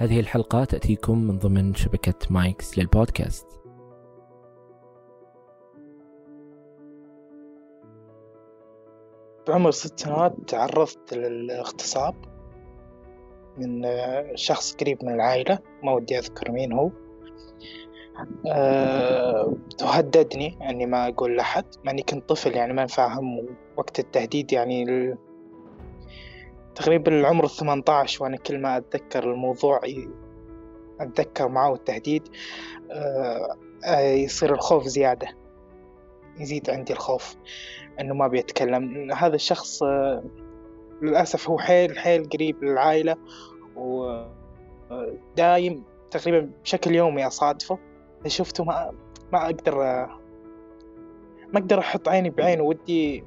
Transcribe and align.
هذه 0.00 0.20
الحلقة 0.20 0.64
تأتيكم 0.64 1.18
من 1.18 1.38
ضمن 1.38 1.74
شبكة 1.74 2.14
مايكس 2.30 2.78
للبودكاست. 2.78 3.46
بعمر 9.48 9.70
ست 9.70 10.00
سنوات 10.00 10.34
تعرضت 10.46 11.14
للاغتصاب 11.14 12.14
من 13.56 13.82
شخص 14.34 14.74
قريب 14.74 15.04
من 15.04 15.14
العائلة 15.14 15.58
ما 15.84 15.92
ودي 15.92 16.18
أذكر 16.18 16.50
مين 16.50 16.72
هو. 16.72 16.90
أه 18.46 19.56
وهددني 19.82 20.70
أني 20.70 20.86
ما 20.86 21.08
أقول 21.08 21.36
لأحد 21.36 21.64
مع 21.84 21.92
أني 21.92 22.02
كنت 22.02 22.28
طفل 22.28 22.56
يعني 22.56 22.72
ما 22.72 22.86
فاهم 22.86 23.56
وقت 23.76 23.98
التهديد 23.98 24.52
يعني 24.52 24.84
تقريبا 26.78 27.20
العمر 27.20 27.44
الثمانية 27.44 27.82
عشر 27.88 28.24
وأنا 28.24 28.36
كل 28.36 28.60
ما 28.60 28.76
أتذكر 28.76 29.32
الموضوع 29.32 29.80
أتذكر 31.00 31.48
معه 31.48 31.74
التهديد 31.74 32.28
أه 32.90 33.56
يصير 34.00 34.54
الخوف 34.54 34.84
زيادة 34.84 35.28
يزيد 36.40 36.70
عندي 36.70 36.92
الخوف 36.92 37.36
إنه 38.00 38.14
ما 38.14 38.28
بيتكلم. 38.28 39.12
هذا 39.12 39.34
الشخص 39.34 39.82
أه 39.82 40.24
للأسف 41.02 41.50
هو 41.50 41.58
حيل 41.58 41.98
حيل 41.98 42.28
قريب 42.28 42.64
للعائلة 42.64 43.16
ودايم 43.76 45.84
تقريبا 46.10 46.50
بشكل 46.62 46.94
يومي 46.94 47.26
أصادفه. 47.26 47.78
شفته 48.26 48.64
ما 48.64 48.92
ما 49.32 49.44
أقدر 49.44 49.76
ما 51.52 51.58
أقدر 51.58 51.78
أحط 51.78 52.08
عيني 52.08 52.30
بعينه 52.30 52.62
ودي 52.62 53.24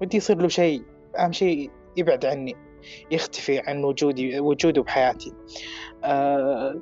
ودي 0.00 0.16
يصير 0.16 0.42
له 0.42 0.48
شيء 0.48 0.82
أهم 1.18 1.32
شيء 1.32 1.70
يبعد 1.96 2.24
عني 2.26 2.56
يختفي 3.10 3.58
عن 3.58 3.84
وجودي 3.84 4.40
وجوده 4.40 4.82
بحياتي. 4.82 5.32
أه 6.04 6.80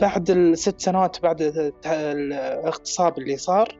بعد 0.00 0.30
الست 0.30 0.80
سنوات 0.80 1.22
بعد 1.22 1.70
الاغتصاب 1.86 3.18
اللي 3.18 3.36
صار 3.36 3.78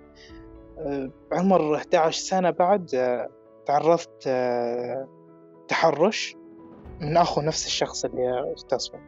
بعمر 1.30 1.74
11 1.76 2.20
سنة 2.20 2.50
بعد 2.50 2.86
تعرضت 3.66 4.28
تحرش 5.68 6.36
من 7.00 7.16
أخو 7.16 7.40
نفس 7.40 7.66
الشخص 7.66 8.04
اللي 8.04 8.40
اغتصبه. 8.40 8.98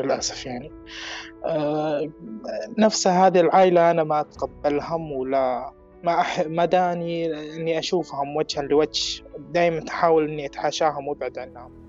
للأسف 0.00 0.46
يعني. 0.46 0.72
نفس 2.78 3.06
هذه 3.06 3.40
العائلة 3.40 3.90
أنا 3.90 4.04
ما 4.04 4.20
أتقبلهم 4.20 5.12
ولا 5.12 5.72
ما 6.06 6.20
أح... 6.20 6.40
ما 6.40 6.64
داني 6.64 7.26
إني 7.56 7.78
أشوفهم 7.78 8.36
وجها 8.36 8.62
لوجه. 8.62 9.24
دائما 9.38 9.84
أحاول 9.88 10.30
إني 10.30 10.46
أتحاشاهم 10.46 11.08
وأبعد 11.08 11.38
عنهم. 11.38 11.85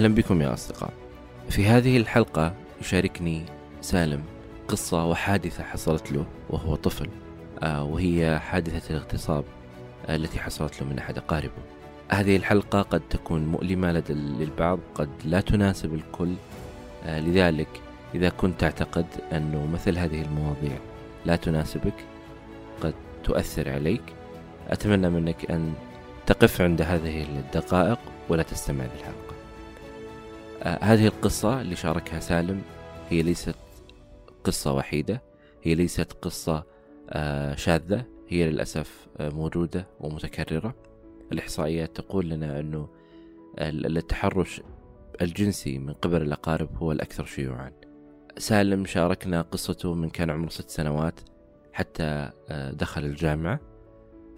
أهلا 0.00 0.14
بكم 0.14 0.42
يا 0.42 0.54
أصدقاء. 0.54 0.92
في 1.50 1.66
هذه 1.66 1.96
الحلقة 1.96 2.54
يشاركني 2.80 3.42
سالم 3.80 4.22
قصة 4.68 5.06
وحادثة 5.06 5.64
حصلت 5.64 6.12
له 6.12 6.26
وهو 6.50 6.74
طفل 6.74 7.08
وهي 7.62 8.38
حادثة 8.38 8.90
الاغتصاب 8.90 9.44
التي 10.08 10.40
حصلت 10.40 10.82
له 10.82 10.88
من 10.88 10.98
أحد 10.98 11.18
أقاربه. 11.18 11.62
هذه 12.08 12.36
الحلقة 12.36 12.82
قد 12.82 13.02
تكون 13.10 13.46
مؤلمة 13.46 13.92
لدى 13.92 14.12
للبعض 14.12 14.78
قد 14.94 15.08
لا 15.24 15.40
تناسب 15.40 15.94
الكل 15.94 16.34
لذلك 17.06 17.80
إذا 18.14 18.28
كنت 18.28 18.60
تعتقد 18.60 19.06
أنه 19.32 19.66
مثل 19.66 19.98
هذه 19.98 20.22
المواضيع 20.22 20.78
لا 21.24 21.36
تناسبك 21.36 22.04
قد 22.82 22.94
تؤثر 23.24 23.70
عليك. 23.70 24.02
أتمنى 24.68 25.10
منك 25.10 25.50
أن 25.50 25.74
تقف 26.26 26.60
عند 26.60 26.82
هذه 26.82 27.22
الدقائق 27.22 27.98
ولا 28.28 28.42
تستمع 28.42 28.84
للحلقة. 28.84 29.14
آه 29.14 29.29
هذه 30.62 31.06
القصة 31.06 31.60
اللي 31.60 31.76
شاركها 31.76 32.20
سالم 32.20 32.62
هي 33.08 33.22
ليست 33.22 33.54
قصة 34.44 34.72
وحيدة 34.72 35.22
هي 35.62 35.74
ليست 35.74 36.12
قصة 36.12 36.64
آه 37.10 37.54
شاذة 37.54 38.04
هي 38.28 38.50
للأسف 38.50 39.08
آه 39.18 39.28
موجودة 39.28 39.86
ومتكررة. 40.00 40.74
الإحصائيات 41.32 41.96
تقول 41.96 42.28
لنا 42.28 42.60
أنه 42.60 42.88
التحرش 43.58 44.62
الجنسي 45.22 45.78
من 45.78 45.92
قبل 45.92 46.22
الأقارب 46.22 46.76
هو 46.76 46.92
الأكثر 46.92 47.24
شيوعا. 47.24 47.72
سالم 48.38 48.84
شاركنا 48.84 49.42
قصته 49.42 49.94
من 49.94 50.10
كان 50.10 50.30
عمره 50.30 50.48
ست 50.48 50.70
سنوات 50.70 51.20
حتى 51.72 52.30
دخل 52.72 53.04
الجامعة. 53.04 53.60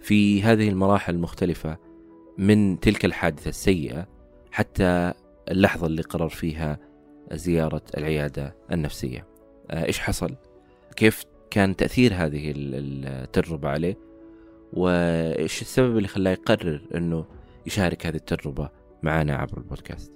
في 0.01 0.43
هذه 0.43 0.69
المراحل 0.69 1.15
المختلفة 1.15 1.77
من 2.37 2.79
تلك 2.79 3.05
الحادثة 3.05 3.49
السيئة 3.49 4.07
حتى 4.51 5.13
اللحظة 5.51 5.87
اللي 5.87 6.01
قرر 6.01 6.29
فيها 6.29 6.79
زيارة 7.31 7.81
العيادة 7.97 8.55
النفسية 8.71 9.27
إيش 9.71 9.99
حصل؟ 9.99 10.35
كيف 10.95 11.23
كان 11.51 11.75
تأثير 11.75 12.13
هذه 12.13 12.53
التجربة 12.55 13.69
عليه؟ 13.69 13.97
وإيش 14.73 15.61
السبب 15.61 15.97
اللي 15.97 16.07
خلاه 16.07 16.31
يقرر 16.31 16.81
أنه 16.95 17.25
يشارك 17.65 18.05
هذه 18.05 18.15
التجربة 18.15 18.69
معنا 19.03 19.35
عبر 19.35 19.57
البودكاست 19.57 20.11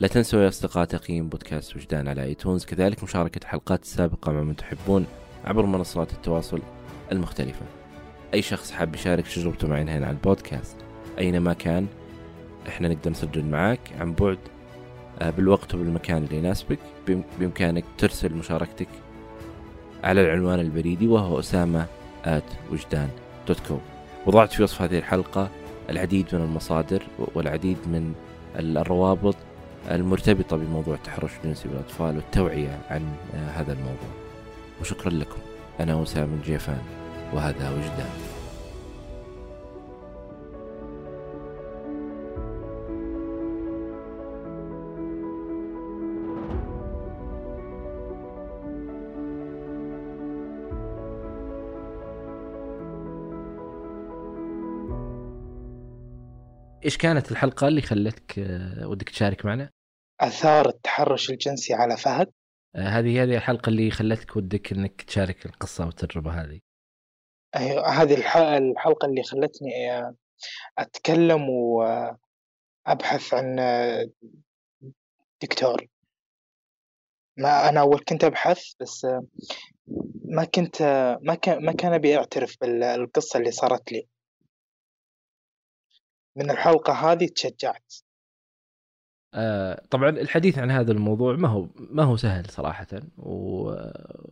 لا 0.00 0.08
تنسوا 0.08 0.42
يا 0.42 0.48
أصدقاء 0.48 0.84
تقييم 0.84 1.28
بودكاست 1.28 1.76
وجدان 1.76 2.08
على 2.08 2.24
ايتونز 2.24 2.64
كذلك 2.64 3.02
مشاركة 3.02 3.46
حلقات 3.46 3.82
السابقة 3.82 4.32
مع 4.32 4.42
من 4.42 4.56
تحبون 4.56 5.06
عبر 5.44 5.66
منصات 5.66 6.12
التواصل 6.12 6.60
المختلفة 7.12 7.66
أي 8.34 8.42
شخص 8.42 8.70
حاب 8.70 8.94
يشارك 8.94 9.26
تجربته 9.26 9.68
معنا 9.68 9.98
هنا 9.98 10.06
على 10.06 10.16
البودكاست 10.16 10.76
أينما 11.18 11.52
كان 11.52 11.86
إحنا 12.68 12.88
نقدر 12.88 13.10
نسجل 13.10 13.44
معاك 13.44 13.80
عن 14.00 14.12
بعد 14.12 14.38
بالوقت 15.20 15.74
وبالمكان 15.74 16.24
اللي 16.24 16.36
يناسبك. 16.36 16.78
بإمكانك 17.38 17.84
ترسل 17.98 18.34
مشاركتك 18.34 18.88
على 20.04 20.20
العنوان 20.20 20.60
البريدي 20.60 21.08
وهو 21.08 21.38
أسامة 21.38 21.86
وضعت 24.26 24.52
في 24.52 24.62
وصف 24.62 24.82
هذه 24.82 24.98
الحلقة 24.98 25.48
العديد 25.90 26.26
من 26.34 26.40
المصادر 26.40 27.02
والعديد 27.34 27.76
من 27.86 28.14
الروابط 28.56 29.36
المرتبطة 29.90 30.56
بموضوع 30.56 30.94
التحرش 30.94 31.30
الجنسي 31.44 31.68
بالأطفال 31.68 32.16
والتوعية 32.16 32.78
عن 32.90 33.02
هذا 33.54 33.72
الموضوع. 33.72 34.10
وشكرا 34.80 35.10
لكم. 35.10 35.38
أنا 35.80 36.02
أسامة 36.02 36.34
الجيفان 36.34 36.82
وهذا 37.32 37.70
وجدان. 37.70 38.33
إيش 56.84 56.96
كانت 56.96 57.32
الحلقة 57.32 57.68
اللي 57.68 57.82
خلتك 57.82 58.34
ودك 58.82 59.08
تشارك 59.08 59.44
معنا؟ 59.44 59.70
آثار 60.20 60.68
التحرش 60.68 61.30
الجنسي 61.30 61.74
على 61.74 61.96
فهد. 61.96 62.32
هذه 62.76 63.22
هذه 63.22 63.36
الحلقة 63.36 63.68
اللي 63.68 63.90
خلتك 63.90 64.36
ودك 64.36 64.72
إنك 64.72 65.02
تشارك 65.02 65.46
القصة 65.46 65.86
والتجربة 65.86 66.42
هذه. 66.42 66.60
أيوة 67.56 67.88
هذه 67.88 68.14
الحلقة 68.14 69.06
اللي 69.06 69.22
خلتني 69.22 69.70
أتكلم 70.78 71.48
وأبحث 71.50 73.34
عن 73.34 73.56
دكتور. 75.42 75.86
ما 77.36 77.68
أنا 77.68 77.80
أول 77.80 78.00
كنت 78.08 78.24
أبحث 78.24 78.62
بس 78.80 79.06
ما 80.24 80.44
كنت 80.44 80.82
ما 81.22 81.34
كان 81.34 81.64
ما 81.64 81.72
كان 81.72 81.92
أبي 81.92 82.16
أعترف 82.16 82.56
بالقصة 82.60 83.38
اللي 83.38 83.50
صارت 83.50 83.92
لي. 83.92 84.08
من 86.36 86.50
الحلقة 86.50 86.92
هذه 86.92 87.26
تشجعت. 87.26 87.94
آه 89.34 89.82
طبعا 89.90 90.08
الحديث 90.08 90.58
عن 90.58 90.70
هذا 90.70 90.92
الموضوع 90.92 91.36
ما 91.36 91.48
هو 91.48 91.68
ما 91.76 92.02
هو 92.02 92.16
سهل 92.16 92.50
صراحة 92.50 92.86
و... 93.18 93.70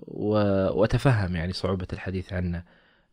و... 0.06 0.34
وأتفهم 0.80 1.36
يعني 1.36 1.52
صعوبة 1.52 1.86
الحديث 1.92 2.32
عنه 2.32 2.64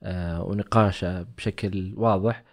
آه، 0.04 0.44
ونقاشه 0.44 1.22
بشكل 1.22 1.94
واضح 1.98 2.44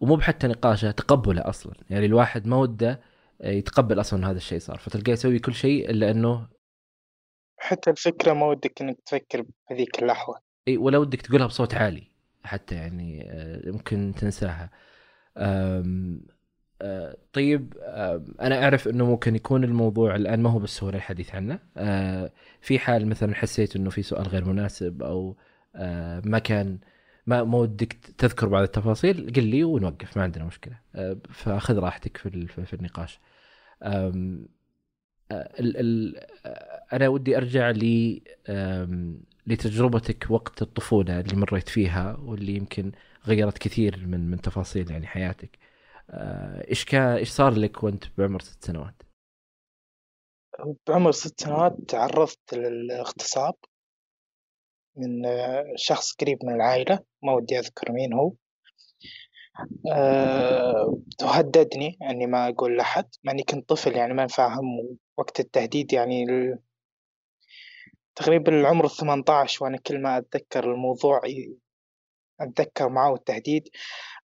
ومو 0.00 0.16
بحتى 0.16 0.46
نقاشه 0.46 0.90
تقبله 0.90 1.48
أصلا. 1.48 1.74
يعني 1.90 2.06
الواحد 2.06 2.46
ما 2.46 2.56
وده 2.56 3.00
يتقبل 3.40 4.00
أصلا 4.00 4.30
هذا 4.30 4.36
الشيء 4.36 4.58
صار. 4.58 4.78
فتلقاه 4.78 5.12
يسوي 5.12 5.38
كل 5.38 5.54
شيء 5.54 5.90
إلا 5.90 6.10
إنه 6.10 6.48
حتى 7.58 7.90
الفكرة 7.90 8.32
ما 8.32 8.46
ودك 8.46 8.82
إنك 8.82 9.00
تفكر 9.06 9.44
بهذيك 9.70 10.02
اللحظة. 10.02 10.40
إي 10.68 10.76
ولا 10.76 10.98
ودك 10.98 11.22
تقولها 11.22 11.46
بصوت 11.46 11.74
عالي 11.74 12.10
حتى 12.44 12.74
يعني 12.74 13.30
آه، 13.30 13.70
ممكن 13.70 14.14
تنساها. 14.16 14.70
طيب 17.32 17.74
أه 17.80 18.24
أنا 18.40 18.62
أعرف 18.64 18.88
إنه 18.88 19.06
ممكن 19.06 19.36
يكون 19.36 19.64
الموضوع 19.64 20.16
الآن 20.16 20.42
ما 20.42 20.50
هو 20.50 20.58
بالسهوله 20.58 20.96
الحديث 20.96 21.34
عنه. 21.34 21.58
أه 21.76 22.32
في 22.60 22.78
حال 22.78 23.06
مثلا 23.08 23.34
حسيت 23.34 23.76
إنه 23.76 23.90
في 23.90 24.02
سؤال 24.02 24.28
غير 24.28 24.44
مناسب 24.44 25.02
أو 25.02 25.36
أه 25.76 26.22
ما 26.24 26.38
كان 26.38 26.78
ما 27.26 27.42
ودك 27.42 27.92
تذكر 28.18 28.48
بعض 28.48 28.62
التفاصيل 28.62 29.32
قل 29.36 29.44
لي 29.44 29.64
ونوقف 29.64 30.16
ما 30.16 30.22
عندنا 30.22 30.44
مشكلة. 30.44 30.74
فأخذ 31.30 31.78
راحتك 31.78 32.16
في 32.16 32.46
في 32.46 32.74
النقاش. 32.74 33.20
ال 33.82 35.76
ال 35.76 36.16
أنا 36.92 37.08
ودي 37.08 37.36
أرجع 37.36 37.70
ل 37.70 38.20
لتجربتك 39.46 40.26
وقت 40.30 40.62
الطفولة 40.62 41.20
اللي 41.20 41.36
مريت 41.36 41.68
فيها 41.68 42.16
واللي 42.16 42.56
يمكن 42.56 42.92
غيرت 43.28 43.58
كثير 43.58 44.06
من 44.06 44.30
من 44.30 44.40
تفاصيل 44.40 44.90
يعني 44.90 45.06
حياتك 45.06 45.58
إيش 46.70 46.84
كان 46.84 47.16
إيش 47.16 47.30
صار 47.30 47.52
لك 47.52 47.82
وأنت 47.82 48.04
بعمر 48.18 48.40
ست 48.40 48.64
سنوات؟ 48.64 49.02
بعمر 50.86 51.12
ست 51.12 51.40
سنوات 51.40 51.76
تعرضت 51.88 52.54
للاغتصاب 52.54 53.54
من 54.96 55.22
شخص 55.76 56.12
قريب 56.12 56.38
من 56.44 56.54
العائلة 56.54 56.98
ما 57.22 57.32
ودي 57.32 57.58
أذكر 57.58 57.92
مين 57.92 58.12
هو 58.12 58.32
أه 59.92 60.98
وهددني 61.22 61.98
إني 62.02 62.26
ما 62.26 62.48
أقول 62.48 62.76
لأحد 62.76 63.04
مع 63.24 63.32
إني 63.32 63.42
كنت 63.42 63.68
طفل 63.68 63.96
يعني 63.96 64.14
ما 64.14 64.26
فاهم 64.26 64.96
وقت 65.16 65.40
التهديد 65.40 65.92
يعني. 65.92 66.26
تقريبا 68.14 68.60
العمر 68.60 68.84
الثمانية 68.84 69.24
عشر 69.28 69.64
وأنا 69.64 69.78
كل 69.78 70.02
ما 70.02 70.18
أتذكر 70.18 70.72
الموضوع 70.72 71.20
أتذكر 72.40 72.88
معه 72.88 73.14
التهديد 73.14 73.68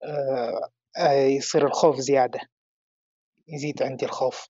أه 0.04 0.70
يصير 1.12 1.66
الخوف 1.66 1.96
زيادة 1.96 2.40
يزيد 3.48 3.82
عندي 3.82 4.04
الخوف 4.04 4.48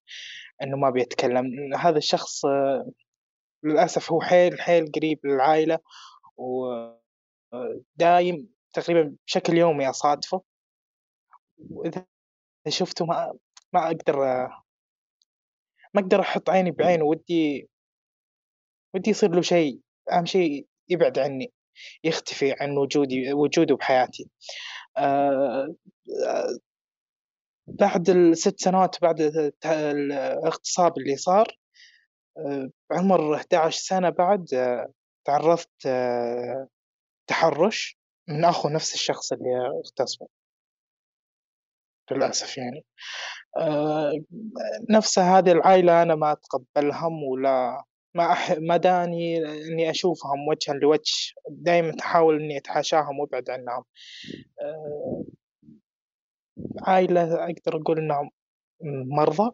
إنه 0.63 0.77
ما 0.77 0.91
بيتكلم. 0.91 1.75
هذا 1.77 1.99
الشخص 1.99 2.45
أه 2.45 2.93
للأسف 3.65 4.13
هو 4.13 4.21
حيل 4.21 4.61
حيل 4.61 4.93
قريب 4.93 5.27
للعائلة 5.27 5.79
ودايم 6.37 8.49
تقريبا 8.73 9.17
بشكل 9.27 9.59
يومي 9.59 9.91
أصادفه. 9.91 10.43
وإذا 11.71 12.07
شفته 12.69 13.07
ما 13.07 13.39
ما 13.73 13.87
أقدر 13.87 14.17
ما 15.95 16.01
أقدر 16.01 16.21
أحط 16.21 16.51
عيني 16.51 16.71
بعينه 16.71 17.05
ودي 17.05 17.69
ودي 18.95 19.11
يصير 19.11 19.35
له 19.35 19.43
شيء 19.43 19.81
أهم 20.13 20.27
شيء 20.27 20.67
يبعد 20.89 21.19
عني. 21.19 21.53
يختفي 22.05 22.55
عن 22.61 22.77
وجودي 22.77 23.33
وجوده 23.33 23.77
بحياتي. 23.77 24.31
آه 24.99 25.75
بعد 27.67 28.11
الست 28.11 28.61
سنوات 28.61 29.03
بعد 29.03 29.21
الاغتصاب 29.67 30.99
اللي 30.99 31.17
صار 31.17 31.47
آه 32.39 32.71
عمر 32.93 33.37
11 33.37 33.79
سنة 33.81 34.11
بعد 34.11 34.55
آه 34.55 34.93
تعرضت 35.25 35.87
آه 35.87 36.69
تحرش 37.27 37.99
من 38.29 38.45
أخو 38.45 38.69
نفس 38.69 38.95
الشخص 38.95 39.33
اللي 39.33 39.69
اغتصبه. 39.85 40.29
للأسف 42.13 42.59
يعني. 42.59 42.85
آه 43.59 44.13
نفس 44.91 45.19
هذه 45.19 45.53
العائلة 45.53 46.03
أنا 46.03 46.15
ما 46.15 46.33
أتقبلهم 46.33 47.23
ولا 47.25 47.85
ما 48.15 48.33
أح... 48.33 48.53
ما 48.59 48.77
داني 48.77 49.39
إني 49.39 49.91
أشوفهم 49.91 50.49
وجها 50.49 50.75
لوجه. 50.75 51.33
دائما 51.51 51.93
أحاول 52.01 52.43
إني 52.43 52.59
أتحاشاهم 52.59 53.19
وأبعد 53.21 53.51
عنهم. 53.51 53.85
آه 54.63 55.25
عائلة 56.83 57.35
أقدر 57.35 57.81
أقول 57.83 57.99
إنهم 57.99 58.31
مرضى. 59.17 59.51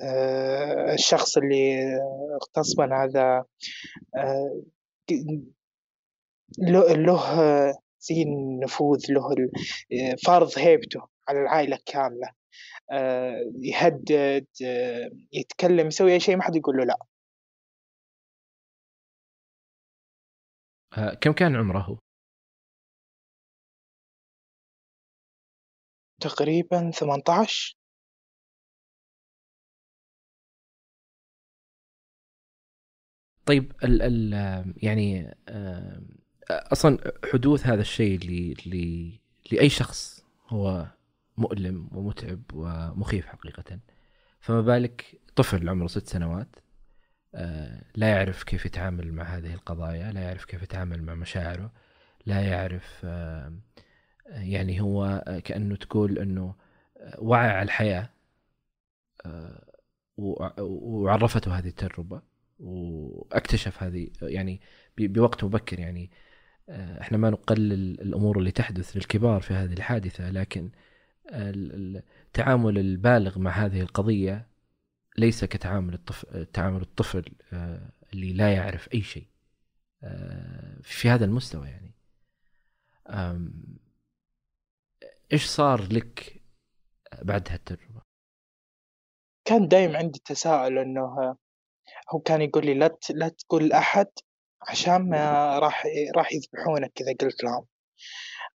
آه 0.00 0.94
الشخص 0.94 1.36
اللي 1.36 1.84
اغتصبن 2.34 2.92
هذا 2.92 3.44
آه 4.16 4.62
له 6.58 7.72
زي 8.00 8.22
النفوذ 8.22 9.00
له 9.10 9.22
فارض 10.26 10.50
هيبته 10.58 11.00
على 11.28 11.40
العائلة 11.40 11.78
كاملة. 11.86 12.26
آه، 12.26 12.41
يهدد 13.62 14.46
آه، 14.64 15.10
يتكلم 15.32 15.86
يسوي 15.86 16.12
أي 16.12 16.20
شيء 16.20 16.36
ما 16.36 16.42
حد 16.42 16.56
يقول 16.56 16.76
له 16.76 16.84
لا. 16.84 16.98
آه، 20.98 21.14
كم 21.14 21.32
كان 21.32 21.56
عمره 21.56 21.98
تقريبا 26.20 26.90
18 26.90 27.76
طيب 33.46 33.72
ال 33.84 34.02
ال 34.02 34.74
يعني 34.82 35.36
أصلا 36.50 37.12
حدوث 37.32 37.66
هذا 37.66 37.80
الشيء 37.80 38.18
ل 38.66 39.12
لأي 39.52 39.68
شخص 39.68 40.24
هو 40.48 40.86
مؤلم 41.36 41.88
ومتعب 41.92 42.42
ومخيف 42.54 43.26
حقيقة. 43.26 43.78
فما 44.40 44.60
بالك 44.60 45.20
طفل 45.36 45.68
عمره 45.68 45.86
ست 45.86 46.08
سنوات 46.08 46.56
آه، 47.34 47.82
لا 47.96 48.08
يعرف 48.08 48.42
كيف 48.42 48.66
يتعامل 48.66 49.12
مع 49.12 49.22
هذه 49.22 49.54
القضايا 49.54 50.12
لا 50.12 50.20
يعرف 50.20 50.44
كيف 50.44 50.62
يتعامل 50.62 51.02
مع 51.02 51.14
مشاعره 51.14 51.72
لا 52.26 52.40
يعرف 52.40 53.00
آه، 53.04 53.52
يعني 54.26 54.80
هو 54.80 55.24
كأنه 55.44 55.76
تقول 55.76 56.18
أنه 56.18 56.54
وعى 57.18 57.50
على 57.50 57.62
الحياة 57.62 58.10
آه، 59.26 59.64
وعرفته 60.16 61.58
هذه 61.58 61.68
التجربة 61.68 62.22
واكتشف 62.58 63.82
هذه 63.82 64.10
يعني 64.22 64.60
بوقت 64.98 65.44
مبكر 65.44 65.78
يعني. 65.80 66.10
آه، 66.68 67.00
إحنا 67.00 67.18
ما 67.18 67.30
نقلل 67.30 68.00
الأمور 68.00 68.38
اللي 68.38 68.50
تحدث 68.50 68.96
للكبار 68.96 69.40
في 69.40 69.54
هذه 69.54 69.72
الحادثة 69.72 70.30
لكن 70.30 70.70
التعامل 71.30 72.78
البالغ 72.78 73.38
مع 73.38 73.50
هذه 73.50 73.80
القضية 73.80 74.48
ليس 75.18 75.44
كتعامل 75.44 75.94
الطفل 75.94 76.46
تعامل 76.46 76.82
الطفل 76.82 77.24
آه، 77.52 77.92
اللي 78.12 78.32
لا 78.32 78.54
يعرف 78.54 78.88
أي 78.94 79.02
شيء 79.02 79.26
آه، 80.02 80.78
في 80.82 81.08
هذا 81.08 81.24
المستوى 81.24 81.68
يعني 81.68 81.92
إيش 85.32 85.46
صار 85.46 85.92
لك 85.92 86.42
بعد 87.22 87.48
هالتجربة؟ 87.50 88.02
كان 89.44 89.68
دايم 89.68 89.96
عندي 89.96 90.22
تساؤل 90.24 90.78
إنه 90.78 91.36
هو 92.14 92.18
كان 92.18 92.42
يقول 92.42 92.66
لي 92.66 92.74
لا 92.74 92.98
لا 93.10 93.28
تقول 93.28 93.68
لأحد 93.68 94.06
عشان 94.68 95.10
ما 95.10 95.58
راح 95.58 95.84
راح 96.16 96.32
يذبحونك 96.32 97.00
إذا 97.00 97.12
قلت 97.20 97.44
لهم 97.44 97.66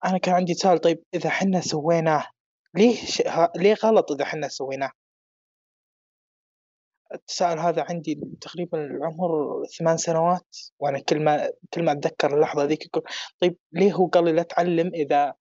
أنا 0.05 0.19
كان 0.19 0.35
عندي 0.35 0.55
سؤال 0.55 0.81
طيب 0.81 1.03
إذا 1.15 1.31
حنا 1.31 1.61
سويناه 1.61 2.27
ليه 2.75 2.97
ش... 2.97 3.23
ليه 3.57 3.75
غلط 3.85 4.13
إذا 4.13 4.25
حنا 4.25 4.49
سويناه؟ 4.49 4.91
التساؤل 7.15 7.59
هذا 7.59 7.87
عندي 7.89 8.21
تقريبا 8.41 8.85
العمر 8.85 9.63
ثمان 9.79 9.97
سنوات 9.97 10.57
وأنا 10.79 10.99
كل 10.99 11.25
ما 11.25 11.51
كل 11.75 11.85
ما 11.85 11.93
أتذكر 11.93 12.35
اللحظة 12.35 12.65
ذيك 12.65 12.87
أقول 12.87 13.03
طيب 13.41 13.57
ليه 13.73 13.93
هو 13.93 14.07
قال 14.07 14.25
لي 14.25 14.33
لا 14.33 14.43
تعلم 14.43 14.91
إذا 14.95 15.35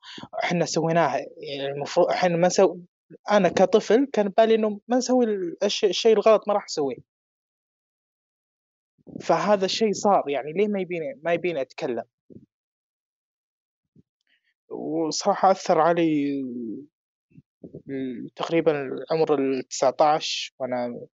إحنا 0.44 0.66
سويناه؟ 0.66 1.18
يعني 1.38 1.72
المفروض 1.72 2.10
إحنا 2.10 2.38
ما 2.38 2.48
نسوي 2.48 2.82
أنا 3.32 3.50
كطفل 3.50 4.08
كان 4.14 4.30
بالي 4.30 4.56
إنه 4.56 4.80
ما 4.88 4.98
نسوي 4.98 5.26
الشيء 5.64 6.14
الغلط 6.14 6.48
ما 6.48 6.54
راح 6.54 6.66
أسويه. 6.66 6.98
فهذا 9.22 9.66
الشيء 9.66 9.94
صار 9.94 10.24
يعني 10.30 10.54
ليه 10.54 10.68
ما 10.68 10.80
يبيني 10.80 11.20
ما 11.24 11.34
يبيني 11.34 11.62
أتكلم؟ 11.62 12.04
وصراحة 14.70 15.52
أثر 15.52 15.80
علي 15.82 16.44
تقريبا 18.36 18.90
عمر 19.12 19.40
التسعة 19.40 19.96
عشر 20.02 20.54
وأنا 20.60 21.08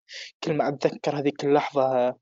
كل 0.43 0.53
ما 0.53 0.67
أتذكر 0.67 1.19
هذيك 1.19 1.45
اللحظة 1.45 2.07
آه، 2.07 2.17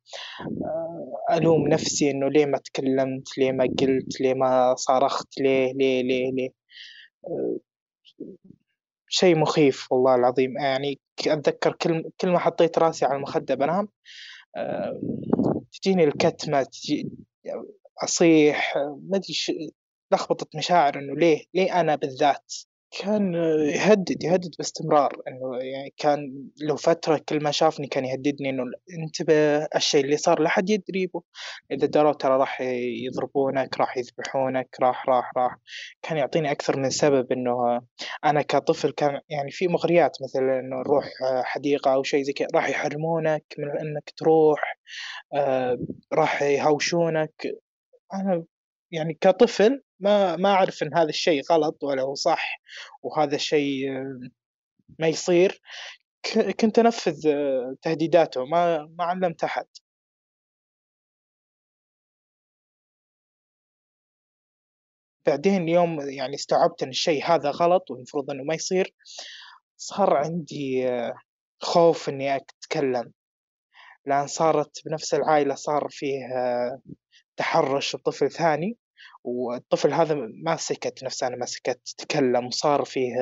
ألوم 1.31 1.67
نفسي 1.67 2.11
إنه 2.11 2.29
ليه 2.29 2.45
ما 2.45 2.57
تكلمت 2.57 3.37
ليه 3.37 3.51
ما 3.51 3.63
قلت 3.63 4.21
ليه 4.21 4.33
ما 4.33 4.75
صارخت 4.75 5.39
ليه 5.39 5.73
ليه 5.73 6.03
ليه 6.03 6.31
ليه 6.31 6.49
آه، 7.27 7.57
شيء 9.07 9.37
مخيف 9.37 9.91
والله 9.91 10.15
العظيم 10.15 10.57
يعني 10.57 10.99
أتذكر 11.27 11.71
كل 11.71 12.11
كل 12.21 12.29
ما 12.29 12.39
حطيت 12.39 12.79
راسي 12.79 13.05
على 13.05 13.15
المخدة 13.15 13.55
بنام 13.55 13.87
تجيني 15.71 16.03
الكتمة 16.03 16.63
تجي 16.63 17.09
أصيح 18.03 18.77
ما 18.77 19.17
أدري 19.17 19.33
ش 19.33 19.51
لخبطة 20.11 20.47
مشاعر 20.55 20.99
إنه 20.99 21.15
ليه، 21.15 21.45
ليه 21.53 21.79
أنا 21.79 21.95
بالذات؟ 21.95 22.53
كان 22.91 23.33
يهدد، 23.75 24.23
يهدد 24.23 24.55
باستمرار. 24.57 25.21
إنه 25.27 25.57
يعني 25.57 25.93
كان 25.97 26.47
له 26.61 26.75
فترة 26.75 27.21
كل 27.29 27.43
ما 27.43 27.51
شافني 27.51 27.87
كان 27.87 28.05
يهددني 28.05 28.49
إنه 28.49 28.63
انتبه 29.03 29.33
الشي 29.75 29.99
اللي 29.99 30.17
صار 30.17 30.39
لا 30.39 30.49
حد 30.49 30.69
يدري 30.69 31.09
إذا 31.71 31.87
دروا 31.87 32.13
ترى 32.13 32.37
راح 32.37 32.61
يضربونك، 33.05 33.77
راح 33.79 33.97
يذبحونك، 33.97 34.69
راح، 34.81 35.09
راح، 35.09 35.31
راح، 35.37 35.57
كان 36.01 36.17
يعطيني 36.17 36.51
أكثر 36.51 36.77
من 36.79 36.89
سبب 36.89 37.31
إنه 37.31 37.81
أنا 38.25 38.41
كطفل 38.41 38.91
كان 38.91 39.19
يعني 39.29 39.51
في 39.51 39.67
مغريات 39.67 40.17
مثل 40.23 40.39
إنه 40.43 40.75
نروح 40.81 41.05
حديقة 41.43 41.93
أو 41.93 42.03
شي 42.03 42.23
زي 42.23 42.33
كذا 42.33 42.47
راح 42.55 42.69
يحرمونك 42.69 43.43
من 43.57 43.69
إنك 43.79 44.09
تروح، 44.17 44.79
آآ 45.35 45.77
راح 46.13 46.41
يهاوشونك، 46.43 47.33
أنا 48.13 48.45
يعني 48.91 49.17
كطفل 49.21 49.83
ما 49.99 50.35
ما 50.35 50.49
أعرف 50.53 50.83
إن 50.83 50.93
هذا 50.97 51.09
الشيء 51.09 51.41
غلط 51.51 51.83
ولا 51.83 52.01
هو 52.01 52.15
صح، 52.15 52.61
وهذا 53.03 53.35
الشيء 53.35 53.89
ما 54.99 55.07
يصير، 55.07 55.61
كنت 56.61 56.79
أنفذ 56.79 57.21
تهديداته 57.81 58.45
ما 58.45 58.77
ما 58.99 59.03
علّمت 59.05 59.43
أحد. 59.43 59.67
بعدين 65.27 65.69
يوم 65.69 66.01
يعني 66.09 66.35
استوعبت 66.35 66.83
إن 66.83 66.89
الشيء 66.89 67.25
هذا 67.25 67.49
غلط 67.51 67.91
والمفروض 67.91 68.31
إنه 68.31 68.43
ما 68.43 68.53
يصير، 68.55 68.93
صار 69.77 70.13
عندي 70.17 70.87
خوف 71.61 72.09
إني 72.09 72.35
أتكلم، 72.35 73.13
لأن 74.05 74.27
صارت 74.27 74.81
بنفس 74.85 75.13
العائلة 75.13 75.55
صار 75.55 75.87
فيه 75.91 76.19
تحرُّش 77.37 77.95
بطفل 77.95 78.31
ثاني. 78.31 78.77
والطفل 79.23 79.93
هذا 79.93 80.15
ما 80.43 80.55
سكت 80.55 81.03
نفس 81.03 81.23
أنا 81.23 81.35
ما 81.35 81.45
سكت 81.45 81.95
تكلم 81.97 82.45
وصار 82.45 82.85
فيه 82.85 83.15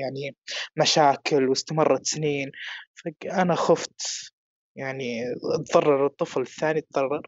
يعني 0.00 0.36
مشاكل 0.76 1.48
واستمرت 1.48 2.06
سنين. 2.06 2.52
فأنا 2.94 3.54
خفت 3.54 4.32
يعني 4.76 5.22
اتضرر 5.54 6.06
الطفل 6.06 6.40
الثاني 6.40 6.78
اتضرر 6.78 7.26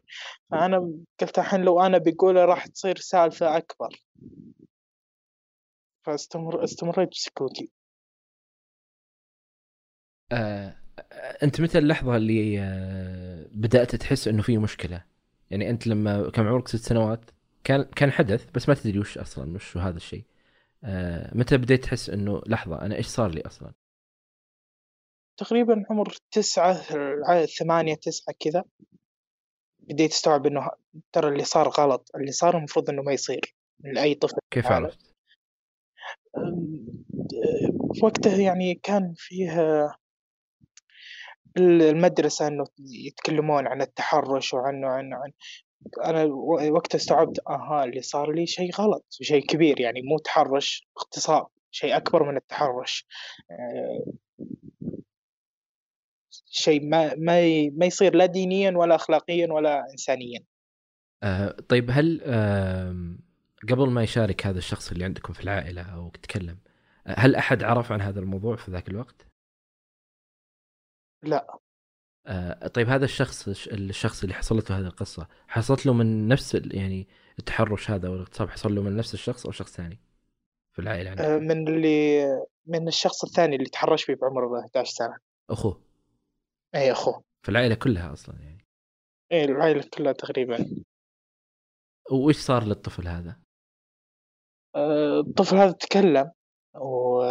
فأنا 0.51 0.79
قلت 1.21 1.39
الحين 1.39 1.61
لو 1.61 1.81
أنا 1.81 1.97
بقوله 1.97 2.45
راح 2.45 2.67
تصير 2.67 2.97
سالفة 2.97 3.57
أكبر. 3.57 3.89
فاستمر 6.05 6.63
استمريت 6.63 7.09
بسكوتي. 7.09 7.71
آه، 10.31 10.75
أنت 11.43 11.61
متى 11.61 11.77
اللحظة 11.77 12.15
اللي 12.15 12.59
آه، 12.59 13.47
بدأت 13.51 13.95
تحس 13.95 14.27
إنه 14.27 14.41
في 14.41 14.57
مشكلة؟ 14.57 15.14
يعني 15.51 15.69
أنت 15.69 15.87
لما 15.87 16.29
كان 16.29 16.47
عمرك 16.47 16.67
ست 16.67 16.75
سنوات؟ 16.75 17.31
كان 17.63 17.83
كان 17.83 18.11
حدث 18.11 18.51
بس 18.55 18.69
ما 18.69 18.75
تدري 18.75 18.99
وش 18.99 19.17
أصلا 19.17 19.55
وش 19.55 19.77
هذا 19.77 19.97
الشيء. 19.97 20.23
آه 20.83 21.37
متى 21.37 21.57
بديت 21.57 21.83
تحس 21.83 22.09
إنه 22.09 22.41
لحظة 22.47 22.81
أنا 22.81 22.95
إيش 22.95 23.07
صار 23.07 23.31
لي 23.31 23.41
أصلا؟ 23.41 23.73
تقريبا 25.37 25.85
عمر 25.89 26.15
تسعة 26.31 26.73
ثمانية 27.45 27.95
تسعة 27.95 28.35
كذا. 28.39 28.63
بديت 29.79 30.11
أستوعب 30.11 30.45
إنه 30.45 30.69
ترى 31.11 31.29
اللي 31.29 31.43
صار 31.43 31.69
غلط. 31.69 32.11
اللي 32.15 32.31
صار 32.31 32.57
المفروض 32.57 32.89
إنه 32.89 33.01
ما 33.01 33.11
يصير 33.11 33.55
لاي 33.79 34.15
طفل 34.15 34.37
كيف 34.51 34.65
عرفت؟ 34.65 35.15
وقتها 38.03 38.37
يعني 38.37 38.75
كان 38.75 39.13
فيه 39.17 39.51
المدرسة 41.57 42.47
إنه 42.47 42.65
يتكلمون 42.79 43.67
عن 43.67 43.81
التحرش 43.81 44.53
وعنه 44.53 44.87
عنه 44.87 45.15
عن 45.15 45.31
أنا 46.03 46.23
وقتها 46.71 46.97
استوعبت 46.97 47.39
أها 47.49 47.83
اللي 47.83 48.01
صار 48.01 48.31
لي 48.31 48.45
شيء 48.45 48.71
غلط 48.71 49.05
شيء 49.21 49.45
كبير 49.45 49.79
يعني 49.79 50.01
مو 50.01 50.17
تحرش 50.17 50.87
اغتصاب 50.97 51.47
شيء 51.75 51.97
أكبر 51.97 52.23
من 52.31 52.37
التحرش. 52.37 53.05
آه، 53.51 54.13
شيء 56.45 56.89
ما 56.89 57.15
ما 57.15 57.69
ما 57.69 57.85
يصير 57.85 58.15
لا 58.15 58.25
دينيا 58.25 58.77
ولا 58.77 58.95
أخلاقيا 58.95 59.53
ولا 59.53 59.83
إنسانيا. 59.91 60.39
آه 61.23 61.55
طيب 61.69 61.89
هل 61.91 62.21
آه 62.23 63.15
قبل 63.69 63.89
ما 63.89 64.03
يشارك 64.03 64.45
هذا 64.45 64.57
الشخص 64.57 64.91
اللي 64.91 65.05
عندكم 65.05 65.33
في 65.33 65.43
العائلة 65.43 65.81
أو 65.81 66.09
تتكلم 66.09 66.57
هل 67.07 67.35
أحد 67.35 67.63
عرف 67.63 67.91
عن 67.91 68.01
هذا 68.01 68.19
الموضوع 68.19 68.55
في 68.55 68.71
ذاك 68.71 68.87
الوقت؟ 68.87 69.27
لا. 71.27 71.59
آه 72.27 72.67
طيب 72.67 72.89
هذا 72.89 73.05
الشخص 73.05 73.47
الشخص 73.67 74.23
اللي 74.23 74.35
حصلت 74.35 74.69
له 74.69 74.79
هذه 74.79 74.85
القصة 74.85 75.27
حصلت 75.47 75.85
له 75.85 75.93
من 75.93 76.27
نفس 76.27 76.55
يعني 76.55 77.07
التحرش 77.39 77.91
هذا 77.91 78.07
أو 78.07 78.13
الاغتصاب 78.13 78.49
حصل 78.49 78.75
له 78.75 78.81
من 78.81 78.95
نفس 78.95 79.13
الشخص 79.13 79.45
أو 79.45 79.51
شخص 79.51 79.75
ثاني 79.75 79.99
في 80.75 80.81
العائلة 80.81 81.09
عندك؟ 81.09 81.23
آه 81.23 81.37
من 81.37 81.67
اللي 81.67 82.25
من 82.65 82.87
الشخص 82.87 83.23
الثاني 83.23 83.55
اللي 83.55 83.69
تحرش 83.69 84.03
فيه 84.03 84.15
بعمر 84.15 84.59
11 84.59 84.91
سنة. 84.91 85.17
أخوه. 85.49 85.81
اي 86.75 86.91
أخوه. 86.91 87.23
في 87.43 87.49
العائلة 87.49 87.75
كلها 87.75 88.13
أصلا 88.13 88.35
يعني. 88.39 88.65
اي 89.31 89.45
العائلة 89.45 89.89
كلها 89.97 90.11
تقريبا. 90.11 90.83
وإيش 92.11 92.37
صار 92.37 92.63
للطفل 92.63 93.07
هذا؟ 93.07 93.39
آه 94.75 95.19
الطفل 95.19 95.55
هذا 95.57 95.71
تكلم. 95.71 96.31
و 96.81 97.21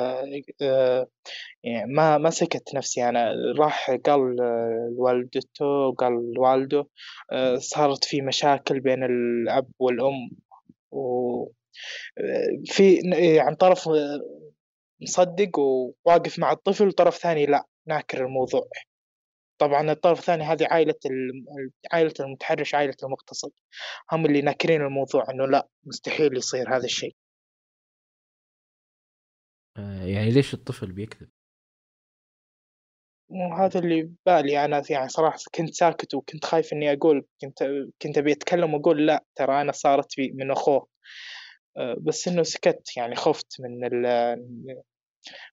آه، 0.62 1.06
يعني 1.64 1.92
ما 1.92 2.18
ما 2.18 2.30
سكت 2.30 2.74
نفسي. 2.74 3.08
أنا 3.08 3.34
راح 3.58 3.90
قال 3.90 4.36
لوالدته 4.96 5.66
وقال 5.66 6.32
لوالده 6.34 6.86
آه، 7.32 7.56
صارت 7.56 8.04
في 8.04 8.22
مشاكل 8.22 8.80
بين 8.80 9.04
الأب 9.04 9.66
والأم. 9.78 10.30
و 10.90 11.42
آه، 12.18 12.62
في 12.66 12.94
يعني 13.34 13.56
طرف 13.56 13.88
مصدق 15.02 15.58
وواقف 15.58 16.38
مع 16.38 16.52
الطفل 16.52 16.88
وطرف 16.88 17.16
ثاني 17.16 17.46
لأ 17.46 17.64
ناكر 17.86 18.26
الموضوع. 18.26 18.68
طبعا 19.58 19.92
الطرف 19.92 20.18
الثاني 20.18 20.44
هذه 20.44 20.66
عائلة 20.70 20.94
عائلة 21.92 22.14
المتحرش 22.20 22.74
عائلة 22.74 22.94
المغتصب 23.04 23.50
هم 24.12 24.26
اللي 24.26 24.42
ناكرين 24.42 24.82
الموضوع 24.82 25.30
إنه 25.30 25.46
لأ 25.46 25.68
مستحيل 25.84 26.36
يصير 26.36 26.76
هذا 26.76 26.84
الشيء. 26.84 27.10
آه، 27.10 27.23
يعني 29.76 30.30
ليش 30.30 30.54
الطفل 30.54 30.92
بيكذب؟ 30.92 31.28
وهذا 33.28 33.80
اللي 33.80 34.02
ببالي 34.02 34.64
أنا 34.64 34.82
يعني 34.90 35.08
صراحة 35.08 35.38
كنت 35.54 35.74
ساكت 35.74 36.14
وكنت 36.14 36.44
خايف 36.44 36.72
إني 36.72 36.92
أقول 36.92 37.26
كنت 37.40 37.64
كنت 38.02 38.18
أبي 38.18 38.32
أتكلم 38.32 38.74
وأقول 38.74 39.06
لأ 39.06 39.24
ترى 39.34 39.60
أنا 39.60 39.72
صارت 39.72 40.16
بي 40.16 40.32
من 40.32 40.50
أخوه. 40.50 40.88
آه، 41.76 41.96
بس 42.00 42.28
إنه 42.28 42.42
سكت 42.42 42.96
يعني 42.96 43.14
خفت 43.16 43.56
من 43.60 43.84
ال 43.84 44.06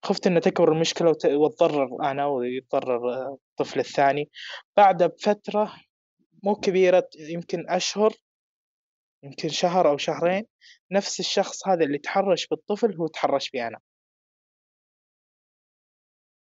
خفت 0.04 0.28
إن 0.28 0.42
تكبر 0.42 0.72
المشكلة 0.72 1.16
وأتضرر 1.26 2.12
أنا 2.12 2.26
ويتضرر 2.26 3.34
الطفل 3.34 3.80
الثاني. 3.80 4.30
بعدها 4.78 5.08
بفترة 5.08 5.74
مو 6.44 6.56
كبيرة 6.56 7.10
يمكن 7.20 7.70
أشهر 7.70 8.14
يمكن 9.24 9.50
شهر 9.50 9.90
أو 9.90 9.98
شهرين 9.98 10.44
نفس 10.92 11.20
الشخص 11.20 11.68
هذا 11.68 11.86
اللي 11.86 11.98
تحرش 11.98 12.48
بالطفل 12.48 12.96
هو 12.96 13.08
تحرش 13.08 13.50
بي 13.50 13.68
أنا. 13.68 13.80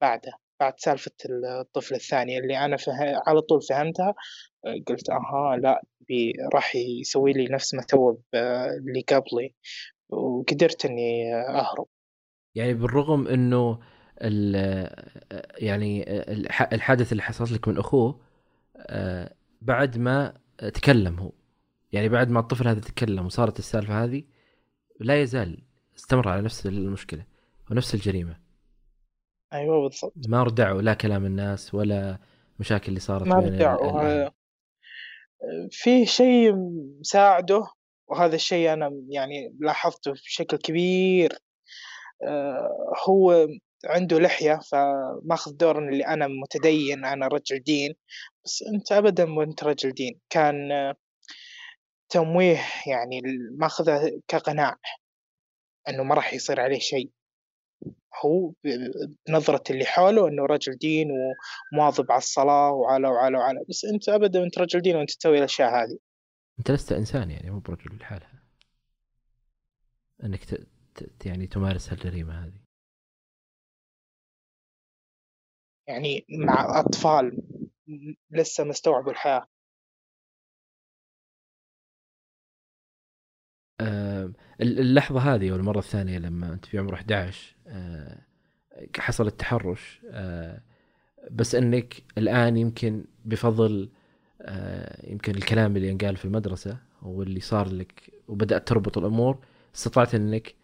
بعده 0.00 0.33
بعد 0.61 0.75
سالفة 0.76 1.12
الطفل 1.61 1.95
الثاني 1.95 2.38
اللي 2.38 2.59
أنا 2.59 2.76
فه... 2.76 2.92
على 3.26 3.40
طول 3.40 3.62
فهمتها 3.62 4.14
قلت 4.87 5.11
أها 5.11 5.57
لأ 5.57 5.83
بي 6.09 6.33
راح 6.54 6.76
يسوي 6.76 7.33
لي 7.33 7.49
نفس 7.49 7.75
ما 7.75 7.83
سوى 7.90 8.19
اللي 8.35 9.00
قبلي 9.09 9.54
وقدرت 10.09 10.85
إني 10.85 11.35
أهرب. 11.35 11.87
يعني 12.54 12.75
بالرغم 12.75 13.28
إنه 13.28 13.78
يعني 15.59 16.04
الحادث 16.73 17.12
اللي 17.12 17.23
حصلت 17.23 17.52
لك 17.52 17.69
من 17.69 17.78
أخوه 17.78 18.21
بعد 19.61 19.99
ما 19.99 20.40
تكلم 20.59 21.19
هو 21.19 21.33
يعني 21.92 22.09
بعد 22.09 22.30
ما 22.30 22.40
الطفل 22.40 22.69
هذا 22.69 22.80
تكلم 22.80 23.26
وصارت 23.26 23.59
السالفة 23.59 24.04
هذه 24.04 24.23
لا 25.00 25.23
يزال 25.23 25.62
استمر 25.97 26.28
على 26.28 26.42
نفس 26.42 26.66
المشكلة 26.66 27.25
ونفس 27.71 27.95
الجريمة. 27.95 28.50
أيوه 29.52 29.83
بالضبط. 29.83 30.12
ما 30.28 30.42
ردعوا 30.42 30.83
لا 30.83 30.95
كلام 30.95 31.26
الناس 31.26 31.75
ولا 31.75 32.19
مشاكل 32.61 32.88
اللي 32.88 33.00
صارت 33.00 33.26
ما 33.26 33.38
ردعوا. 33.38 34.30
في 35.71 36.07
شيء 36.07 36.52
مساعده 37.00 37.66
وهذا 38.09 38.35
الشيء 38.35 38.73
أنا 38.73 39.02
يعني 39.09 39.57
لاحظته 39.61 40.12
بشكل 40.12 40.57
كبير. 40.57 41.33
آه، 42.23 42.95
هو 43.09 43.49
عنده 43.85 44.19
لحية 44.19 44.61
فماخذ 44.73 45.57
دور 45.57 45.88
اللي 45.88 46.07
أنا 46.07 46.26
متدين 46.26 47.04
أنا 47.04 47.26
رجل 47.26 47.59
دين. 47.59 47.95
بس 48.45 48.64
أنت 48.75 48.92
أبدا 48.92 49.25
ما 49.25 49.42
أنت 49.42 49.64
رجل 49.64 49.92
دين. 49.92 50.21
كان 50.30 50.54
تمويه 52.09 52.61
يعني 52.87 53.23
ماخذه 53.59 54.21
كقناع 54.28 54.76
أنه 55.88 56.02
ما 56.02 56.14
راح 56.14 56.35
يصير 56.35 56.61
عليه 56.61 56.78
شيء. 56.78 57.11
هو 58.25 58.52
بنظرة 59.29 59.62
اللي 59.71 59.85
حوله 59.85 60.29
إنه 60.29 60.47
رجل 60.47 60.76
دين 60.76 61.09
ومواظب 61.73 62.12
على 62.12 62.19
الصلاة 62.19 62.71
وعلى 62.71 63.09
وعلى 63.09 63.38
وعلى. 63.38 63.64
بس 63.69 63.85
أنت 63.85 64.09
أبدا 64.09 64.45
أنت 64.45 64.59
رجل 64.59 64.81
دين 64.81 64.97
وأنت 64.97 65.11
تسوي 65.11 65.38
الأشياء 65.38 65.71
هذه. 65.71 65.99
أنت 66.59 66.71
لست 66.71 66.93
إنسان 66.93 67.31
يعني 67.31 67.50
مو 67.50 67.59
برجل 67.59 67.97
لحالها. 67.97 68.43
إنك 70.25 70.45
ت... 70.45 70.67
ت... 70.95 71.26
يعني 71.26 71.47
تمارس 71.47 71.90
هالجريمة 71.93 72.45
هذه. 72.45 72.61
يعني 75.88 76.26
مع 76.29 76.81
أطفال 76.81 77.43
لسه 78.31 78.64
مستوعبوا 78.64 79.12
الحياة. 79.12 79.47
اللحظة 84.62 85.35
هذه 85.35 85.52
والمرة 85.52 85.79
الثانية 85.79 86.19
لما 86.19 86.52
أنت 86.52 86.64
في 86.64 86.79
عمر 86.79 86.95
11 86.95 87.57
آه، 87.67 88.19
حصل 88.99 89.26
التحرش 89.26 90.00
آه، 90.11 90.61
بس 91.31 91.55
أنك 91.55 92.02
الآن 92.19 92.57
يمكن 92.57 93.05
بفضل 93.25 93.88
آه، 94.43 95.11
يمكن 95.11 95.35
الكلام 95.35 95.76
اللي 95.76 95.88
ينقال 95.88 96.17
في 96.17 96.25
المدرسة 96.25 96.79
واللي 97.02 97.40
صار 97.40 97.69
لك 97.69 98.12
وبدأت 98.29 98.69
تربط 98.69 98.99
الأمور 98.99 99.38
استطعت 99.75 100.14
أنك 100.14 100.55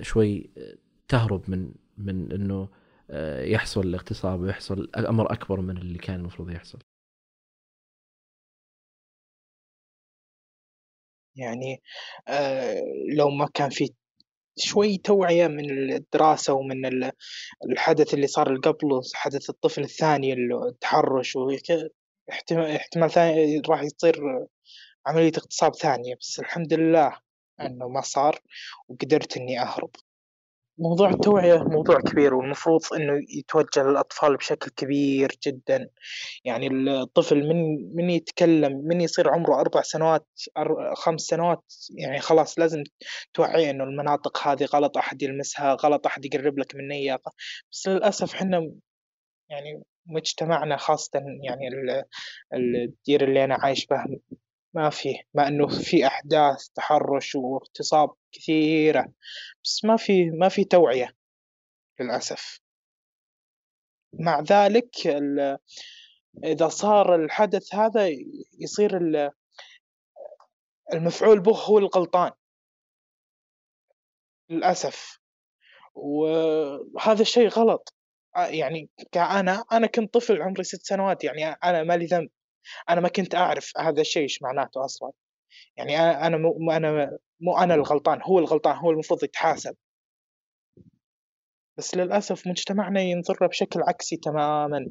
شوي 0.00 0.50
تهرب 1.08 1.42
من 1.48 1.72
من 1.98 2.32
أنه 2.32 2.68
يحصل 3.50 3.80
الاغتصاب 3.80 4.40
ويحصل 4.40 4.90
أمر 4.96 5.32
أكبر 5.32 5.60
من 5.60 5.76
اللي 5.76 5.98
كان 5.98 6.20
المفروض 6.20 6.50
يحصل. 6.50 6.78
يعني 11.36 11.82
آه، 12.28 12.82
لو 13.16 13.30
ما 13.30 13.48
كان 13.54 13.70
في 13.70 13.90
شوي 14.58 14.98
توعية 14.98 15.46
من 15.46 15.92
الدراسة 15.92 16.52
ومن 16.52 17.10
الحدث 17.70 18.14
اللي 18.14 18.26
صار 18.26 18.56
قبله 18.56 19.00
حدث 19.14 19.50
الطفل 19.50 19.82
الثاني 19.82 20.32
التحرش 20.32 21.36
احتمال 22.30 23.10
ثاني 23.10 23.62
راح 23.68 23.82
يصير 23.82 24.46
عملية 25.06 25.32
اغتصاب 25.38 25.74
ثانية. 25.74 26.14
بس 26.20 26.40
الحمد 26.40 26.74
لله 26.74 27.16
إنه 27.60 27.88
ما 27.88 28.00
صار 28.00 28.40
وقدرت 28.88 29.36
إني 29.36 29.60
أهرب. 29.62 29.90
موضوع 30.78 31.10
التوعية 31.10 31.58
موضوع 31.58 32.00
كبير 32.00 32.34
والمفروض 32.34 32.80
إنه 32.94 33.20
يتوجه 33.28 33.82
للأطفال 33.82 34.36
بشكل 34.36 34.70
كبير 34.70 35.38
جدا. 35.46 35.88
يعني 36.44 36.66
الطفل 36.66 37.48
من 37.48 37.56
من 37.96 38.10
يتكلم 38.10 38.72
من 38.84 39.00
يصير 39.00 39.28
عمره 39.30 39.60
أربع 39.60 39.82
سنوات 39.82 40.26
خمس 40.96 41.20
سنوات 41.20 41.74
يعني 41.98 42.20
خلاص 42.20 42.58
لازم 42.58 42.82
توعيه 43.34 43.70
إنه 43.70 43.84
المناطق 43.84 44.48
هذه 44.48 44.64
غلط 44.64 44.98
أحد 44.98 45.22
يلمسها 45.22 45.74
غلط 45.74 46.06
أحد 46.06 46.24
يقرب 46.24 46.58
لك 46.58 46.74
من 46.76 46.92
اياها 46.92 47.18
بس 47.72 47.88
للأسف 47.88 48.34
إحنا 48.34 48.70
يعني 49.50 49.82
مجتمعنا 50.06 50.76
خاصة 50.76 51.20
يعني 51.42 51.68
الدير 52.54 53.24
اللي 53.24 53.44
أنا 53.44 53.54
عايش 53.60 53.86
به 53.86 54.04
ما 54.74 54.90
فيه 54.90 55.22
مع 55.34 55.48
إنه 55.48 55.68
في 55.68 56.06
أحداث 56.06 56.68
تحرش 56.68 57.34
واغتصاب 57.34 58.10
كثيرة 58.32 59.12
بس 59.64 59.84
ما 59.84 59.96
في 59.96 60.30
ما 60.30 60.48
في 60.48 60.64
توعية 60.64 61.16
للأسف. 62.00 62.60
مع 64.12 64.40
ذلك 64.40 64.90
إذا 66.44 66.68
صار 66.68 67.14
الحدث 67.14 67.74
هذا 67.74 68.08
يصير 68.58 69.00
المفعول 70.92 71.40
به 71.40 71.56
هو 71.56 71.78
الغلطان. 71.78 72.32
للأسف. 74.50 75.18
وهذا 75.94 77.22
الشيء 77.22 77.48
غلط. 77.48 77.94
يعني 78.36 78.90
كأنا 79.12 79.64
أنا 79.72 79.86
كنت 79.86 80.14
طفل 80.14 80.42
عمري 80.42 80.64
ست 80.64 80.82
سنوات 80.82 81.24
يعني 81.24 81.44
أنا 81.46 81.82
ما 81.82 81.96
لي 81.96 82.06
ذنب. 82.06 82.30
أنا 82.90 83.00
ما 83.00 83.08
كنت 83.08 83.34
أعرف 83.34 83.72
هذا 83.78 84.00
الشيء 84.00 84.22
إيش 84.22 84.42
معناته 84.42 84.84
أصلا. 84.84 85.12
يعني 85.76 85.98
أنا 86.00 86.36
مو 86.36 86.72
أنا 86.72 87.18
مو 87.40 87.58
أنا 87.58 87.74
الغلطان 87.74 88.22
هو 88.22 88.38
الغلطان 88.38 88.76
هو 88.76 88.90
المفروض 88.90 89.24
يتحاسب. 89.24 89.76
بس 91.78 91.94
للأسف 91.96 92.46
مجتمعنا 92.46 93.00
ينظر 93.00 93.46
بشكل 93.46 93.80
عكسي 93.82 94.16
تماما. 94.16 94.86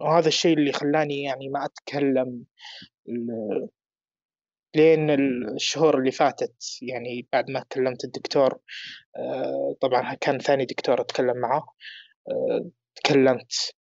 وهذا 0.00 0.28
الشيء 0.28 0.58
اللي 0.58 0.72
خلاني 0.72 1.22
يعني 1.22 1.48
ما 1.48 1.64
أتكلم 1.64 2.44
لين 4.76 5.10
الشهور 5.54 5.98
اللي 5.98 6.10
فاتت. 6.10 6.64
يعني 6.82 7.28
بعد 7.32 7.50
ما 7.50 7.64
كلمت 7.72 8.04
الدكتور 8.04 8.58
آه، 9.16 9.76
طبعا 9.80 10.14
كان 10.14 10.38
ثاني 10.38 10.64
دكتور 10.64 11.00
أتكلم 11.00 11.36
معه. 11.36 11.66
آه، 12.28 12.70
تكلمت 12.94 13.77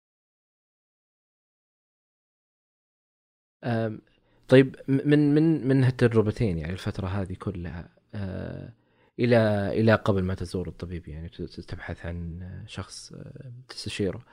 طيب 4.49 4.77
من 4.89 5.35
من 5.35 5.69
من 5.69 5.85
هالتجربتين 5.85 6.59
يعني 6.59 6.73
الفترة 6.73 7.07
هذه 7.07 7.35
كلها 7.35 7.89
آه، 8.15 8.73
إلى 9.19 9.69
إلى 9.81 9.95
قبل 9.95 10.23
ما 10.23 10.35
تزور 10.35 10.69
الطبيب 10.69 11.09
يعني 11.09 11.29
تبحث 11.69 12.07
عن 12.07 12.41
شخص 12.67 13.13
آه، 13.13 13.53
تستشيره 13.69 14.25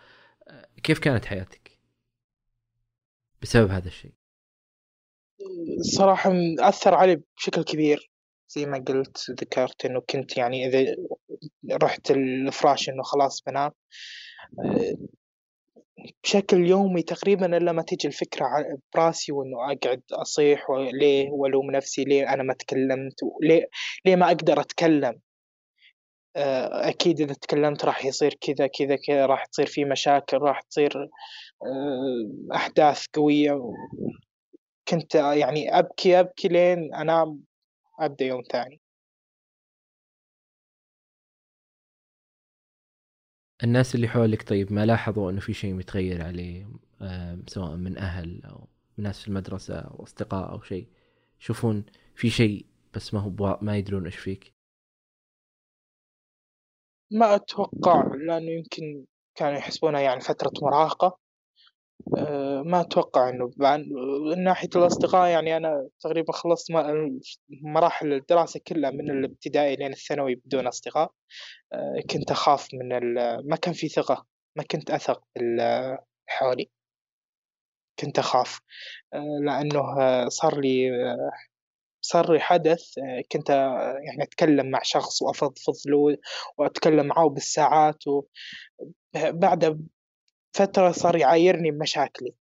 آه، 0.47 0.67
كيف 0.83 0.99
كانت 0.99 1.25
حياتك 1.25 1.71
بسبب 3.41 3.69
هذا 3.71 3.87
الشيء؟ 3.87 4.11
الصراحة 5.79 6.31
أثر 6.59 6.93
علي 6.93 7.21
بشكل 7.37 7.63
كبير 7.63 8.11
زي 8.47 8.65
ما 8.65 8.83
قلت 8.87 9.31
ذكرت 9.31 9.85
إنه 9.85 10.01
كنت 10.09 10.37
يعني 10.37 10.67
إذا 10.67 10.95
رحت 11.71 12.11
الفراش 12.11 12.89
إنه 12.89 13.03
خلاص 13.03 13.41
بنام 13.47 13.71
بشكل 16.23 16.67
يومي 16.67 17.01
تقريبا 17.01 17.57
إلا 17.57 17.71
ما 17.71 17.81
تيجي 17.81 18.07
الفكرة 18.07 18.47
براسي 18.95 19.31
وإنه 19.31 19.71
أقعد 19.71 20.01
أصيح 20.11 20.69
وليه 20.69 21.29
وألوم 21.31 21.71
نفسي 21.71 22.03
ليه 22.03 22.33
أنا 22.33 22.43
ما 22.43 22.53
تكلمت 22.53 23.19
ليه 23.41 23.69
ليه 24.05 24.15
ما 24.15 24.27
أقدر 24.27 24.61
أتكلم؟ 24.61 25.19
آه، 26.35 26.89
أكيد 26.89 27.21
إذا 27.21 27.33
تكلمت 27.33 27.85
راح 27.85 28.05
يصير 28.05 28.33
كذا 28.41 28.67
كذا 28.67 28.95
كذا 29.07 29.25
راح 29.25 29.45
تصير 29.45 29.65
في 29.65 29.85
مشاكل 29.85 30.37
راح 30.37 30.61
تصير 30.61 31.09
آه، 31.63 32.55
أحداث 32.55 33.05
قوية. 33.13 33.73
كنت 34.87 35.15
يعني 35.15 35.79
أبكي 35.79 36.19
أبكي 36.19 36.47
لين 36.47 36.95
أنام 36.95 37.43
أبدأ 37.99 38.25
يوم 38.25 38.41
ثاني. 38.51 38.81
الناس 43.63 43.95
اللي 43.95 44.07
حولك 44.07 44.49
طيب 44.49 44.73
ما 44.73 44.85
لاحظوا 44.85 45.31
إنه 45.31 45.39
في 45.39 45.53
شيء 45.53 45.73
متغير 45.73 46.23
عليه 46.23 46.67
سواء 47.47 47.75
من 47.75 47.97
أهل 47.97 48.41
أو 48.45 48.67
من 48.97 49.03
ناس 49.03 49.21
في 49.21 49.27
المدرسة 49.27 49.75
أو 49.75 50.03
أصدقاء 50.03 50.51
أو 50.51 50.61
شيء؟ 50.61 50.87
يشوفون 51.41 51.85
في 52.15 52.29
شيء 52.29 52.65
بس 52.93 53.13
ما 53.13 53.19
هو 53.19 53.59
ما 53.61 53.77
يدرون 53.77 54.05
إيش 54.05 54.15
فيك؟ 54.15 54.53
ما 57.11 57.35
أتوقع 57.35 58.15
لأنه 58.15 58.51
يمكن 58.51 59.05
كانوا 59.35 59.57
يحسبونها 59.57 60.01
يعني 60.01 60.21
فترة 60.21 60.51
مراهقة. 60.61 61.07
آه، 61.07 61.17
ما 62.65 62.81
أتوقع 62.81 63.29
إنه 63.29 63.51
من 64.35 64.43
ناحية 64.43 64.69
الأصدقاء 64.75 65.29
يعني 65.29 65.57
أنا 65.57 65.89
تقريبا 65.99 66.33
خلصت 66.33 66.71
مراحل 67.49 68.13
الدراسة 68.13 68.59
كلها 68.67 68.91
من 68.91 69.11
الابتدائي 69.11 69.75
لين 69.75 69.91
الثانوي 69.93 70.35
بدون 70.35 70.67
أصدقاء. 70.67 71.11
آه، 71.73 72.01
كنت 72.09 72.31
أخاف 72.31 72.67
من 72.73 72.93
ال... 72.93 73.13
ما 73.49 73.55
كان 73.55 73.73
في 73.73 73.89
ثقة 73.89 74.25
ما 74.55 74.63
كنت 74.63 74.91
أثق 74.91 75.23
بال 75.35 75.97
حولي. 76.27 76.69
كنت 77.99 78.19
أخاف. 78.19 78.59
آه، 79.13 79.39
لأنه 79.45 79.83
صار 80.29 80.59
لي 80.59 80.91
صار 82.01 82.33
لي 82.33 82.39
حدث 82.39 82.83
كنت 83.31 83.49
يعني 84.05 84.23
أتكلم 84.23 84.69
مع 84.71 84.79
شخص 84.83 85.21
وأفضفض 85.21 85.73
له 85.87 86.17
وأتكلم 86.57 87.05
معاه 87.07 87.29
بالساعات 87.29 88.03
وبعد 88.07 89.87
فترة 90.53 90.91
صار 90.91 91.15
يعايرني 91.15 91.71
بمشاكلي. 91.71 92.33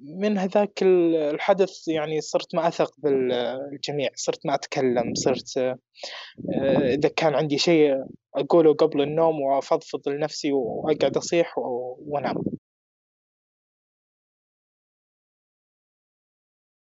من 0.00 0.38
هذاك 0.38 0.82
الحدث 0.82 1.88
يعني 1.88 2.20
صرت 2.20 2.54
ما 2.54 2.68
أثق 2.68 2.92
بالجميع 2.98 4.10
صرت 4.14 4.46
ما 4.46 4.54
أتكلم 4.54 5.14
صرت 5.14 5.58
آه، 5.58 6.94
إذا 6.94 7.08
كان 7.08 7.34
عندي 7.34 7.58
شيء 7.58 8.04
أقوله 8.34 8.74
قبل 8.74 9.02
النوم 9.02 9.40
وأفضفض 9.40 10.08
لنفسي 10.08 10.52
وأقعد 10.52 11.16
أصيح 11.16 11.58
وأنام. 11.58 12.44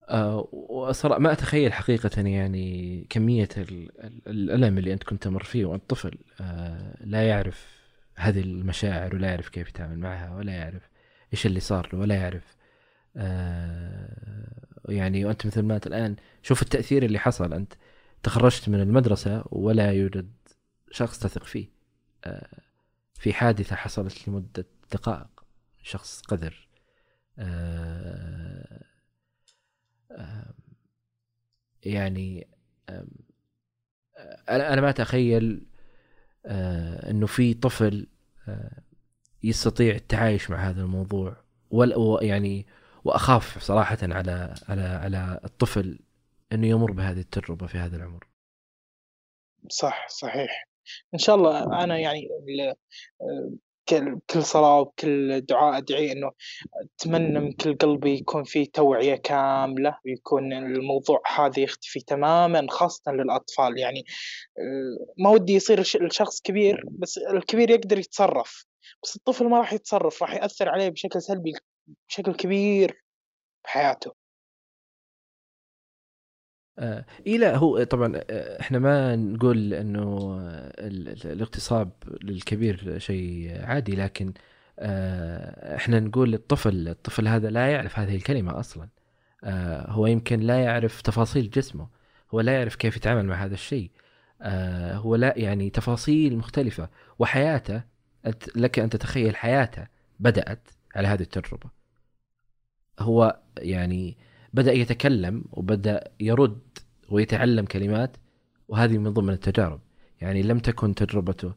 أه 0.10 0.48
وصراحة 0.54 1.20
ما 1.20 1.32
أتخيل 1.32 1.74
حقيقة 1.74 2.22
يعني 2.22 3.08
كمية 3.10 3.50
الألم 4.28 4.78
اللي 4.78 4.94
أنت 4.94 5.04
كنت 5.04 5.24
تمر 5.24 5.44
فيه 5.44 5.66
وأنت 5.66 5.90
طفل 5.90 6.18
أه 6.42 6.98
لا 7.06 7.28
يعرف 7.28 7.73
هذه 8.16 8.42
المشاعر 8.42 9.16
ولا 9.16 9.28
يعرف 9.28 9.50
كيف 9.50 9.70
يتعامل 9.70 10.00
معها 10.00 10.36
ولا 10.36 10.54
يعرف 10.54 10.90
إيش 11.34 11.46
اللي 11.46 11.60
صار 11.60 11.90
له 11.94 12.00
ولا 12.00 12.16
يعرف. 12.16 12.56
آه، 13.18 14.90
يعني 14.90 15.26
وانت 15.26 15.46
مثل 15.46 15.62
ما 15.62 15.80
الآن 15.86 16.16
شوف 16.44 16.62
التأثير 16.62 17.04
اللي 17.04 17.20
حصل. 17.20 17.54
أنت 17.54 17.74
تخرجت 18.24 18.70
من 18.70 18.82
المدرسة 18.82 19.44
ولا 19.52 19.92
يوجد 19.92 20.32
شخص 20.92 21.20
تثق 21.20 21.44
فيه. 21.44 21.68
آه، 22.26 22.62
في 23.14 23.34
حادثة 23.34 23.76
حصلت 23.76 24.28
لمدة 24.28 24.66
دقائق 24.94 25.46
شخص 25.84 26.22
قذر. 26.22 26.68
آه، 27.40 28.84
آه، 30.12 30.54
يعني 31.84 32.48
آه، 32.90 33.06
أنا 34.50 34.82
ما 34.82 34.90
أتخيل 34.90 35.66
إنه 36.46 37.28
في 37.28 37.54
طفل 37.54 38.08
يستطيع 39.44 39.96
التعايش 39.96 40.50
مع 40.50 40.70
هذا 40.70 40.82
الموضوع 40.82 41.36
ولا 41.72 42.20
يعني 42.22 42.66
وأخاف 43.04 43.64
صراحة 43.64 43.98
على 44.02 44.56
على 44.70 44.82
على 44.82 45.40
الطفل 45.46 46.00
إنه 46.52 46.68
يمر 46.68 46.92
بهذه 46.92 47.20
التجربة 47.20 47.68
في 47.68 47.78
هذا 47.78 47.98
العمر. 47.98 48.28
صح 49.70 50.08
صحيح 50.08 50.68
إن 51.14 51.20
شاء 51.20 51.36
الله 51.36 51.84
أنا 51.84 51.98
يعني 51.98 52.30
كل 53.90 54.44
صلاة 54.44 54.80
وكل 54.80 55.42
دعاء 55.42 55.78
أدعي 55.78 56.12
إنه 56.12 56.32
أتمنى 57.00 57.40
من 57.40 57.54
كل 57.54 57.78
قلبي 57.78 58.14
يكون 58.14 58.44
في 58.44 58.66
توعية 58.66 59.16
كاملة 59.16 59.98
ويكون 60.06 60.54
الموضوع 60.54 61.22
هذا 61.36 61.60
يختفي 61.60 62.00
تماما 62.00 62.68
خاصة 62.70 63.12
للأطفال. 63.12 63.78
يعني 63.78 64.06
ما 65.18 65.30
ودي 65.30 65.54
يصير 65.54 65.80
الشخص 65.80 66.42
كبير 66.42 66.84
بس 66.92 67.18
الكبير 67.18 67.70
يقدر 67.70 68.00
يتصرف. 68.00 68.66
بس 69.04 69.16
الطفل 69.16 69.46
ما 69.46 69.58
راح 69.58 69.74
يتصرف 69.74 70.24
راح 70.24 70.34
يأثر 70.34 70.70
عليه 70.70 70.90
بشكل 70.90 71.22
سلبي 71.22 71.54
بشكل 72.10 72.34
كبير 72.34 73.04
بحياته 73.64 74.23
آه 76.80 77.06
إيه 77.28 77.38
لا 77.38 77.58
هو 77.58 77.84
طبعا 77.84 78.14
آه، 78.30 78.62
إحنا 78.62 78.80
ما 78.80 79.16
نقول 79.16 79.74
إنه 79.74 80.38
الاغتصاب 81.26 81.92
للكبير 82.24 83.00
شيء 83.00 83.62
عادي 83.64 83.96
لكن 83.96 84.34
آه 84.80 85.76
إحنا 85.76 86.00
نقول 86.00 86.32
للطفل 86.32 86.88
الطفل 86.88 87.28
هذا 87.28 87.50
لا 87.50 87.72
يعرف 87.72 88.00
هذه 88.00 88.16
الكلمة 88.16 88.60
أصلا. 88.60 88.90
آه 89.44 89.92
هو 89.92 90.08
يمكن 90.08 90.40
لا 90.40 90.64
يعرف 90.64 91.02
تفاصيل 91.02 91.50
جسمه 91.50 91.88
هو 92.34 92.42
لا 92.42 92.58
يعرف 92.58 92.76
كيف 92.76 92.98
يتعامل 92.98 93.26
مع 93.26 93.36
هذا 93.46 93.54
الشيء. 93.54 93.92
آه 94.42 94.96
هو 94.96 95.16
لا 95.16 95.34
يعني 95.38 95.70
تفاصيل 95.70 96.38
مختلفة 96.38 96.90
وحياته 97.20 97.84
لك 98.56 98.80
أن 98.80 98.90
تتخيل 98.90 99.36
حياته 99.36 99.88
بدأت 100.20 100.70
على 100.96 101.08
هذه 101.08 101.22
التجربة. 101.22 101.70
هو 103.00 103.40
يعني 103.58 104.18
بدأ 104.54 104.72
يتكلم 104.72 105.44
وبدأ 105.52 106.04
يرد 106.20 106.62
ويتعلم 107.10 107.66
كلمات 107.66 108.18
وهذه 108.68 108.98
من 108.98 109.14
ضمن 109.14 109.34
التجارب. 109.34 109.80
يعني 110.22 110.44
لم 110.44 110.60
تكن 110.60 110.96
تجربته 110.96 111.54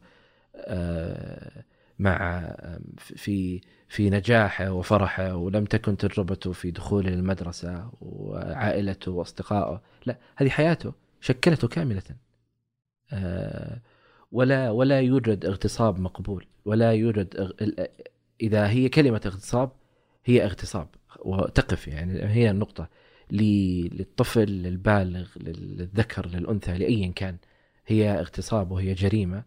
آه، 0.55 1.63
مع 1.99 2.51
في 2.97 3.61
في 3.87 4.09
نجاحه 4.09 4.71
وفرحه 4.71 5.35
ولم 5.35 5.65
تكن 5.65 5.97
تجربته 5.97 6.51
في 6.51 6.71
دخوله 6.71 7.09
للمدرسة 7.09 7.91
وعائلته 8.01 9.11
وأصدقائه. 9.11 9.81
لا 10.05 10.17
هذه 10.35 10.49
حياته 10.49 10.93
شكلته 11.21 11.67
كاملة. 11.67 12.03
آه، 13.13 13.81
ولا 14.31 14.71
ولا 14.71 15.01
يوجد 15.01 15.45
اغتصاب 15.45 15.99
مقبول 15.99 16.45
ولا 16.65 16.91
يوجد 16.93 17.53
إذا 18.41 18.69
هي 18.69 18.89
كلمة 18.89 19.21
اغتصاب 19.25 19.71
هي 20.25 20.45
اغتصاب. 20.45 20.87
وتقف 21.19 21.87
يعني 21.87 22.23
هي 22.23 22.51
النقطة. 22.51 22.89
للطفل 23.31 24.49
للبالغ 24.49 25.29
للذكر 25.37 26.27
للأنثى 26.27 26.77
لأيا 26.77 27.11
كان 27.11 27.37
هي 27.87 28.19
اغتصاب 28.19 28.71
وهي 28.71 28.93
جريمة. 28.93 29.43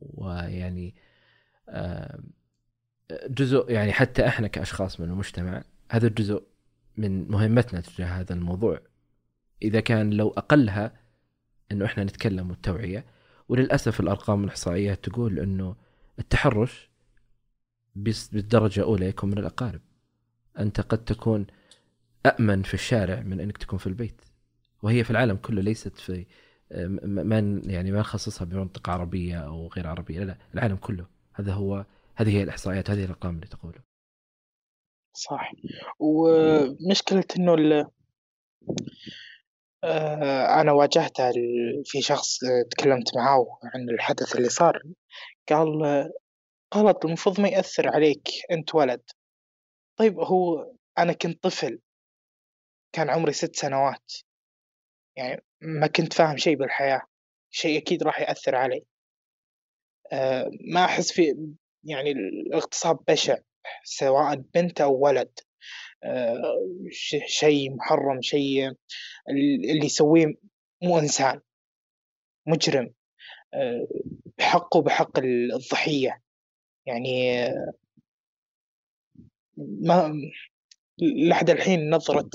ويعني 0.00 0.94
جزء 3.28 3.70
يعني 3.70 3.92
حتى 3.92 4.26
إحنا 4.26 4.48
كأشخاص 4.48 5.00
من 5.00 5.08
المجتمع 5.08 5.64
هذا 5.90 6.06
الجزء 6.06 6.42
من 6.96 7.30
مهمتنا 7.30 7.80
تجاه 7.80 8.06
هذا 8.06 8.34
الموضوع. 8.34 8.80
إذا 9.62 9.80
كان 9.80 10.10
لو 10.10 10.28
أقلها 10.28 10.92
إنه 11.72 11.84
إحنا 11.84 12.04
نتكلم 12.04 12.50
والتوعيه 12.50 13.04
وللأسف 13.48 14.00
الأرقام 14.00 14.40
والاحصائيات 14.40 15.04
تقول 15.04 15.38
إنه 15.38 15.76
التحرش 16.18 16.90
بالدرجة 17.94 18.80
الأولى 18.80 19.06
يكون 19.06 19.30
من 19.30 19.38
الأقارب. 19.38 19.80
أنت 20.58 20.80
قد 20.80 21.04
تكون 21.04 21.46
امن 22.40 22.62
في 22.62 22.74
الشارع 22.74 23.20
من 23.20 23.40
أنك 23.40 23.58
تكون 23.58 23.78
في 23.78 23.86
البيت. 23.86 24.20
وهي 24.82 25.04
في 25.04 25.10
العالم 25.10 25.36
كله 25.36 25.62
ليست 25.62 25.96
في 25.96 26.26
ما 27.02 27.60
يعني 27.66 27.92
ما 27.92 28.00
نخصصها 28.00 28.44
بمنطقة 28.44 28.92
عربية 28.92 29.38
أو 29.38 29.68
غير 29.68 29.86
عربية. 29.86 30.20
لا 30.20 30.24
لا 30.24 30.36
العالم 30.54 30.76
كله. 30.76 31.06
هذا 31.34 31.52
هو 31.52 31.86
هذه 32.14 32.36
هي 32.36 32.42
الإحصائيات 32.42 32.90
هذه 32.90 33.04
الأرقام 33.04 33.34
اللي 33.34 33.46
تقوله. 33.46 33.82
صح. 35.12 35.52
ومشكلة 35.98 37.24
إنه 37.36 37.90
آه، 39.84 40.60
أنا 40.60 40.72
واجهتها 40.72 41.32
في 41.84 42.02
شخص 42.02 42.38
تكلمت 42.70 43.16
معاه 43.16 43.58
عن 43.74 43.90
الحدث 43.90 44.36
اللي 44.36 44.48
صار. 44.48 44.82
قال 45.48 45.68
غلط 46.74 47.04
المفروض 47.04 47.40
ما 47.40 47.48
يأثر 47.48 47.88
عليك 47.88 48.28
أنت 48.50 48.74
ولد. 48.74 49.02
طيب 49.96 50.18
هو 50.18 50.72
أنا 50.98 51.12
كنت 51.12 51.42
طفل. 51.42 51.80
كان 52.92 53.10
عمري 53.10 53.32
ست 53.32 53.56
سنوات. 53.56 54.12
يعني 55.16 55.44
ما 55.60 55.86
كنت 55.86 56.12
فاهم 56.12 56.36
شيء 56.36 56.56
بالحياة. 56.56 57.02
شيء 57.50 57.78
أكيد 57.78 58.02
راح 58.02 58.20
يأثر 58.20 58.54
علي. 58.54 58.84
أه 60.12 60.50
ما 60.72 60.84
أحس 60.84 61.12
في 61.12 61.36
يعني 61.84 62.12
الاغتصاب 62.12 62.98
بشع 63.08 63.36
سواء 63.84 64.34
بنت 64.34 64.80
أو 64.80 64.98
ولد. 64.98 65.38
أه 66.04 66.42
شيء 67.26 67.74
محرم 67.74 68.22
شيء 68.22 68.72
اللي 69.28 69.86
يسويه 69.86 70.26
مو 70.82 70.98
إنسان 70.98 71.40
مجرم. 72.46 72.94
أه 73.54 73.88
بحقه 74.38 74.82
بحق 74.82 75.18
الضحية. 75.18 76.21
يعني 76.86 77.36
ما 79.56 80.12
لحد 81.28 81.50
الحين 81.50 81.90
نظرة 81.90 82.30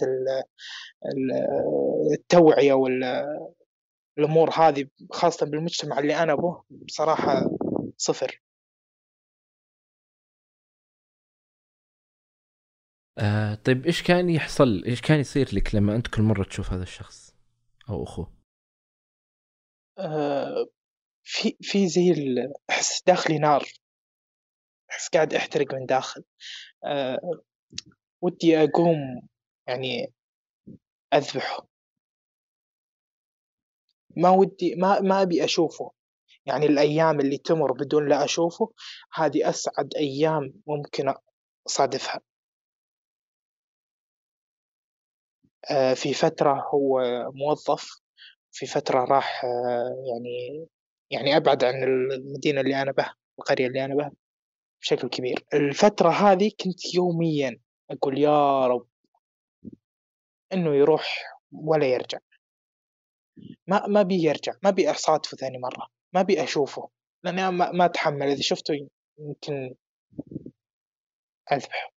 التوعية 2.13 2.73
والأمور 2.73 4.49
هذه 4.49 4.88
خاصة 5.12 5.45
بالمجتمع 5.45 5.99
اللي 5.99 6.15
أنا 6.23 6.36
به 6.36 6.63
بصراحة 6.69 7.49
صفر. 7.97 8.41
آه 13.19 13.55
طيب 13.55 13.86
إيش 13.86 14.03
كان 14.03 14.29
يحصل 14.29 14.83
إيش 14.86 15.01
كان 15.01 15.19
يصير 15.19 15.49
لك 15.55 15.75
لما 15.75 15.95
أنت 15.95 16.07
كل 16.07 16.21
مرة 16.21 16.43
تشوف 16.43 16.73
هذا 16.73 16.83
الشخص 16.83 17.36
أو 17.89 18.03
أخوه؟ 18.03 18.33
آه 19.97 20.67
في 21.23 21.57
في 21.62 21.88
زي 21.88 22.13
احس 22.69 23.03
داخلي 23.07 23.39
نار. 23.39 23.63
أحس 24.91 25.10
قاعد 25.10 25.34
أحترق 25.34 25.73
من 25.73 25.86
داخل. 25.86 26.23
أه 26.86 27.19
ودي 28.21 28.63
أقوم 28.63 29.21
يعني 29.67 30.13
أذبحه. 31.13 31.67
ما 34.17 34.30
ودي 34.30 34.76
ما 34.76 35.00
ما 35.00 35.21
أبي 35.21 35.43
أشوفه. 35.43 35.91
يعني 36.45 36.65
الأيام 36.65 37.19
اللي 37.19 37.38
تمر 37.38 37.71
بدون 37.73 38.10
لا 38.10 38.26
أشوفه 38.26 38.71
هذه 39.13 39.50
أسعد 39.50 39.93
أيام 39.95 40.54
ممكن 40.67 41.13
أصادفها. 41.67 42.21
أه 45.71 45.93
في 45.93 46.13
فترة 46.13 46.54
هو 46.73 47.02
موظف 47.34 47.89
في 48.52 48.65
فترة 48.65 49.06
راح 49.06 49.45
أه 49.45 49.95
يعني 50.10 50.67
يعني 51.12 51.38
أبعد 51.38 51.63
عن 51.63 51.84
المدينة 51.84 52.62
اللي 52.62 52.82
أنا 52.82 52.91
بها 52.91 53.15
القرية 53.39 53.67
اللي 53.67 53.86
أنا 53.86 53.95
بها. 53.95 54.12
بشكل 54.82 55.10
كبير. 55.10 55.46
الفترة 55.54 56.10
هذه 56.10 56.52
كنت 56.63 56.96
يوميا 56.96 57.60
أقول 57.92 58.18
يا 58.18 58.68
رب 58.68 58.88
إنه 60.54 60.76
يروح 60.76 61.24
ولا 61.52 61.86
يرجع. 61.86 62.20
ما 63.68 63.88
ما 63.88 64.02
بي 64.02 64.24
يرجع 64.24 64.54
ما 64.63 64.70
بي 64.70 64.92
أصادفه 64.92 65.38
ثاني 65.38 65.58
مرة 65.58 65.88
ما 66.13 66.22
بي 66.22 66.44
أشوفه 66.44 66.90
لأني 67.24 67.52
ما, 67.52 67.72
ما 67.72 67.86
أتحمل. 67.86 68.28
إذا 68.28 68.42
شفته 68.42 68.74
يمكن 69.20 69.76
أذبحه. 71.52 71.92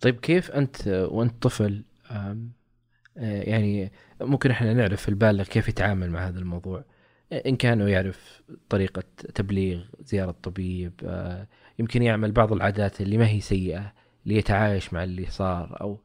طيب 0.00 0.20
كيف 0.20 0.50
أنت 0.50 0.88
وأنت 0.88 1.42
طفل 1.42 1.84
آه، 2.10 3.42
يعني 3.42 3.92
ممكن 4.20 4.50
إحنا 4.50 4.72
نعرف 4.72 5.08
البالغ 5.08 5.44
كيف 5.44 5.68
يتعامل 5.68 6.10
مع 6.10 6.28
هذا 6.28 6.38
الموضوع؟ 6.38 6.84
إن 7.32 7.56
كانوا 7.56 7.88
يعرف 7.88 8.42
طريقة 8.68 9.02
تبليغ 9.34 9.84
زيارة 10.00 10.30
طبيب 10.42 10.92
آه، 11.04 11.46
يمكن 11.78 12.02
يعمل 12.02 12.32
بعض 12.32 12.52
العادات 12.52 13.00
اللي 13.00 13.18
ما 13.18 13.28
هي 13.28 13.40
سيئة 13.40 13.92
ليتعايش 14.26 14.92
مع 14.92 15.04
اللي 15.04 15.26
صار 15.30 15.80
أو 15.80 16.00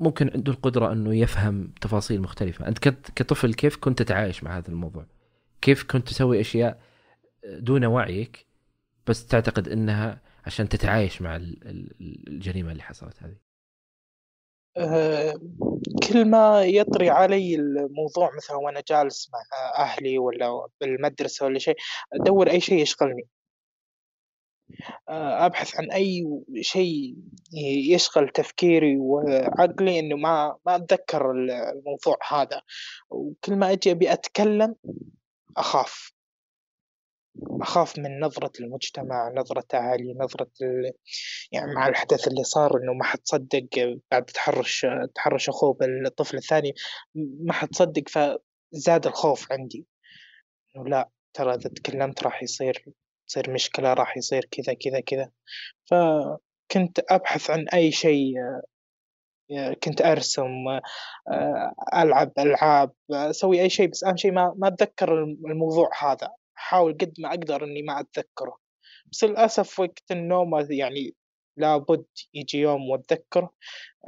ممكن 0.00 0.30
عنده 0.34 0.52
القدرة 0.52 0.92
إنه 0.92 1.14
يفهم 1.14 1.72
تفاصيل 1.80 2.20
مختلفة. 2.20 2.68
أنت 2.68 2.78
كطفل 2.88 3.54
كيف 3.54 3.76
كنت 3.76 4.02
تتعايش 4.02 4.44
مع 4.44 4.58
هذا 4.58 4.68
الموضوع؟ 4.68 5.06
كيف 5.60 5.84
كنت 5.84 6.08
تسوي 6.08 6.40
أشياء 6.40 6.80
دون 7.44 7.84
وعيك 7.84 8.46
بس 9.06 9.26
تعتقد 9.26 9.68
إنها 9.68 10.20
عشان 10.46 10.68
تتعايش 10.68 11.22
مع 11.22 11.36
الجريمة 12.28 12.72
اللي 12.72 12.82
حصلت 12.82 13.22
هذه؟ 13.22 13.51
كل 16.08 16.24
ما 16.24 16.64
يطري 16.64 17.10
علي 17.10 17.54
الموضوع 17.54 18.36
مثلا 18.36 18.56
وأنا 18.56 18.82
جالس 18.88 19.30
مع 19.32 19.38
أهلي 19.84 20.18
ولا 20.18 20.66
بالمدرسة 20.80 21.46
ولا 21.46 21.58
شيء 21.58 21.76
أدور 22.12 22.50
أي 22.50 22.60
شيء 22.60 22.82
يشغلني. 22.82 23.28
آه، 25.08 25.46
أبحث 25.46 25.76
عن 25.76 25.90
أي 25.90 26.24
شيء 26.60 27.16
يشغل 27.92 28.28
تفكيري 28.28 28.96
وعقلي 28.96 29.98
إنه 29.98 30.16
ما 30.16 30.56
ما 30.66 30.76
أتذكر 30.76 31.30
الموضوع 31.30 32.18
هذا. 32.28 32.62
وكل 33.10 33.56
ما 33.56 33.72
أجي 33.72 33.90
أبي 33.90 34.12
أتكلم 34.12 34.74
أخاف. 35.56 36.12
أخاف 37.62 37.98
من 37.98 38.20
نظرة 38.20 38.52
المجتمع 38.60 39.32
نظرة 39.36 39.66
أهلي 39.74 40.14
نظرة 40.18 40.50
ال... 40.62 40.92
يعني 41.52 41.74
مع 41.74 41.88
الحدث 41.88 42.28
اللي 42.28 42.44
صار 42.44 42.76
إنه 42.76 42.92
ما 42.92 43.04
حتصدق 43.04 43.98
بعد 44.10 44.24
تحرش 44.24 44.86
تحرش 45.14 45.48
أخوه 45.48 45.72
بالطفل 45.74 46.36
الثاني 46.36 46.74
ما 47.14 47.52
حتصدق 47.52 48.02
فزاد 48.08 49.06
الخوف 49.06 49.52
عندي. 49.52 49.86
إنه 50.76 50.84
لا 50.84 51.10
ترى 51.34 51.54
إذا 51.54 51.70
تكلمت 51.70 52.22
راح 52.22 52.42
يصير 52.42 52.84
تصير 53.28 53.50
مشكلة 53.50 53.92
راح 53.94 54.16
يصير 54.16 54.44
كذا 54.50 54.74
كذا 54.74 55.00
كذا. 55.00 55.30
فكنت 55.90 57.00
أبحث 57.10 57.50
عن 57.50 57.68
أي 57.68 57.92
شيء 57.92 58.34
كنت 59.82 60.02
أرسم 60.02 60.80
ألعب 61.94 62.32
ألعاب 62.38 62.92
أسوي 63.10 63.60
أي 63.60 63.70
شيء 63.70 63.88
بس 63.88 64.04
أهم 64.04 64.16
شيء 64.16 64.32
ما 64.32 64.54
ما 64.56 64.68
أتذكر 64.68 65.24
الموضوع 65.24 65.90
هذا. 66.02 66.28
أحاول 66.58 66.92
قد 66.92 67.14
ما 67.18 67.28
أقدر 67.28 67.64
إني 67.64 67.82
ما 67.82 68.00
أتذكره. 68.00 68.58
بس 69.12 69.24
للأسف 69.24 69.80
وقت 69.80 70.10
النوم 70.10 70.66
يعني 70.70 71.14
لابد 71.56 72.04
يجي 72.34 72.58
يوم 72.58 72.90
وأتذكره. 72.90 73.54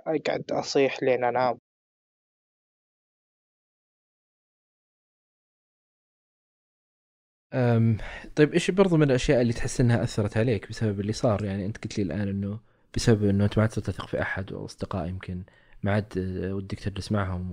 أقعد 0.07 0.53
أصيح 0.53 1.03
لين 1.03 1.25
أنام. 1.25 1.59
أم 7.55 7.97
طيب 8.37 8.53
إيش 8.55 8.71
برضو 8.71 8.97
من 8.97 9.03
الأشياء 9.03 9.41
اللي 9.41 9.53
تحس 9.53 9.81
إنها 9.81 10.03
أثرت 10.03 10.37
عليك 10.37 10.69
بسبب 10.69 11.01
اللي 11.01 11.13
صار؟ 11.13 11.45
يعني 11.45 11.67
أنت 11.67 11.77
قلت 11.85 11.99
لي 11.99 12.05
الآن 12.05 12.29
إنه 12.29 12.61
بسبب 12.97 13.25
إنه 13.25 13.45
أنت 13.45 13.59
ما 13.59 13.63
عاد 13.63 13.71
تثق 13.71 14.07
في 14.07 14.23
أحد 14.23 14.53
وأصدقاء 14.53 15.09
يمكن 15.09 15.45
ما 15.83 15.93
عاد 15.93 16.19
ودك 16.53 16.79
تجلس 16.81 17.13
معهم 17.13 17.53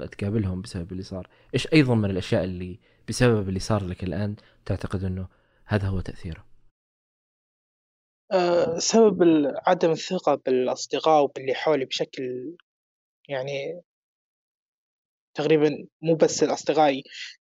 وتقابلهم 0.00 0.62
بسبب 0.62 0.92
اللي 0.92 1.02
صار. 1.02 1.28
إيش 1.54 1.68
أيضا 1.72 1.94
من 1.94 2.10
الأشياء 2.10 2.44
اللي 2.44 2.78
بسبب 3.08 3.48
اللي 3.48 3.60
صار 3.60 3.84
لك 3.84 4.04
الآن 4.04 4.36
تعتقد 4.66 5.04
إنه 5.04 5.28
هذا 5.64 5.88
هو 5.88 6.00
تأثيره؟ 6.00 6.44
أه 8.32 8.78
سبب 8.78 9.22
عدم 9.66 9.90
الثقة 9.90 10.34
بالأصدقاء 10.34 11.22
وباللي 11.22 11.54
حولي 11.54 11.84
بشكل 11.84 12.56
يعني 13.28 13.82
تقريبا 15.34 15.86
مو 16.02 16.14
بس 16.14 16.42
الأصدقاء 16.42 17.02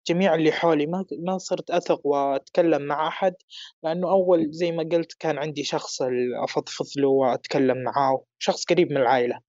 جميع 0.08 0.34
اللي 0.34 0.52
حولي. 0.52 0.86
ما 0.86 1.04
ما 1.18 1.38
صرت 1.38 1.70
أثق 1.70 2.06
وأتكلم 2.06 2.82
مع 2.82 3.08
أحد 3.08 3.34
لأنه 3.82 4.10
أول 4.10 4.50
زي 4.52 4.72
ما 4.72 4.82
قلت 4.82 5.12
كان 5.12 5.38
عندي 5.38 5.64
شخص 5.64 6.02
أفضفض 6.44 6.86
له 6.96 7.08
وأتكلم 7.08 7.82
معاه 7.82 8.24
شخص 8.38 8.64
قريب 8.64 8.90
من 8.90 8.96
العائلة. 8.96 9.34
آه، 9.36 9.40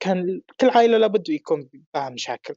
كان 0.00 0.40
كل 0.60 0.70
عائلة 0.70 0.98
لابد 0.98 1.28
يكون 1.28 1.68
بها 1.94 2.10
مشاكل. 2.10 2.54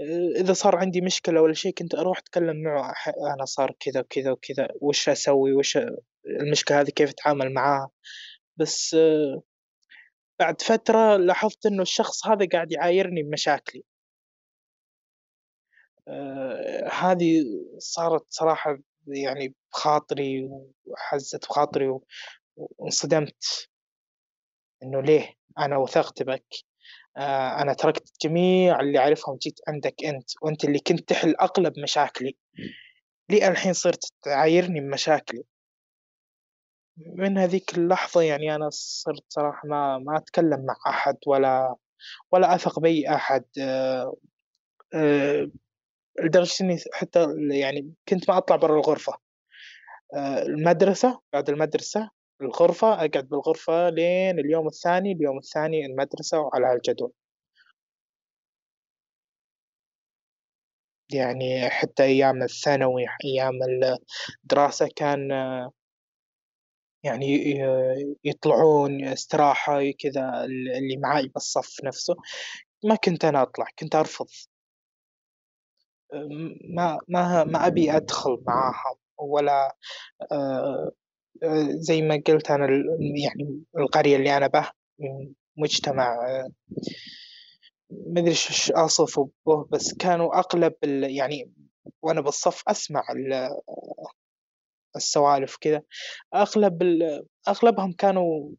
آه، 0.00 0.40
إذا 0.40 0.52
صار 0.52 0.76
عندي 0.76 1.00
مشكلة 1.00 1.42
ولا 1.42 1.54
شيء 1.54 1.72
كنت 1.72 1.94
أروح 1.94 2.18
أتكلم 2.18 2.62
معه 2.62 2.94
أنا 3.34 3.44
صار 3.44 3.74
كذا 3.80 4.00
وكذا 4.00 4.30
وكذا 4.30 4.68
وش 4.80 5.08
أسوي؟ 5.08 5.52
وش 5.52 5.78
المشكلة 6.26 6.80
هذه؟ 6.80 6.90
كيف 6.90 7.10
أتعامل 7.10 7.54
معاها 7.54 7.90
بس 8.56 8.94
آه، 8.94 9.42
بعد 10.40 10.62
فترة 10.62 11.16
لاحظت 11.16 11.66
إنه 11.66 11.82
الشخص 11.82 12.26
هذا 12.26 12.48
قاعد 12.52 12.72
يعايرني 12.72 13.22
بمشاكلي. 13.22 13.84
آه، 16.08 16.88
هذه 16.92 17.44
صارت 17.78 18.24
صراحة 18.28 18.78
يعني 19.06 19.54
بخاطري 19.72 20.48
وحزت 20.86 21.46
بخاطري 21.48 21.98
وانصدمت. 22.56 23.68
إنه 24.82 25.02
ليه 25.02 25.34
أنا 25.58 25.76
وثقت 25.76 26.22
بك؟ 26.22 26.54
آه، 27.16 27.62
أنا 27.62 27.72
تركت 27.72 28.12
جميع 28.22 28.80
اللي 28.80 28.98
أعرفهم 28.98 29.36
جيت 29.36 29.60
عندك 29.68 30.04
أنت 30.04 30.30
وأنت 30.42 30.64
اللي 30.64 30.78
كنت 30.78 31.08
تحل 31.08 31.34
أغلب 31.36 31.78
مشاكلي. 31.78 32.36
ليه 33.30 33.48
الحين 33.48 33.72
صرت 33.72 34.04
تعايرني 34.22 34.80
بمشاكلي؟ 34.80 35.44
من 36.96 37.38
هذيك 37.38 37.78
اللحظة 37.78 38.22
يعني 38.22 38.54
أنا 38.54 38.68
صرت 38.72 39.24
صراحة 39.28 39.68
ما 39.68 39.98
ما 39.98 40.16
أتكلم 40.18 40.66
مع 40.66 40.76
أحد 40.90 41.16
ولا 41.26 41.76
ولا 42.32 42.54
أثق 42.54 42.80
بأي 42.80 43.14
أحد. 43.14 43.44
أه 43.60 44.16
أه 44.94 45.50
لدرجة 46.24 46.64
إني 46.64 46.76
حتى 46.92 47.26
يعني 47.50 47.94
كنت 48.08 48.30
ما 48.30 48.38
أطلع 48.38 48.56
برا 48.56 48.74
الغرفة. 48.76 49.12
أه 50.14 50.42
المدرسة 50.42 51.20
بعد 51.32 51.50
المدرسة 51.50 52.10
الغرفة 52.42 52.94
أقعد 52.94 53.28
بالغرفة 53.28 53.88
لين 53.90 54.38
اليوم 54.38 54.66
الثاني 54.66 55.12
اليوم 55.12 55.38
الثاني 55.38 55.86
المدرسة 55.86 56.40
وعلى 56.40 56.66
هالجدول. 56.66 57.12
يعني 61.12 61.70
حتى 61.70 62.02
أيام 62.02 62.42
الثانوي 62.42 63.06
أيام 63.24 63.52
الدراسة 64.44 64.88
كان 64.96 65.30
يعني 67.04 67.58
يطلعون 68.24 69.04
استراحة 69.04 69.80
كذا 69.98 70.44
اللي 70.44 70.96
معاي 71.02 71.28
بالصف 71.28 71.84
نفسه. 71.84 72.14
ما 72.84 72.94
كنت 72.96 73.24
أنا 73.24 73.42
أطلع 73.42 73.66
كنت 73.78 73.94
أرفض. 73.94 74.26
ما 76.74 76.98
ما 77.08 77.44
ما 77.44 77.66
أبي 77.66 77.96
أدخل 77.96 78.42
معاهم 78.46 78.96
ولا 79.18 79.76
آه، 80.32 80.92
زي 81.68 82.02
ما 82.02 82.22
قلت 82.26 82.50
أنا 82.50 82.66
يعني 83.24 83.62
القرية 83.78 84.16
اللي 84.16 84.36
أنا 84.36 84.46
به 84.46 84.70
مجتمع 85.56 86.16
ما 87.90 88.20
أدري 88.20 88.30
إيش 88.30 88.70
أصفه 88.70 89.30
به 89.46 89.64
بس 89.72 89.94
كانوا 89.94 90.38
أغلب 90.38 90.74
يعني 91.02 91.52
وأنا 92.02 92.20
بالصف 92.20 92.62
أسمع 92.68 93.02
السوالف 94.96 95.56
كذا 95.60 95.82
أغلب 96.34 96.82
أغلبهم 97.48 97.92
كانوا 97.92 98.50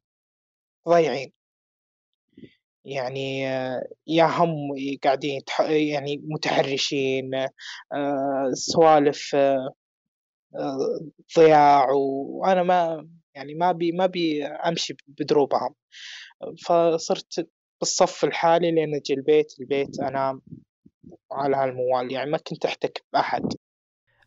ضايعين. 0.88 1.32
يعني 2.86 3.42
يا 4.08 4.26
هم 4.26 4.52
قاعدين 5.04 5.42
يعني 5.70 6.22
متحرشين 6.24 7.36
آه، 7.94 8.52
سوالف 8.54 9.36
آه، 9.36 9.74
ضياع 11.38 11.92
وأنا 11.92 12.64
ما 12.64 13.08
يعني 13.36 13.54
ما 13.54 13.72
بي 13.72 13.92
ما 13.92 14.06
بي 14.06 14.46
أمشي 14.46 14.98
بدروبهم. 15.08 15.76
فصرت 16.66 17.50
بالصف 17.80 18.26
الحالي 18.26 18.72
لين 18.72 18.96
أجي 18.96 19.14
البيت 19.14 19.60
البيت 19.60 20.00
أنام 20.00 20.42
على 21.32 21.58
هالموال 21.58 22.12
يعني 22.12 22.32
ما 22.32 22.38
كنت 22.38 22.66
أحتك 22.66 23.04
بأحد. 23.14 23.54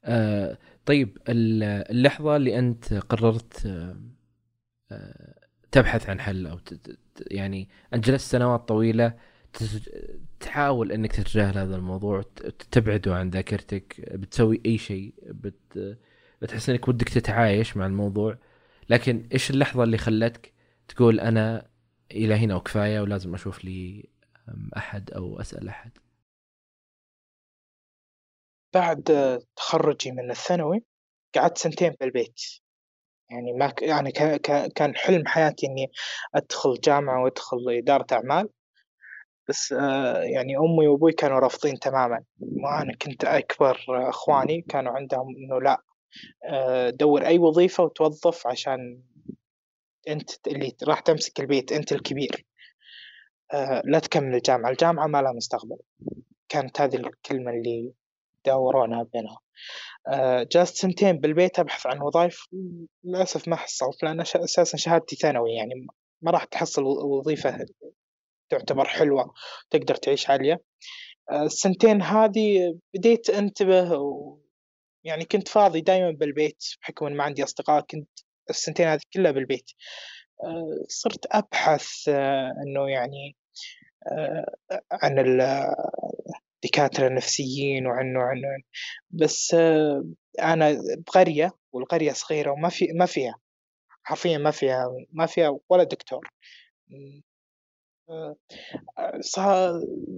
آه 0.04 0.58
طيب 0.86 1.18
اللحظة 1.28 2.36
اللي 2.36 2.58
أنت 2.58 2.94
قررت 2.94 3.66
آه، 4.92 5.34
تبحث 5.72 6.10
عن 6.10 6.20
حل 6.20 6.46
أو 6.46 6.58
يعني 7.30 7.68
أنت 7.94 8.04
جلست 8.04 8.32
سنوات 8.32 8.68
طويلة 8.68 9.14
تحاول 10.40 10.92
أنك 10.92 11.12
تتجاهل 11.12 11.58
هذا 11.58 11.76
الموضوع 11.76 12.22
تبعده 12.70 13.14
عن 13.14 13.30
ذاكرتك 13.30 14.00
بتسوي 14.14 14.60
أي 14.66 14.78
شيء 14.78 15.14
بت 15.22 15.98
بتحس 16.42 16.70
أنك 16.70 16.88
ودك 16.88 17.08
تتعايش 17.08 17.76
مع 17.76 17.86
الموضوع. 17.86 18.38
لكن 18.88 19.28
إيش 19.32 19.50
اللحظة 19.50 19.84
اللي 19.84 19.98
خلتك 19.98 20.52
تقول 20.88 21.20
أنا 21.20 21.68
إلى 22.10 22.34
هنا 22.34 22.56
وكفاية 22.56 23.00
ولازم 23.00 23.34
أشوف 23.34 23.64
لي 23.64 24.08
أحد 24.76 25.10
أو 25.10 25.40
أسأل 25.40 25.68
أحد؟ 25.68 25.90
بعد 28.74 29.02
تخرجي 29.56 30.12
من 30.12 30.30
الثانوي 30.30 30.84
قعدت 31.34 31.58
سنتين 31.58 31.94
بالبيت 32.00 32.40
يعني 33.30 33.52
ما 33.52 33.72
يعني 33.82 34.12
كان 34.74 34.96
حلم 34.96 35.26
حياتي 35.26 35.66
إني 35.66 35.92
أدخل 36.34 36.74
جامعة 36.84 37.22
وأدخل 37.22 37.58
إدارة 37.68 38.06
أعمال. 38.12 38.48
بس 39.48 39.72
آه، 39.72 40.22
يعني 40.22 40.56
أمي 40.56 40.88
وأبوي 40.88 41.12
كانوا 41.12 41.38
رافضين 41.38 41.78
تماما. 41.78 42.24
وأنا 42.40 42.96
كنت 42.96 43.24
أكبر 43.24 43.78
إخواني 43.88 44.62
كانوا 44.62 44.92
عندهم 44.92 45.26
لأ 45.62 45.72
آه، 45.72 45.91
دور 46.90 47.26
أي 47.26 47.38
وظيفة 47.38 47.84
وتوظف 47.84 48.46
عشان 48.46 49.02
أنت 50.08 50.46
اللي 50.46 50.72
راح 50.82 51.00
تمسك 51.00 51.40
البيت 51.40 51.72
أنت 51.72 51.92
الكبير. 51.92 52.46
آه، 53.52 53.82
لا 53.84 53.98
تكمل 53.98 54.34
الجامعة. 54.34 54.70
الجامعة 54.70 55.06
ما 55.06 55.22
لها 55.22 55.32
مستقبل. 55.32 55.76
كانت 56.48 56.80
هذه 56.80 56.96
الكلمة 56.96 57.50
اللي 57.50 57.92
يتداورونها 58.38 59.02
بينهم 59.02 59.38
آه، 60.08 60.42
جلست 60.42 60.76
سنتين 60.76 61.18
بالبيت 61.18 61.58
أبحث 61.58 61.86
عن 61.86 62.00
وظائف. 62.02 62.46
للأسف 63.04 63.48
ما 63.48 63.56
حصلت 63.56 64.02
لأن 64.02 64.20
أساسا 64.20 64.76
شهادتي 64.76 65.16
ثانوي 65.16 65.52
يعني 65.52 65.86
ما 66.22 66.30
راح 66.30 66.44
تحصل 66.44 66.82
وظيفة 66.84 67.66
تعتبر 68.50 68.84
حلوة 68.84 69.34
تقدر 69.70 69.94
تعيش 69.94 70.30
عليها. 70.30 70.58
آه، 71.30 71.42
السنتين 71.42 72.02
هذه 72.02 72.78
بديت 72.94 73.30
أنتبه 73.30 73.98
و 73.98 74.41
يعني 75.04 75.24
كنت 75.24 75.48
فاضي 75.48 75.80
دائما 75.80 76.10
بالبيت 76.10 76.64
بحكم 76.82 77.06
إن 77.06 77.16
ما 77.16 77.24
عندي 77.24 77.44
أصدقاء 77.44 77.84
كنت 77.90 78.08
السنتين 78.50 78.86
هذه 78.86 79.00
كلها 79.14 79.32
بالبيت. 79.32 79.70
آه، 80.44 80.84
صرت 80.88 81.26
أبحث 81.30 82.08
إنه 82.66 82.90
يعني 82.90 83.36
عن 84.92 85.18
الدكاترة 86.64 87.06
النفسيين 87.06 87.86
وعنه 87.86 88.18
وعنه 88.18 88.48
بس 89.10 89.54
أنا 90.40 90.78
بقرية 91.06 91.50
والقرية 91.72 92.12
صغيرة 92.12 92.50
وما 92.50 92.68
في 92.68 92.88
ما 92.92 93.06
فيها 93.06 93.34
حرفيا 94.02 94.38
ما 94.38 94.50
فيها 94.50 94.88
ما 95.12 95.26
فيها 95.26 95.58
ولا 95.68 95.84
دكتور. 95.84 96.30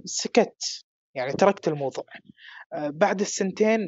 سكت. 0.05 0.84
يعني 1.15 1.31
تركت 1.33 1.67
الموضوع. 1.67 2.05
بعد 2.73 3.21
السنتين 3.21 3.87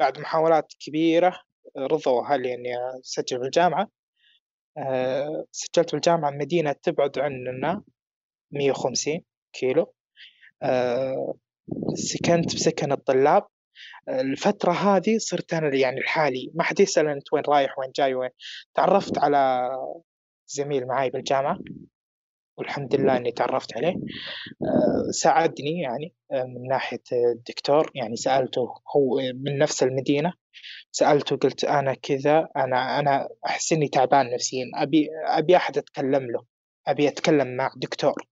بعد 0.00 0.18
محاولات 0.18 0.72
كبيرة 0.80 1.40
رضوا 1.76 2.22
أهلي 2.26 2.54
إني 2.54 2.74
أسجل 3.04 3.38
بالجامعة 3.38 3.88
سجلت 5.52 5.92
بالجامعة 5.92 6.30
مدينة 6.30 6.72
تبعد 6.72 7.18
عننا 7.18 7.82
150 8.52 9.20
كيلو. 9.52 9.92
آه، 10.62 11.34
سكنت 11.94 12.54
بسكن 12.54 12.92
الطلاب. 12.92 13.46
الفترة 14.08 14.72
هذه 14.72 15.18
صرت 15.18 15.54
أنا 15.54 15.76
يعني 15.76 16.00
لحالي. 16.00 16.50
ما 16.54 16.62
حد 16.62 16.80
يسأل 16.80 17.08
أنت 17.08 17.32
وين 17.32 17.42
رايح 17.48 17.78
وين 17.78 17.90
جاي 17.96 18.14
وين. 18.14 18.30
تعرفت 18.74 19.18
على 19.18 19.70
زميل 20.46 20.86
معي 20.86 21.10
بالجامعة. 21.10 21.58
والحمد 22.58 22.94
لله 22.94 23.16
إني 23.16 23.32
تعرفت 23.32 23.76
عليه. 23.76 23.94
آه، 24.62 25.10
ساعدني 25.10 25.80
يعني 25.80 26.14
آه، 26.32 26.44
من 26.44 26.68
ناحية 26.68 27.02
الدكتور 27.12 27.90
يعني 27.94 28.16
سألته 28.16 28.74
هو 28.96 29.20
من 29.34 29.58
نفس 29.58 29.82
المدينة 29.82 30.32
سألته 30.92 31.36
قلت 31.36 31.64
أنا 31.64 31.94
كذا 31.94 32.48
أنا 32.56 32.98
أنا 32.98 33.28
أحس 33.46 33.72
إني 33.72 33.88
تعبان 33.88 34.30
نفسيا 34.34 34.64
أبي 34.74 35.08
أبي 35.26 35.56
أحد 35.56 35.78
أتكلم 35.78 36.30
له 36.30 36.44
أبي 36.86 37.08
أتكلم 37.08 37.56
مع 37.56 37.70
دكتور. 37.76 38.28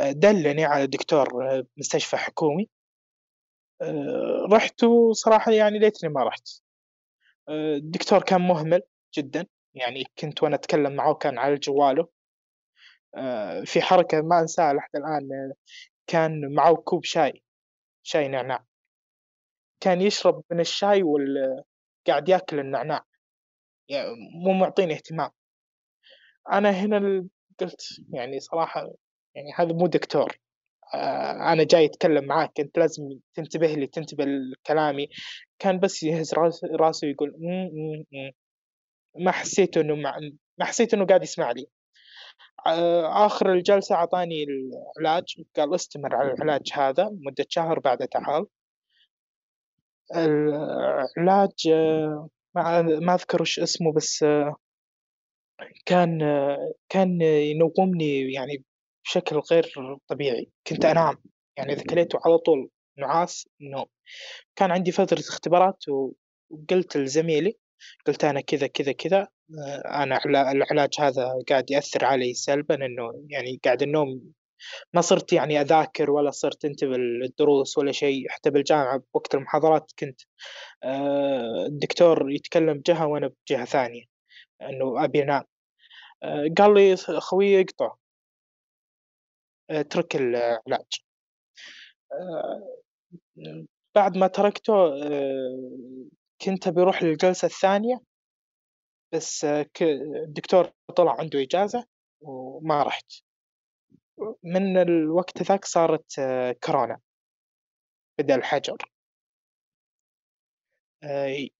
دلني 0.00 0.64
على 0.64 0.86
دكتور 0.86 1.28
مستشفى 1.76 2.16
حكومي. 2.16 2.68
رحت 4.52 4.84
وصراحة 4.84 5.52
يعني 5.52 5.78
ليتني 5.78 6.10
ما 6.10 6.24
رحت. 6.24 6.48
الدكتور 7.48 8.22
كان 8.22 8.40
مهمل 8.40 8.82
جدا 9.18 9.46
يعني 9.74 10.04
كنت 10.18 10.42
وأنا 10.42 10.54
أتكلم 10.54 10.92
معه 10.92 11.14
كان 11.14 11.38
على 11.38 11.54
جواله. 11.56 12.08
في 13.64 13.82
حركة 13.82 14.20
ما 14.22 14.40
أنساها 14.40 14.72
لحد 14.72 14.96
الآن 14.96 15.52
كان 16.06 16.54
معه 16.54 16.74
كوب 16.76 17.04
شاي 17.04 17.42
شاي 18.02 18.28
نعناع. 18.28 18.64
كان 19.80 20.00
يشرب 20.00 20.44
من 20.50 20.60
الشاي 20.60 21.02
وقاعد 21.02 22.28
يأكل 22.28 22.58
النعناع. 22.58 23.04
يعني 23.88 24.08
مو 24.44 24.52
معطيني 24.52 24.94
اهتمام. 24.94 25.30
أنا 26.52 26.70
هنا 26.70 27.28
قلت 27.60 27.82
يعني 28.12 28.40
صراحة 28.40 28.92
يعني 29.34 29.52
هذا 29.56 29.72
مو 29.72 29.86
دكتور. 29.86 30.38
آه، 30.94 31.52
أنا 31.52 31.64
جاي 31.64 31.84
أتكلم 31.84 32.24
معاك 32.24 32.60
أنت 32.60 32.78
لازم 32.78 33.18
تنتبه 33.34 33.66
لي 33.66 33.86
تنتبه 33.86 34.24
لكلامي. 34.24 35.08
كان 35.58 35.78
بس 35.80 36.02
يهز 36.02 36.34
راسه 36.80 37.08
ويقول 37.08 37.34
ما 39.18 39.32
حسيت 39.32 39.76
إنه. 39.76 39.94
ما 40.58 40.64
حسيت 40.64 40.94
إنه 40.94 41.06
قاعد 41.06 41.22
يسمع 41.22 41.50
لي 41.52 41.62
آه، 41.62 41.81
آخر 42.66 43.52
الجلسة 43.52 43.94
أعطاني 43.94 44.44
العلاج 44.98 45.42
قال 45.56 45.74
استمر 45.74 46.16
على 46.16 46.32
العلاج 46.32 46.70
هذا 46.72 47.10
مدة 47.12 47.46
شهر 47.48 47.78
بعد 47.78 48.08
تعال 48.08 48.46
العلاج 50.16 51.68
آه، 51.72 52.28
ما 53.00 53.14
أذكر 53.14 53.42
وش 53.42 53.60
اسمه 53.60 53.92
بس 53.92 54.24
كان 55.86 56.18
كان 56.88 57.20
ينومني 57.22 58.32
يعني 58.32 58.64
بشكل 59.04 59.40
غير 59.52 59.72
طبيعي. 60.08 60.50
كنت 60.66 60.84
أنام. 60.84 61.16
يعني 61.56 61.72
إذا 61.72 61.82
كليته 61.82 62.18
على 62.24 62.38
طول 62.38 62.70
نعاس 62.98 63.48
نوم. 63.60 63.86
كان 64.56 64.70
عندي 64.70 64.92
فترة 64.92 65.18
اختبارات 65.18 65.84
وقلت 65.88 66.96
لزميلي 66.96 67.58
قلت 68.06 68.24
أنا 68.24 68.40
كذا 68.40 68.66
كذا 68.66 68.92
كذا. 68.92 69.28
آه، 69.58 70.02
أنا 70.02 70.20
العلاج 70.26 70.90
هذا 71.00 71.34
قاعد 71.48 71.70
يأثر 71.70 72.04
علي 72.04 72.34
سلبا 72.34 72.74
إنه 72.74 73.26
يعني 73.30 73.60
قاعد 73.64 73.82
النوم 73.82 74.32
ما 74.94 75.00
صرت 75.00 75.32
يعني 75.32 75.60
أذاكر 75.60 76.10
ولا 76.10 76.30
صرت 76.30 76.64
أنتبه 76.64 76.96
للدروس 76.96 77.78
ولا 77.78 77.92
شيء 77.92 78.28
حتى 78.30 78.50
بالجامعة 78.50 79.02
بوقت 79.14 79.34
المحاضرات 79.34 79.92
كنت 79.98 80.20
آه، 80.84 81.66
الدكتور 81.66 82.30
يتكلم 82.30 82.78
بجهة 82.78 83.06
وأنا 83.06 83.30
بجهة 83.46 83.64
ثانية 83.64 84.04
إنه 84.62 85.04
أبي 85.04 85.22
أنام. 85.22 85.44
آه، 86.22 86.48
قال 86.58 86.74
لي 86.74 86.96
خوي 86.96 87.60
اقطع. 87.60 87.94
اترك 89.70 90.16
العلاج. 90.16 91.02
آه، 92.12 92.72
بعد 93.94 94.16
ما 94.16 94.26
تركته 94.26 94.74
آه، 94.74 96.08
كنت 96.44 96.68
بروح 96.68 97.02
للجلسة 97.02 97.46
الثانية. 97.46 98.00
بس 99.12 99.44
الدكتور 99.44 100.72
طلع 100.96 101.20
عنده 101.20 101.42
إجازة 101.42 101.86
وما 102.20 102.82
رحت. 102.82 103.12
من 104.42 104.76
الوقت 104.76 105.42
ذاك 105.42 105.64
صارت 105.64 106.20
كورونا. 106.64 107.00
بدأ 108.18 108.34
الحجر. 108.34 108.76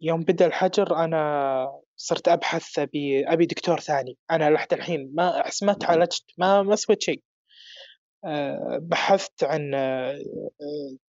يوم 0.01 0.23
بدأ 0.23 0.47
الحجر 0.47 0.97
أنا 0.97 1.83
صرت 1.97 2.29
أبحث 2.29 2.79
أبي 2.79 3.33
أبي 3.33 3.47
دكتور 3.47 3.81
ثاني. 3.81 4.19
أنا 4.31 4.51
لحد 4.51 4.73
الحين 4.73 5.13
ما 5.15 5.41
أحس 5.41 5.63
ما 5.63 5.73
تعالجت 5.73 6.25
ما 6.39 6.63
ما 6.63 6.77
سويت 6.77 7.03
شيء. 7.03 7.23
بحثت 8.79 9.45
عن 9.45 9.71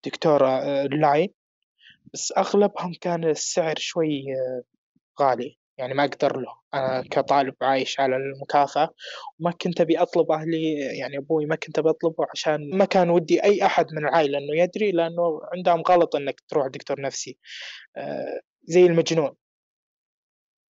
دكتورة 0.06 0.48
أونلاين 0.82 1.28
آه، 1.28 2.10
بس 2.14 2.32
أغلبهم 2.36 2.92
كان 3.00 3.24
السعر 3.24 3.74
شوي 3.78 4.24
غالي. 5.20 5.59
يعني 5.80 5.94
ما 5.94 6.04
أقدر 6.04 6.36
له. 6.36 6.60
أنا 6.74 7.04
كطالب 7.10 7.54
عايش 7.62 8.00
على 8.00 8.16
المكافأة 8.16 8.94
وما 9.40 9.50
كنت 9.50 9.80
أبي 9.80 9.98
أطلب 9.98 10.30
أهلي 10.30 10.72
يعني 10.98 11.18
أبوي 11.18 11.46
ما 11.46 11.56
كنت 11.56 11.78
أبي 11.78 11.90
أطلبه 11.90 12.26
عشان 12.34 12.76
ما 12.76 12.84
كان 12.84 13.10
ودي 13.10 13.44
أي 13.44 13.66
أحد 13.66 13.86
من 13.92 13.98
العائلة 13.98 14.38
إنه 14.38 14.62
يدري 14.62 14.92
لأنه 14.92 15.40
عندهم 15.56 15.80
غلط 15.82 16.16
إنك 16.16 16.40
تروح 16.48 16.66
دكتور 16.66 17.00
نفسي. 17.00 17.38
زي 18.64 18.86
المجنون. 18.86 19.36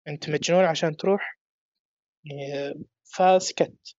أنت 0.08 0.30
مجنون 0.30 0.66
عشان 0.66 0.98
تروح؟ 0.98 1.40
فسكت. 3.04 3.96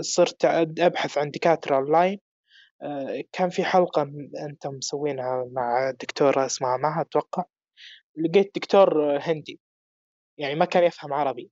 صرت 0.00 0.44
أبحث 0.78 1.18
عن 1.18 1.30
دكاترة 1.30 1.76
أونلاين. 1.76 2.18
كان 3.32 3.50
في 3.50 3.64
حلقة 3.64 4.02
أنتم 4.48 4.70
مسوينها 4.70 5.48
مع 5.52 5.90
دكتورة 5.90 6.46
اسمها 6.46 6.76
مها 6.76 7.00
أتوقع. 7.00 7.44
لقيت 8.16 8.54
دكتور 8.54 9.18
هندي. 9.18 9.60
يعني 10.38 10.54
ما 10.54 10.64
كان 10.64 10.84
يفهم 10.84 11.12
عربي. 11.12 11.50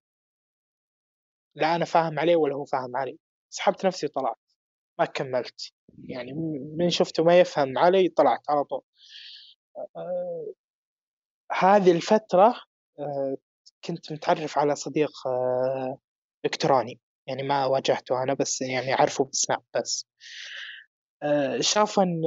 لا 1.55 1.77
أنا 1.77 1.85
فاهم 1.85 2.19
عليه 2.19 2.37
ولا 2.37 2.55
هو 2.55 2.65
فاهم 2.65 2.97
علي. 2.97 3.19
سحبت 3.51 3.87
نفسي 3.87 4.07
وطلعت. 4.07 4.37
ما 4.99 5.05
كملت. 5.05 5.73
يعني 6.05 6.33
من 6.77 6.91
شفته 6.91 7.25
ما 7.25 7.41
يفهم 7.41 7.79
علي 7.79 8.09
طلعت 8.09 8.51
على 8.51 8.65
طول. 8.65 8.83
هذه 11.53 11.91
الفترة 11.93 12.55
كنت 13.85 14.13
متعرف 14.13 14.59
على 14.59 14.77
صديق 14.77 15.11
إلكتروني 16.45 17.01
يعني 17.27 17.43
ما 17.43 17.67
واجهته 17.67 18.23
أنا 18.23 18.35
بس 18.35 18.61
يعني 18.61 18.95
أعرفه 18.95 19.25
بسناب 19.25 19.63
بس. 19.77 20.07
آه، 21.23 21.61
شاف 21.61 22.01
أن 22.01 22.23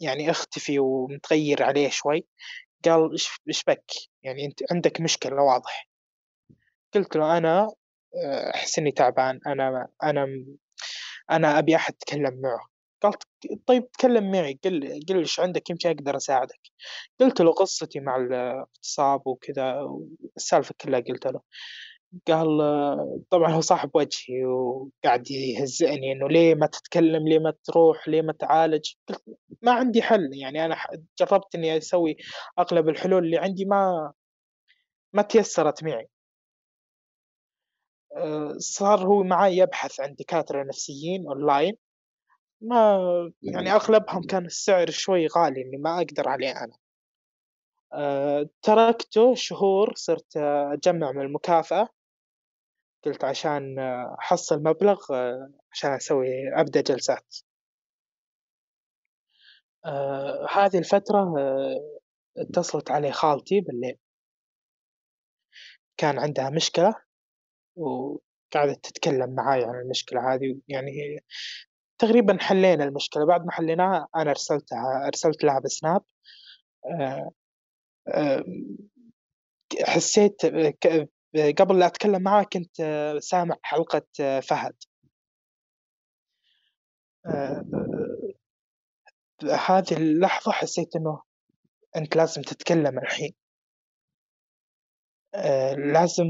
يعني 0.00 0.30
أختفي 0.30 0.78
ومتغير 0.78 1.62
عليه 1.62 1.88
شوي. 1.88 2.26
قال 2.88 3.12
إيش 3.48 3.64
بك؟ 3.68 3.84
يعني 4.22 4.46
أنت 4.46 4.60
عندك 4.72 5.00
مشكلة 5.00 5.42
واضح 5.42 5.88
قلت 6.94 7.16
له 7.16 7.38
أنا 7.38 7.68
آه، 8.24 8.50
أحس 8.54 8.78
إني 8.78 8.92
تعبان 8.92 9.40
أنا 9.46 9.88
أنا 10.02 10.26
أنا 11.30 11.58
أبي 11.58 11.76
أحد 11.76 11.94
أتكلم 11.94 12.40
معه. 12.40 12.68
قال 13.02 13.12
طيب 13.66 13.90
تكلم 13.90 14.30
معي 14.32 14.58
قل 14.64 15.00
قل 15.08 15.18
إيش 15.18 15.40
عندك 15.40 15.70
يمكن 15.70 15.88
أقدر 15.88 16.16
أساعدك. 16.16 16.60
قلت 17.20 17.40
له 17.40 17.52
قصتي 17.52 18.00
مع 18.00 18.16
الاغتصاب 18.16 19.26
وكذا 19.26 19.80
السالفه 20.36 20.74
كلها 20.80 21.00
قلت 21.00 21.26
له. 21.26 21.40
قال 22.28 22.58
طبعا 23.30 23.52
هو 23.52 23.60
صاحب 23.60 23.90
وجهي 23.94 24.44
وقاعد 24.44 25.30
يهزئني 25.30 26.12
إنه 26.12 26.28
ليه 26.28 26.54
ما 26.54 26.66
تتكلم؟ 26.66 27.28
ليه 27.28 27.38
ما 27.38 27.54
تروح؟ 27.64 28.08
ليه 28.08 28.22
ما 28.22 28.32
تعالج؟ 28.32 28.94
قلت 29.08 29.22
ما 29.62 29.72
عندي 29.72 30.02
حل. 30.02 30.30
يعني 30.34 30.64
أنا 30.64 30.76
جربت 31.20 31.54
إني 31.54 31.76
أسوي 31.76 32.16
أغلب 32.58 32.88
الحلول 32.88 33.24
اللي 33.24 33.38
عندي 33.38 33.64
ما 33.64 34.12
ما 35.12 35.22
تيسرت 35.22 35.84
معي. 35.84 36.08
آه، 38.16 38.54
صار 38.58 39.06
هو 39.06 39.22
معي 39.22 39.56
يبحث 39.56 40.00
عن 40.00 40.14
دكاترة 40.14 40.64
نفسيين 40.64 41.26
اونلاين 41.28 41.76
ما 42.60 43.32
يعني 43.42 43.72
أغلبهم 43.72 44.22
كان 44.22 44.46
السعر 44.46 44.90
شوي 44.90 45.26
غالي 45.26 45.62
إني 45.62 45.76
ما 45.76 45.96
أقدر 45.98 46.28
عليه 46.28 46.50
أنا. 46.50 46.76
أه 47.92 48.48
تركته 48.62 49.34
شهور 49.34 49.92
صرت 49.94 50.36
أجمع 50.36 51.12
من 51.12 51.20
المكافأة. 51.22 51.88
قلت 53.06 53.24
عشان 53.24 53.78
أحصل 54.18 54.62
مبلغ 54.62 55.00
أه 55.12 55.50
عشان 55.72 55.90
أسوي 55.90 56.28
أبدأ 56.56 56.80
جلسات. 56.80 57.36
أه 59.84 60.46
هذه 60.54 60.78
الفترة 60.78 61.34
أه 61.38 61.98
اتصلت 62.38 62.90
علي 62.90 63.12
خالتي 63.12 63.60
بالليل. 63.60 63.98
كان 65.96 66.18
عندها 66.18 66.50
مشكلة 66.50 66.94
وقعدت 67.76 68.86
تتكلم 68.86 69.34
معاي 69.34 69.64
عن 69.64 69.74
المشكلة 69.74 70.34
هذه 70.34 70.58
يعني 70.68 71.24
تقريبا 71.98 72.38
حلينا 72.40 72.84
المشكلة. 72.84 73.26
بعد 73.26 73.44
ما 73.44 73.52
حليناها 73.52 74.08
أنا 74.16 74.30
أرسلتها 74.30 75.06
أرسلت 75.06 75.44
لها 75.44 75.58
بسناب. 75.58 76.02
حسيت 79.82 80.44
قبل 81.58 81.78
لا 81.78 81.86
أتكلم 81.86 82.22
معاه 82.22 82.42
كنت 82.42 82.76
سامع 83.20 83.56
حلقة 83.62 84.06
فهد. 84.40 84.74
أه 87.26 87.64
هذه 89.66 89.96
اللحظة 89.96 90.52
حسيت 90.52 90.96
إنه 90.96 91.22
أنت 91.96 92.16
لازم 92.16 92.42
تتكلم 92.42 92.98
الحين. 92.98 93.34
لازم 95.92 96.26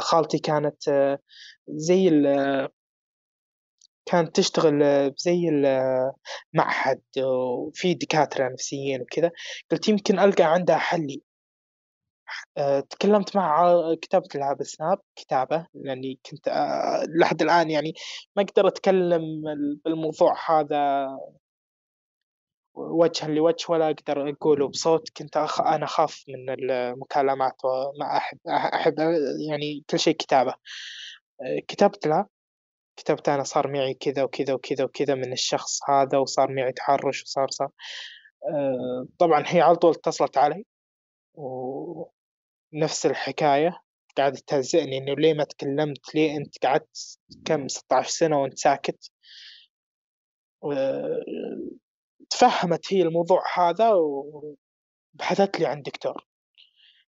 خالتي 0.00 0.38
كانت 0.38 0.82
زي 1.68 2.08
كانت 4.06 4.36
تشتغل 4.36 4.82
زي 5.16 5.48
المعهد 5.48 7.02
وفي 7.18 7.94
دكاترة 7.94 8.48
نفسيين 8.48 9.02
وكذا. 9.02 9.30
قلت 9.70 9.88
يمكن 9.88 10.18
ألقى 10.18 10.44
عندها 10.44 10.76
حلي. 10.78 11.22
تكلمت 12.90 13.36
معها 13.36 13.94
كتبت 13.94 14.36
لها 14.36 14.52
بسناب 14.52 14.98
كتابة 15.16 15.66
لأني 15.74 16.20
كنت 16.30 16.48
لحد 17.20 17.42
الآن 17.42 17.70
يعني 17.70 17.94
ما 18.36 18.42
أقدر 18.42 18.68
أتكلم 18.68 19.22
بالموضوع 19.84 20.36
هذا 20.50 21.06
وجها 22.74 23.28
لوجه 23.28 23.66
ولا 23.68 23.90
أقدر 23.90 24.30
أقوله 24.30 24.68
بصوت. 24.68 25.08
كنت 25.16 25.36
أخ... 25.36 25.60
أنا 25.60 25.84
أخاف 25.84 26.24
من 26.28 26.50
المكالمات 26.50 27.64
وما 27.64 28.16
أحب 28.16 28.38
أحب 28.48 28.94
يعني 29.48 29.84
كل 29.90 29.98
شيء 29.98 30.16
كتابة. 30.16 30.54
كتبت 31.68 32.06
له 32.06 32.26
كتبت 32.96 33.28
أنا 33.28 33.42
صار 33.42 33.72
معي 33.72 33.94
كذا 33.94 34.22
وكذا 34.22 34.54
وكذا 34.54 34.84
وكذا 34.84 35.14
من 35.14 35.32
الشخص 35.32 35.80
هذا 35.90 36.18
وصار 36.18 36.52
معي 36.52 36.72
تحرش 36.72 37.22
وصار 37.22 37.50
صار. 37.50 37.70
طبعا 39.18 39.44
هي 39.46 39.60
على 39.60 39.76
طول 39.76 39.90
اتصلت 39.90 40.38
علي 40.38 40.64
ونفس 41.34 43.06
الحكاية. 43.06 43.80
قاعدة 44.16 44.40
تهزئني 44.46 44.98
إنه 44.98 45.14
ليه 45.14 45.34
ما 45.34 45.44
تكلمت؟ 45.44 46.14
ليه 46.14 46.36
أنت 46.36 46.66
قعدت 46.66 47.18
كم؟ 47.44 47.68
16 47.68 48.08
سنة 48.08 48.42
وأنت 48.42 48.58
ساكت؟ 48.58 49.10
تفهمت 52.30 52.92
هي 52.92 53.02
الموضوع 53.02 53.42
هذا 53.56 53.92
وبحثت 53.92 55.60
لي 55.60 55.66
عن 55.66 55.82
دكتور. 55.82 56.26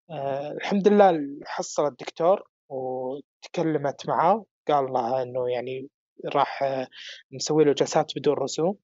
أه 0.10 0.52
الحمد 0.52 0.88
لله 0.88 1.20
حصلت 1.46 2.00
دكتور 2.00 2.44
وتكلمت 2.70 4.08
معاه. 4.08 4.46
قال 4.74 4.94
لها 4.94 5.24
إنه 5.24 5.50
يعني 5.50 5.90
راح 6.26 6.64
نسوي 7.32 7.64
له 7.64 7.74
جلسات 7.74 8.12
بدون 8.18 8.34
رسوم 8.34 8.78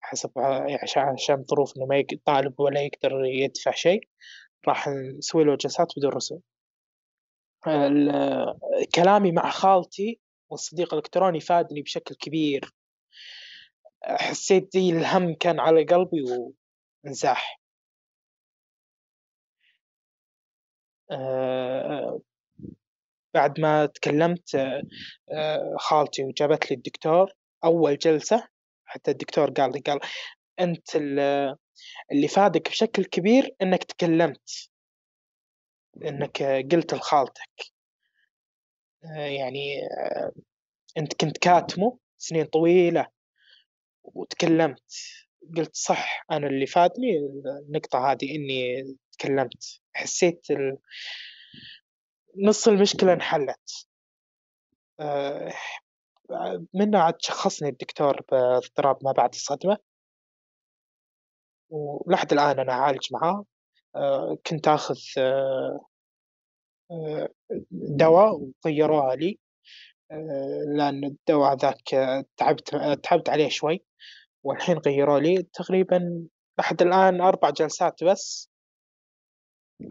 حسب 0.00 0.30
عشان 0.82 1.02
عشان 1.02 1.44
ظروف 1.44 1.76
إنه 1.76 1.86
ما 1.86 2.04
طالب 2.24 2.60
ولا 2.60 2.80
يقدر 2.80 3.24
يدفع 3.24 3.70
شيء 3.70 4.08
راح 4.68 4.88
نسوي 4.88 5.44
له 5.44 5.56
جلسات 5.56 5.92
بدون 5.96 6.10
رسوم. 6.12 6.40
كلامي 8.94 9.32
مع 9.32 9.50
خالتي 9.50 10.20
والصديق 10.50 10.94
الإلكتروني 10.94 11.40
فادني 11.40 11.82
بشكل 11.82 12.14
كبير. 12.14 12.74
حسيت 14.04 14.72
زي 14.72 14.90
الهم 14.90 15.34
كان 15.34 15.60
على 15.60 15.84
قلبي 15.84 16.24
وانزاح. 17.04 17.60
أه 21.10 22.20
بعد 23.36 23.60
ما 23.60 23.86
تكلمت 23.86 24.54
أه 24.54 25.76
خالتي 25.78 26.24
وجابت 26.24 26.70
لي 26.70 26.76
الدكتور 26.76 27.32
أول 27.64 27.98
جلسة 27.98 28.48
حتى 28.84 29.10
الدكتور 29.10 29.50
قال 29.50 29.72
لي 29.72 29.80
قال 29.80 30.00
أنت 30.60 30.96
اللي 32.12 32.28
فادك 32.28 32.68
بشكل 32.68 33.04
كبير 33.04 33.56
إنك 33.62 33.84
تكلمت 33.84 34.70
إنك 36.04 36.42
قلت 36.72 36.94
لخالتك 36.94 37.72
أه 39.04 39.18
يعني 39.20 39.80
أه 39.86 40.32
أنت 40.98 41.14
كنت 41.20 41.38
كاتمه 41.38 41.98
سنين 42.18 42.44
طويلة 42.44 43.06
وتكلمت 44.04 44.92
قلت 45.56 45.76
صح 45.76 46.24
أنا 46.30 46.46
اللي 46.46 46.66
فادني 46.66 47.18
النقطة 47.66 48.12
هذه 48.12 48.36
إني 48.36 48.84
تكلمت 49.12 49.80
حسيت. 49.94 50.46
نص 52.44 52.68
المشكلة 52.68 53.12
انحلت. 53.12 53.86
آه، 55.00 55.52
منها 56.74 57.00
عاد 57.00 57.14
شخصني 57.18 57.68
الدكتور 57.68 58.20
باضطراب 58.30 58.98
ما 59.04 59.12
بعد 59.12 59.34
الصدمة. 59.34 59.78
ولحد 61.70 62.32
الآن 62.32 62.58
أنا 62.60 62.72
أعالج 62.72 63.08
معاه. 63.12 63.44
آه، 63.96 64.38
كنت 64.46 64.68
آخذ 64.68 64.96
آه، 65.18 65.80
دواء 67.70 68.50
وغيروها 68.64 69.14
لي. 69.16 69.38
لأن 70.76 71.04
الدواء 71.04 71.56
ذاك 71.56 71.88
تعبت 72.36 72.76
تعبت 73.04 73.28
عليه 73.28 73.48
شوي. 73.48 73.84
والحين 74.44 74.78
غيروا 74.78 75.18
لي 75.20 75.42
تقريبا 75.42 76.28
لحد 76.58 76.82
الآن 76.82 77.20
أربع 77.20 77.50
جلسات 77.50 78.04
بس. 78.04 78.50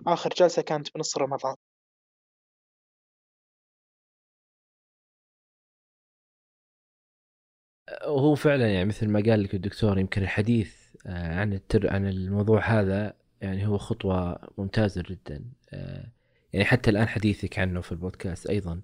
آخر 0.07 0.29
جلسة 0.29 0.61
كانت 0.61 0.95
بنص 0.95 1.17
رمضان. 1.17 1.55
وهو 8.07 8.35
فعلا 8.35 8.67
يعني 8.73 8.85
مثل 8.85 9.07
ما 9.07 9.23
قال 9.25 9.43
لك 9.43 9.55
الدكتور 9.55 9.99
يمكن 9.99 10.21
الحديث 10.21 10.75
آه، 11.07 11.39
عن 11.39 11.53
التر 11.53 11.93
عن 11.93 12.07
الموضوع 12.07 12.79
هذا 12.79 13.13
يعني 13.41 13.67
هو 13.67 13.77
خطوة 13.77 14.39
ممتازة 14.57 15.03
جدا. 15.09 15.43
آه، 15.73 16.05
يعني 16.53 16.65
حتى 16.65 16.89
الآن 16.89 17.07
حديثك 17.07 17.59
عنه 17.59 17.81
في 17.81 17.91
البودكاست 17.91 18.49
أيضا 18.49 18.81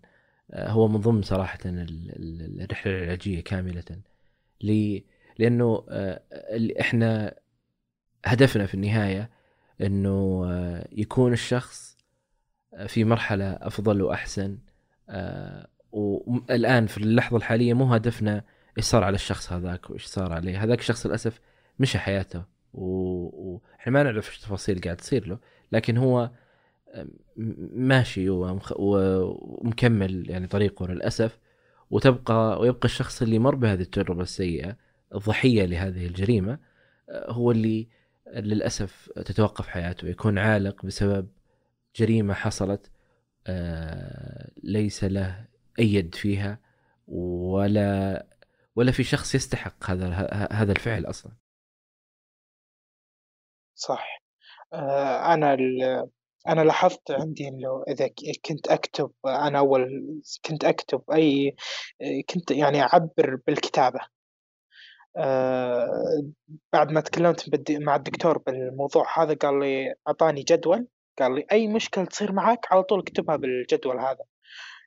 آه، 0.52 0.70
هو 0.70 0.88
من 0.88 1.02
ضمن 1.02 1.22
صراحة 1.22 1.60
الرحلة 1.66 2.94
العلاجية 2.94 3.42
كاملة. 3.42 3.84
لأنه 5.40 5.86
آه، 5.90 6.22
إحنا 6.82 7.36
هدفنا 8.26 8.66
في 8.66 8.74
النهاية 8.74 9.30
إنه 9.82 10.46
يكون 10.92 11.34
الشخص 11.34 11.98
في 12.88 13.04
مرحلة 13.04 13.52
أفضل 13.52 14.02
وأحسن. 14.02 14.58
والان 15.92 16.88
في 16.88 16.98
اللحظة 16.98 17.38
الحالية 17.38 17.74
مو 17.74 17.94
هدفنا 17.94 18.44
إيش 18.78 18.86
صار 18.86 19.04
على 19.04 19.16
الشخص 19.16 19.54
هذاك 19.54 19.90
وإيش 19.90 20.06
صار 20.06 20.34
عليه؟ 20.34 20.64
هذاك 20.64 20.80
الشخص 20.80 21.06
للأسف 21.06 21.40
مشى 21.80 22.00
حياته 22.00 22.44
وإحنا 22.74 23.94
ما 23.94 24.04
نعرف 24.04 24.30
إيش 24.30 24.38
التفاصيل 24.38 24.82
قاعد 24.82 24.98
تصير 24.98 25.28
له 25.28 25.40
لكن 25.72 25.98
هو 25.98 26.32
ماشي 27.74 28.30
ومكمل 28.30 30.30
يعني 30.30 30.48
طريقه 30.48 30.88
للأسف 30.88 31.40
وتبقى 31.90 32.60
ويبقى 32.60 32.86
الشخص 32.86 33.22
اللي 33.22 33.40
مر 33.40 33.56
بهذه 33.56 33.82
التجربة 33.82 34.22
السيئة 34.22 34.78
الضحية 35.16 35.66
لهذه 35.66 36.08
الجريمة 36.08 36.60
هو 37.10 37.52
اللي 37.52 37.88
للأسف 38.34 39.10
تتوقف 39.16 39.68
حياته 39.68 40.08
يكون 40.08 40.38
عالق 40.38 40.86
بسبب 40.86 41.28
جريمة 41.96 42.34
حصلت 42.34 42.92
آه، 43.48 44.52
ليس 44.64 45.04
له 45.04 45.46
أي 45.80 45.94
يد 45.94 46.16
فيها 46.16 46.60
ولا 47.08 48.26
ولا 48.76 48.92
في 48.92 49.04
شخص 49.04 49.36
يستحق 49.36 49.84
هذا 49.90 50.08
هذا 50.52 50.72
الفعل 50.72 51.06
أصلا؟ 51.06 51.32
صح. 53.76 54.22
آه، 54.74 55.34
أنا 55.34 55.58
أنا 56.48 56.62
لاحظت 56.62 57.12
عندي 57.12 57.48
إنه 57.48 57.84
إذا 57.88 58.08
كنت 58.46 58.68
أكتب 58.68 59.12
أنا 59.26 59.60
أول 59.60 59.90
كنت 60.46 60.64
أكتب 60.66 61.02
أي 61.14 61.56
كنت 62.30 62.52
يعني 62.52 62.82
أعبّر 62.82 63.36
بالكتابة. 63.48 64.00
آه، 65.18 66.24
بعد 66.74 66.92
ما 66.92 67.02
تكلمت 67.02 67.50
مع 67.72 67.96
الدكتور 67.96 68.38
بالموضوع 68.38 69.24
هذا 69.24 69.34
قال 69.34 69.60
لي 69.60 69.96
أعطاني 70.08 70.44
جدول 70.44 70.88
قال 71.20 71.36
لي 71.36 71.46
أي 71.52 71.68
مشكلة 71.68 72.06
تصير 72.06 72.32
معاك 72.32 72.60
على 72.72 72.84
طول 72.84 73.00
اكتبها 73.00 73.36
بالجدول 73.36 74.00
هذا. 74.00 74.24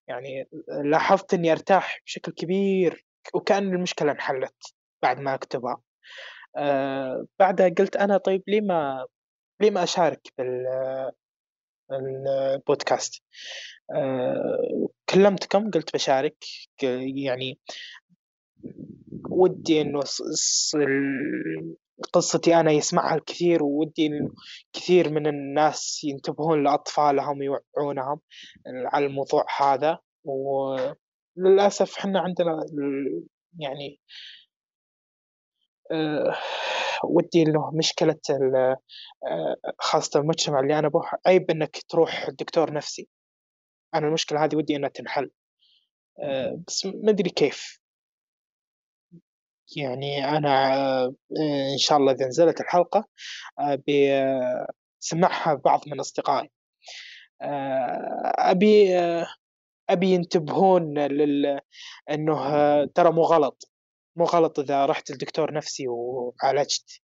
يعني 0.08 0.48
لاحظت 0.84 1.34
إني 1.34 1.52
أرتاح 1.52 2.00
بشكل 2.06 2.32
كبير. 2.32 3.06
وكأن 3.34 3.74
المشكلة 3.74 4.12
انحلت 4.12 4.74
بعد 5.02 5.20
ما 5.20 5.34
أكتبها 5.34 5.82
آه 6.56 7.26
بعدها 7.38 7.68
قلت 7.68 7.96
أنا 7.96 8.18
طيب 8.18 8.42
ليه 8.48 8.60
ما 8.60 9.06
ليه 9.60 9.70
ما 9.70 9.82
أشارك 9.82 10.20
بال 10.38 10.66
البودكاست؟ 11.92 13.22
آه 13.94 14.88
كلمتكم 15.08 15.70
قلت 15.70 15.94
بشارك 15.94 16.36
يعني 16.82 17.58
ودي 19.30 19.80
إنه 19.80 20.00
قصتي 22.12 22.60
أنا 22.60 22.72
يسمعها 22.72 23.14
الكثير 23.14 23.62
وودي 23.62 24.10
كثير 24.72 25.10
من 25.10 25.26
الناس 25.26 26.04
ينتبهون 26.04 26.64
لأطفالهم 26.64 27.38
ويوعونهم 27.38 28.20
على 28.66 29.06
الموضوع 29.06 29.46
هذا 29.58 29.98
وللأسف 31.36 31.98
إحنا 31.98 32.20
عندنا 32.20 32.66
يعني 33.58 34.00
آه، 35.92 36.34
ودي 37.04 37.42
إنه 37.42 37.70
مشكلة 37.74 38.18
آه، 38.30 38.76
خاصة 39.78 40.20
المجتمع 40.20 40.60
اللي 40.60 40.78
أنا 40.78 40.88
بروح 40.88 41.14
عيب 41.26 41.50
إنك 41.50 41.78
تروح 41.88 42.30
دكتور 42.30 42.72
نفسي. 42.72 43.08
أنا 43.94 44.06
المشكلة 44.08 44.44
هذه 44.44 44.56
ودي 44.56 44.76
إنها 44.76 44.88
تنحل. 44.88 45.30
آه، 46.22 46.62
بس 46.68 46.86
ما 46.86 47.10
أدري 47.10 47.30
كيف. 47.30 47.80
يعني 49.76 50.24
أنا 50.28 50.74
آه، 50.76 51.14
إن 51.72 51.78
شاء 51.78 51.98
الله 51.98 52.12
إذا 52.12 52.26
نزلت 52.26 52.60
الحلقة 52.60 53.04
آه، 53.58 53.82
بسمعها 55.00 55.54
بعض 55.54 55.80
من 55.88 56.00
أصدقائي. 56.00 56.50
آه، 57.42 59.26
أبي 59.90 60.06
أبي 60.06 60.14
ينتبهون 60.14 60.98
لل 60.98 61.60
إنه 62.10 62.84
ترى 62.84 63.12
مو 63.12 63.22
غلط. 63.22 63.70
مو 64.16 64.24
غلط 64.24 64.58
إذا 64.58 64.86
رحت 64.86 65.10
لدكتور 65.10 65.52
نفسي 65.52 65.88
وعالجت. 65.88 67.00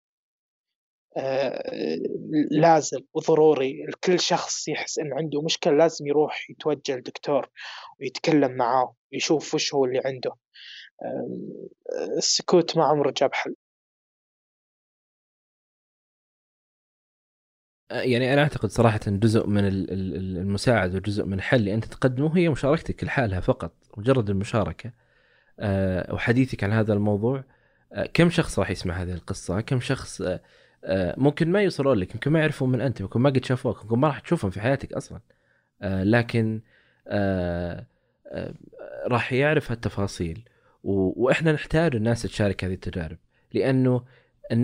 لازم 2.50 3.00
وضروري 3.14 3.84
الكل 3.88 4.20
شخص 4.20 4.68
يحس 4.68 4.98
إن 4.98 5.12
عنده 5.12 5.42
مشكلة 5.42 5.72
لازم 5.76 6.06
يروح 6.06 6.50
يتوجه 6.50 6.96
لدكتور 6.96 7.50
ويتكلم 8.00 8.52
معاه 8.52 8.94
يشوف 9.12 9.54
وش 9.54 9.74
هو 9.74 9.84
اللي 9.84 10.02
عنده. 10.04 10.34
السكوت 12.16 12.76
ما 12.76 12.84
عمره 12.84 13.14
جاب 13.16 13.34
حل. 13.34 13.54
يعني 17.90 18.32
أنا 18.32 18.42
أعتقد 18.42 18.70
صراحة 18.70 19.00
جزء 19.06 19.46
من 19.46 19.64
المساعدة 19.64 20.96
وجزء 20.96 21.24
من 21.24 21.32
الحل 21.32 21.58
اللي 21.58 21.74
أنت 21.74 21.84
تقدمه 21.84 22.36
هي 22.36 22.48
مشاركتك 22.48 23.04
لحالها 23.04 23.40
فقط 23.40 23.72
مجرد 23.96 24.30
المشاركة. 24.30 24.90
آه، 25.60 26.14
وحديثك 26.14 26.64
عن 26.64 26.72
هذا 26.72 26.92
الموضوع. 26.92 27.44
آه، 27.92 28.06
كم 28.14 28.30
شخص 28.30 28.58
راح 28.58 28.70
يسمع 28.70 28.94
هذه 28.94 29.12
القصة؟ 29.12 29.60
كم 29.60 29.80
شخص 29.80 30.22
آه، 30.84 31.14
ممكن 31.18 31.52
ما 31.52 31.62
يوصلون 31.62 31.98
لك 31.98 32.14
يمكن 32.14 32.30
ما 32.30 32.40
يعرفون 32.40 32.72
من 32.72 32.80
أنت 32.80 33.00
يمكن 33.00 33.20
ما 33.20 33.30
قد 33.30 33.44
شافوك 33.44 33.82
يمكن 33.82 33.98
ما 33.98 34.08
راح 34.08 34.20
تشوفهم 34.20 34.50
في 34.50 34.60
حياتك 34.60 34.92
أصلا. 34.92 35.20
لكن 35.82 36.60
راح 39.06 39.32
يعرف 39.32 39.70
هالتفاصيل. 39.70 40.44
وإحنا 40.84 41.52
نحتاج 41.52 41.96
الناس 41.96 42.22
تشارك 42.22 42.64
هذه 42.64 42.72
التجارب 42.74 43.18
لأنه 43.54 44.04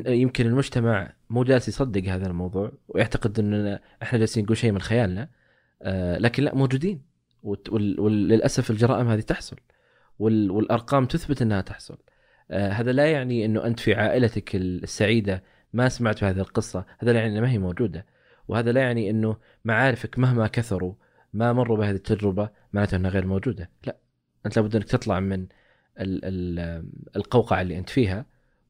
يمكن 0.06 0.46
المجتمع 0.46 1.12
مو 1.30 1.44
جالس 1.44 1.68
يصدق 1.68 2.04
هذا 2.04 2.26
الموضوع 2.26 2.72
ويعتقد 2.88 3.38
إن 3.38 3.78
إحنا 4.02 4.18
جالسين 4.18 4.44
نقول 4.44 4.56
شيء 4.56 4.72
من 4.72 4.80
خيالنا 4.80 5.28
آه، 5.82 6.18
لكن 6.18 6.42
لا 6.42 6.54
موجودين. 6.54 7.02
وللأسف 7.98 8.70
الجرائم 8.70 9.08
هذه 9.08 9.20
تحصل 9.20 9.56
والأرقام 10.18 11.06
تثبت 11.06 11.42
إنها 11.42 11.60
تحصل. 11.60 11.98
آه، 12.50 12.68
هذا 12.70 12.92
لا 12.92 13.12
يعني 13.12 13.44
إنه 13.44 13.66
أنت 13.66 13.80
في 13.80 13.94
عائلتك 13.94 14.56
السعيدة 14.56 15.42
ما 15.72 15.88
سمعت 15.88 16.24
هذه 16.24 16.40
القصة 16.40 16.84
هذا 16.98 17.12
لا 17.12 17.18
يعني 17.18 17.32
إنها 17.32 17.40
ما 17.40 17.50
هي 17.50 17.58
موجودة. 17.58 18.06
وهذا 18.48 18.72
لا 18.72 18.80
يعني 18.80 19.10
إنه 19.10 19.36
معارفك 19.64 20.18
مهما 20.18 20.46
كثروا 20.46 20.94
ما 21.32 21.52
مروا 21.52 21.76
بهذه 21.76 21.96
التجربة 21.96 22.50
معناته 22.72 22.96
إنها 22.96 23.10
غير 23.10 23.26
موجودة. 23.26 23.70
لا 23.86 23.96
أنت 24.46 24.56
لابد 24.56 24.76
إنك 24.76 24.84
تطلع 24.84 25.20
من 25.20 25.46
القوقعة 27.16 27.62
اللي 27.62 27.78
أنت 27.78 27.90
فيها 27.90 28.26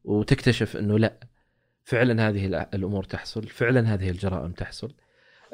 وتكتشف 0.07 0.77
إنه 0.77 0.99
لا 0.99 1.13
فعلا 1.83 2.29
هذه 2.29 2.45
الأمور 2.73 3.03
تحصل 3.03 3.47
فعلا 3.47 3.93
هذه 3.93 4.09
الجرائم 4.09 4.51
تحصل. 4.51 4.93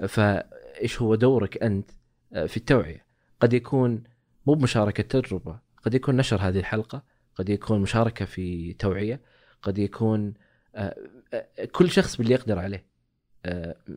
فايش 0.08 1.01
هو 1.01 1.16
دورك 1.16 1.64
أنت؟ 1.64 1.91
آه، 2.34 2.45
في 2.45 2.58
التوعية. 2.58 3.06
قد 3.39 3.54
يكون 3.54 4.04
مو 4.47 4.54
بمشاركة 4.54 5.04
تجربة 5.04 5.60
قد 5.84 5.93
يكون 5.93 6.18
نشر 6.18 6.38
هذه 6.41 6.60
الحلقة 6.60 7.04
قد 7.36 7.49
يكون 7.49 7.82
مشاركة 7.82 8.26
في 8.26 8.74
توعية 8.74 9.22
قد 9.62 9.78
يكون 9.78 10.34
آه، 10.76 10.95
آه، 11.34 11.66
كل 11.72 11.91
شخص 11.91 12.16
باللي 12.18 12.34
يقدر 12.34 12.60
عليه. 12.60 12.93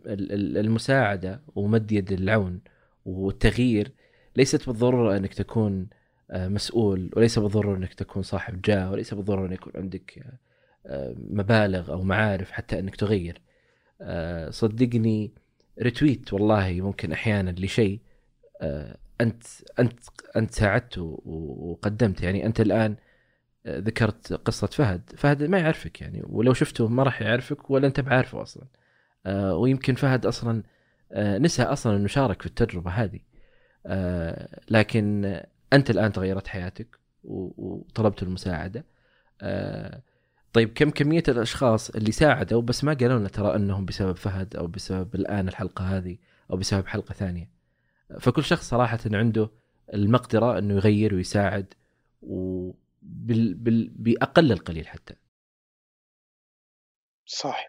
المساعدة 0.09 1.41
ومد 1.55 1.93
يد 1.93 2.13
العون 2.13 2.61
والتغيير 3.05 3.93
ليست 4.37 4.67
بالضرورة 4.67 5.17
إنك 5.17 5.35
تكون 5.35 5.89
مسؤول 6.31 7.11
وليس 7.17 7.39
بالضرورة 7.39 7.77
إنك 7.77 7.95
تكون 7.95 8.23
صاحب 8.23 8.63
جاه 8.63 8.91
وليس 8.91 9.15
بالضرورة 9.15 9.47
ان 9.47 9.53
يكون 9.53 9.73
عندك 9.77 10.25
مبالغ 11.31 11.93
أو 11.93 12.03
معارف 12.03 12.51
حتى 12.51 12.79
إنك 12.79 12.97
تغير. 12.97 13.41
آه، 14.01 14.51
صدقني 14.51 15.33
ريتويت 15.83 16.33
والله 16.33 16.81
ممكن 16.81 17.13
أحيانا 17.13 17.51
لشيء 17.51 18.01
أنت 19.21 19.43
أنت 19.79 19.99
أنت 20.37 20.55
ساعدت 20.55 20.99
وقدمت. 20.99 22.23
يعني 22.23 22.47
أنت 22.47 22.61
الآن 22.61 22.97
ذكرت 23.69 24.33
قصة 24.33 24.67
فهد. 24.67 25.13
فهد 25.17 25.43
ما 25.43 25.59
يعرفك 25.59 26.01
يعني 26.01 26.23
ولو 26.27 26.55
شفته 26.55 26.89
ما 26.89 27.03
راح 27.03 27.23
يعرفك 27.23 27.71
ولا 27.71 27.87
أنت 27.87 28.01
بعارفه 28.01 28.43
أصلا. 28.43 28.65
ويمكن 29.53 29.95
فهد 29.95 30.27
أصلا 30.27 30.63
نسى 31.17 31.63
أصلا 31.63 31.97
إنه 31.97 32.07
شارك 32.07 32.41
في 32.43 32.47
التجربة 32.47 32.91
هذه. 32.91 33.21
لكن 34.71 35.25
أنت 35.73 35.91
الآن 35.91 36.13
تغيرت 36.13 36.47
حياتك 36.47 36.99
وطلبت 37.25 38.23
المساعدة. 38.23 38.85
آه 39.43 40.03
طيب 40.57 40.73
كم 40.73 40.91
كمية 40.91 41.23
الأشخاص 41.29 41.91
اللي 41.91 42.13
ساعدوا 42.13 42.63
بس 42.63 42.85
ما 42.85 42.95
قالوا 42.95 43.19
لنا 43.19 43.29
ترى 43.29 43.57
أنهم 43.57 43.85
بسبب 43.85 44.17
فهد 44.17 44.57
أو 44.57 44.67
بسبب 44.67 45.15
الآن 45.15 45.49
الحلقة 45.49 45.97
هذه 45.97 46.19
أو 46.51 46.57
بسبب 46.57 46.87
حلقة 46.87 47.13
ثانية؟ 47.13 47.51
فكل 48.21 48.45
شخص 48.45 48.69
صراحة 48.69 48.99
عنده 49.13 49.51
المقدرة 49.95 50.59
إنه 50.59 50.75
يغير 50.75 51.15
ويساعد 51.15 51.75
وبال 52.23 53.55
بال 53.55 53.89
بأقل 53.89 54.53
القليل 54.53 54.89
حتى. 54.89 55.15
صح. 57.27 57.69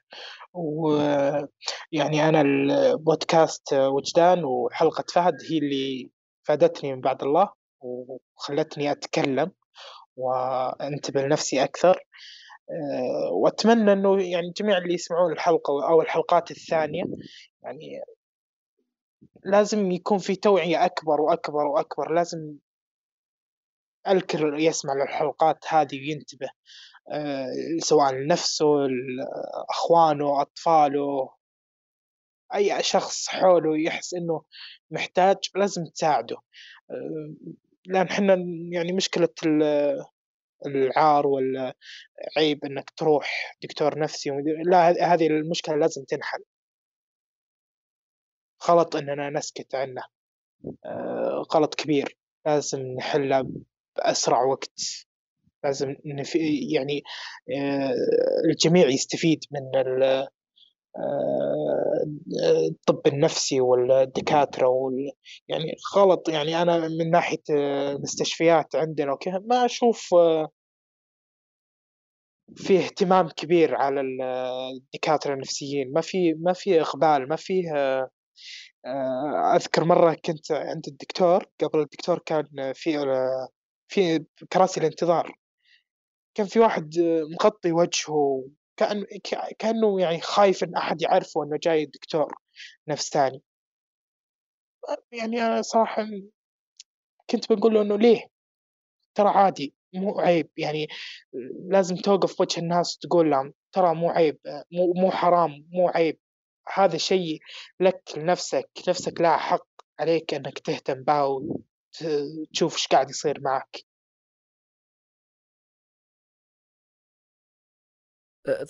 ويعني 0.53 2.29
أنا 2.29 2.41
البودكاست 2.41 3.73
وجدان 3.73 4.43
وحلقة 4.43 5.03
فهد 5.13 5.35
هي 5.49 5.57
اللي 5.57 6.11
فادتني 6.43 6.95
من 6.95 7.01
بعد 7.01 7.23
الله 7.23 7.49
وخلتني 7.79 8.91
أتكلم 8.91 9.51
وأنتبه 10.15 11.21
لنفسي 11.21 11.63
أكثر. 11.63 11.99
آه، 12.69 13.31
وأتمنى 13.31 13.93
أنه 13.93 14.21
يعني 14.23 14.51
جميع 14.57 14.77
اللي 14.77 14.93
يسمعون 14.93 15.31
الحلقة 15.31 15.89
أو 15.89 16.01
الحلقات 16.01 16.51
الثانية 16.51 17.03
يعني 17.63 18.01
لازم 19.45 19.91
يكون 19.91 20.17
في 20.17 20.35
توعية 20.35 20.85
أكبر 20.85 21.21
وأكبر 21.21 21.65
وأكبر 21.65 22.13
لازم 22.13 22.57
الكل 24.07 24.59
يسمع 24.63 24.93
للحلقات 24.93 25.65
هذه 25.67 25.99
وينتبه 25.99 26.49
آه، 27.11 27.47
سواء 27.79 28.13
لنفسه 28.13 28.65
لأخوانه 28.65 30.41
أطفاله 30.41 31.29
أي 32.55 32.83
شخص 32.83 33.27
حوله 33.27 33.77
يحس 33.77 34.13
إنه 34.13 34.43
محتاج 34.91 35.37
لازم 35.55 35.85
تساعده. 35.85 36.37
آه، 36.91 37.33
لأن 37.85 38.07
إحنا 38.07 38.33
يعني 38.71 38.93
مشكلة 38.93 39.29
العار 40.65 41.27
ولا 41.27 41.75
عيب 42.37 42.65
إنك 42.65 42.89
تروح 42.89 43.57
دكتور 43.63 43.99
نفسي 43.99 44.29
لا 44.65 45.13
هذه 45.13 45.27
المشكلة 45.27 45.75
لازم 45.75 46.03
تنحل. 46.03 46.43
غلط 48.69 48.95
إننا 48.95 49.29
نسكت 49.29 49.75
عنه. 49.75 50.03
آه، 50.85 51.45
غلط 51.53 51.75
كبير. 51.75 52.17
لازم 52.45 52.79
نحله 52.79 53.49
بأسرع 53.97 54.43
وقت. 54.43 54.81
لازم 55.63 55.95
يعني 56.73 57.03
آه، 57.57 57.93
الجميع 58.49 58.87
يستفيد 58.87 59.43
من 59.51 59.71
الطب 62.69 63.07
النفسي 63.07 63.61
والدكاترة 63.61 64.67
وال... 64.67 65.11
يعني 65.47 65.75
غلط 65.95 66.29
يعني 66.29 66.61
أنا 66.61 66.87
من 66.87 67.11
ناحية 67.11 67.41
المستشفيات 67.49 68.75
عندنا 68.75 69.13
وكذا 69.13 69.43
ما 69.45 69.65
أشوف 69.65 70.15
في 72.55 72.77
اهتمام 72.79 73.29
كبير 73.29 73.75
على 73.75 74.01
الدكاترة 74.01 75.33
النفسيين. 75.33 75.93
ما 75.93 76.01
في 76.01 76.33
ما 76.33 76.53
في 76.53 76.81
إقبال 76.81 77.27
ما 77.29 77.35
فيه 77.35 77.63
أذكر 79.55 79.83
مرة 79.83 80.13
كنت 80.25 80.51
عند 80.51 80.87
الدكتور 80.87 81.45
قبل 81.63 81.79
الدكتور 81.79 82.19
كان 82.19 82.73
في 82.73 82.97
في 83.87 84.25
كراسي 84.53 84.79
الانتظار. 84.79 85.37
كان 86.35 86.45
في 86.47 86.59
واحد 86.59 86.93
مغطي 87.33 87.71
وجهه 87.71 88.43
كأن 88.77 89.05
كأنه 89.59 90.01
يعني 90.01 90.21
خايف 90.21 90.63
إن 90.63 90.75
أحد 90.75 91.01
يعرفه 91.01 91.43
إنه 91.43 91.57
جاي 91.63 91.85
دكتور 91.85 92.35
نفس 92.87 93.09
ثاني. 93.09 93.41
يعني 95.11 95.41
أنا 95.41 95.61
صراحة 95.61 96.07
كنت 97.29 97.53
بقول 97.53 97.73
له 97.73 97.81
إنه 97.81 97.97
ليه؟ 97.97 98.27
ترى 99.15 99.29
عادي 99.29 99.73
مو 99.93 100.19
عيب. 100.19 100.49
يعني 100.57 100.87
لازم 101.69 101.95
توقف 101.95 102.41
وجه 102.41 102.59
الناس 102.59 102.97
تقول 102.97 103.31
لهم 103.31 103.53
ترى 103.71 103.95
مو 103.95 104.09
عيب 104.09 104.39
مو 104.71 104.93
مو 104.93 105.11
حرام 105.11 105.67
مو 105.71 105.87
عيب. 105.87 106.19
هذا 106.73 106.97
شيء 106.97 107.39
لك 107.79 108.03
لنفسك 108.17 108.69
نفسك 108.87 109.21
لها 109.21 109.37
حق 109.37 109.67
عليك 109.99 110.33
إنك 110.33 110.59
تهتم 110.59 111.03
بها 111.03 111.23
وتشوف 111.23 112.73
إيش 112.75 112.87
قاعد 112.87 113.09
يصير 113.09 113.41
معك. 113.41 113.83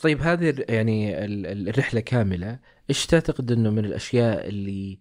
طيب 0.03 0.21
هذه 0.21 0.65
يعني 0.69 1.25
الرحلة 1.25 1.99
كاملة 1.99 2.59
إيش 2.89 3.05
تعتقد 3.05 3.51
إنه 3.51 3.69
من 3.69 3.85
الأشياء 3.85 4.49
اللي 4.49 4.99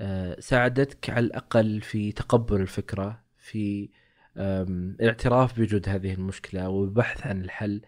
آه، 0.00 0.40
ساعدتك 0.40 1.10
على 1.10 1.26
الأقل 1.26 1.80
في 1.80 2.12
تقبل 2.12 2.60
الفكرة 2.60 3.24
في 3.38 3.88
الاعتراف 4.36 5.58
بوجود 5.58 5.88
هذه 5.88 6.14
المشكلة 6.14 6.68
والبحث 6.68 7.26
عن 7.26 7.40
الحل؟ 7.44 7.82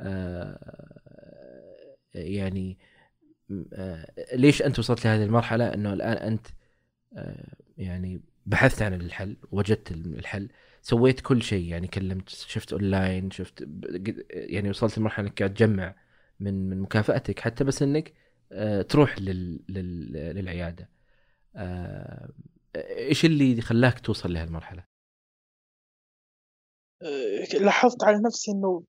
آه، 0.00 0.58
يعني 2.14 2.78
آه، 3.72 4.12
ليش 4.34 4.62
أنت 4.62 4.78
وصلت 4.78 5.04
لهذه 5.04 5.24
المرحلة؟ 5.24 5.74
إنه 5.74 5.92
الآن 5.92 6.16
أنت 6.16 6.46
يعني 7.78 8.20
بحثت 8.46 8.82
عن 8.82 8.94
الحل 8.94 9.36
وجدت 9.52 9.90
الحل. 9.90 10.48
سويت 10.82 11.20
كل 11.20 11.42
شيء 11.42 11.64
يعني 11.68 11.86
كلمت 11.86 12.28
شفت 12.28 12.72
اونلاين 12.72 13.30
شفت 13.30 13.68
يعني 14.30 14.70
وصلت 14.70 14.98
لمرحلة 14.98 15.26
إنك 15.26 15.38
قاعد 15.38 15.54
تجمع 15.54 15.94
من 16.40 16.70
من 16.70 16.80
مكافأتك 16.80 17.40
حتى 17.40 17.64
بس 17.64 17.82
إنك 17.82 18.12
آه، 18.52 18.82
تروح 18.82 19.18
لل 19.18 19.60
لل 19.68 20.12
للعيادة 20.12 20.88
آه، 21.56 22.30
إيش 22.76 23.24
اللي 23.24 23.60
خلاك 23.60 24.00
توصل 24.00 24.32
لهالمرحلة؟ 24.32 24.84
آه، 27.02 27.58
لاحظت 27.60 28.04
على 28.04 28.18
نفسي 28.26 28.50
إنه 28.50 28.82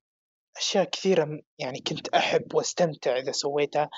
أشياء 0.56 0.84
كثيرة 0.84 1.40
يعني 1.58 1.80
كنت 1.80 2.08
أحب 2.08 2.54
وأستمتع 2.54 3.18
إذا 3.18 3.32
سويتها. 3.32 3.90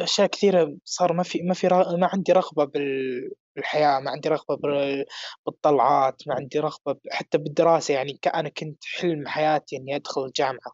أشياء 0.00 0.26
كثيرة 0.26 0.76
صار 0.84 1.12
ما 1.12 1.22
في 1.22 1.42
ما 1.42 1.54
في 1.54 1.68
ما 1.98 2.08
عندي 2.12 2.32
رغبة 2.32 2.64
بالحياة 2.64 4.00
ما 4.00 4.10
عندي 4.10 4.28
رغبة 4.28 4.56
بالطلعات 5.46 6.22
ما 6.28 6.34
عندي 6.34 6.58
رغبة 6.58 7.00
حتى 7.10 7.38
بالدراسة. 7.38 7.94
يعني 7.94 8.18
أنا 8.34 8.48
كنت 8.48 8.84
حلم 8.84 9.28
حياتي 9.28 9.76
إني 9.76 9.96
أدخل 9.96 10.24
الجامعة 10.24 10.72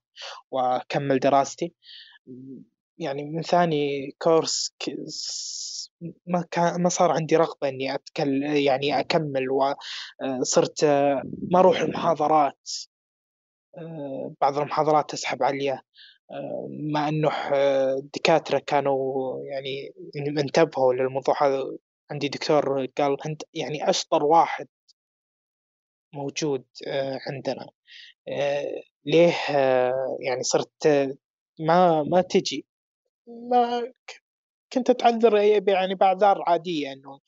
وأكمل 0.50 1.18
دراستي. 1.18 1.74
يعني 2.98 3.24
من 3.24 3.42
ثاني 3.42 4.10
كورس 4.18 4.74
ما 6.26 6.44
كان 6.50 6.82
ما 6.82 6.88
صار 6.88 7.10
عندي 7.10 7.36
رغبة 7.36 7.68
إني 7.68 7.94
أتكلم 7.94 8.42
يعني 8.56 9.00
أكمل 9.00 9.46
وصرت 10.40 10.84
ما 11.50 11.58
أروح 11.58 11.80
المحاضرات. 11.80 12.70
آه، 12.70 12.95
بعض 14.40 14.58
المحاضرات 14.58 15.10
تسحب 15.10 15.42
عليا 15.42 15.82
آه، 16.30 16.68
مع 16.70 17.08
إنه 17.08 17.30
الدكاترة 17.98 18.58
كانوا 18.58 19.40
يعني 19.44 19.92
انتبهوا 20.16 20.94
للموضوع 20.94 21.34
هذا. 21.42 21.62
عندي 22.10 22.28
دكتور 22.28 22.86
قال 22.86 23.16
انت 23.26 23.42
يعني 23.54 23.90
اشطر 23.90 24.24
واحد 24.24 24.68
موجود 26.14 26.64
آه، 26.86 27.18
عندنا. 27.26 27.68
ليه؟ 29.04 29.34
يعني 30.20 30.42
صرت 30.42 30.86
ما 31.60 32.02
ما 32.02 32.20
تجي. 32.20 32.66
ما 33.26 33.92
كنت 34.72 34.90
أتعذر 34.90 35.36
يعني 35.68 35.94
بأعذار 35.94 36.42
عادية 36.46 36.92
إنه 36.92 37.20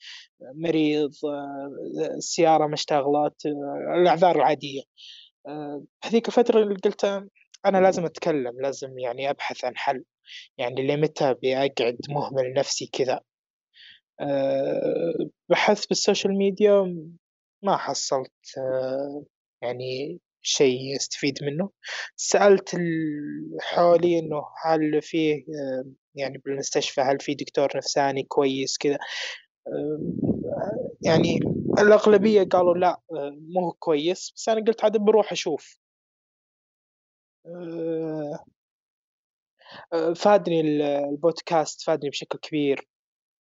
مريض 0.55 1.11
السياره 2.17 2.67
ما 2.67 2.73
اشتغلت 2.73 3.45
الأعذار 3.95 4.35
العادية. 4.35 4.81
هذيك 6.03 6.27
الفترة 6.27 6.63
اللي 6.63 6.75
قلت 6.75 7.05
أنا 7.65 7.77
لازم 7.77 8.05
أتكلم 8.05 8.61
لازم 8.61 8.99
يعني 8.99 9.29
أبحث 9.29 9.65
عن 9.65 9.77
حل. 9.77 10.03
يعني 10.57 10.87
لمتى 10.87 11.35
بأقعد 11.43 11.97
مهمل 12.09 12.53
نفسي 12.53 12.89
كذا؟ 12.93 13.21
أه 14.21 15.29
بحثت 15.49 15.89
بالسوشيال 15.89 16.37
ميديا 16.37 16.95
ما 17.63 17.77
حصلت 17.77 18.31
أه 18.57 19.23
يعني 19.61 20.19
شيء 20.41 20.95
استفيد 20.95 21.43
منه. 21.43 21.69
سألت 22.15 22.75
حولي 23.61 24.19
إنه 24.19 24.43
هل 24.65 25.01
فيه 25.01 25.45
يعني 26.15 26.37
بالمستشفى 26.37 27.01
هل 27.01 27.19
في 27.19 27.35
دكتور 27.35 27.69
نفساني 27.77 28.23
كويس 28.23 28.77
كذا. 28.77 28.97
يعني 31.01 31.39
الأغلبية 31.79 32.43
قالوا 32.43 32.73
لا 32.77 32.99
مو 33.55 33.71
كويس 33.71 34.33
بس 34.35 34.49
أنا 34.49 34.65
قلت 34.65 34.83
عاد 34.83 34.97
بروح 34.97 35.31
أشوف. 35.31 35.79
آه، 37.45 38.45
آه، 39.93 40.13
فادني 40.13 40.61
البودكاست 40.61 41.81
فادني 41.81 42.09
بشكل 42.09 42.39
كبير 42.39 42.87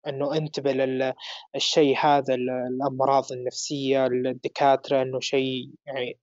إنه 0.09 0.37
أنتبه 0.37 0.73
للشيء 0.73 1.97
هذا 1.99 2.35
الأمراض 2.35 3.33
النفسية 3.33 4.07
الدكاترة 4.07 5.03
إنه 5.03 5.21
شيء 5.21 5.71
يعني 5.87 6.19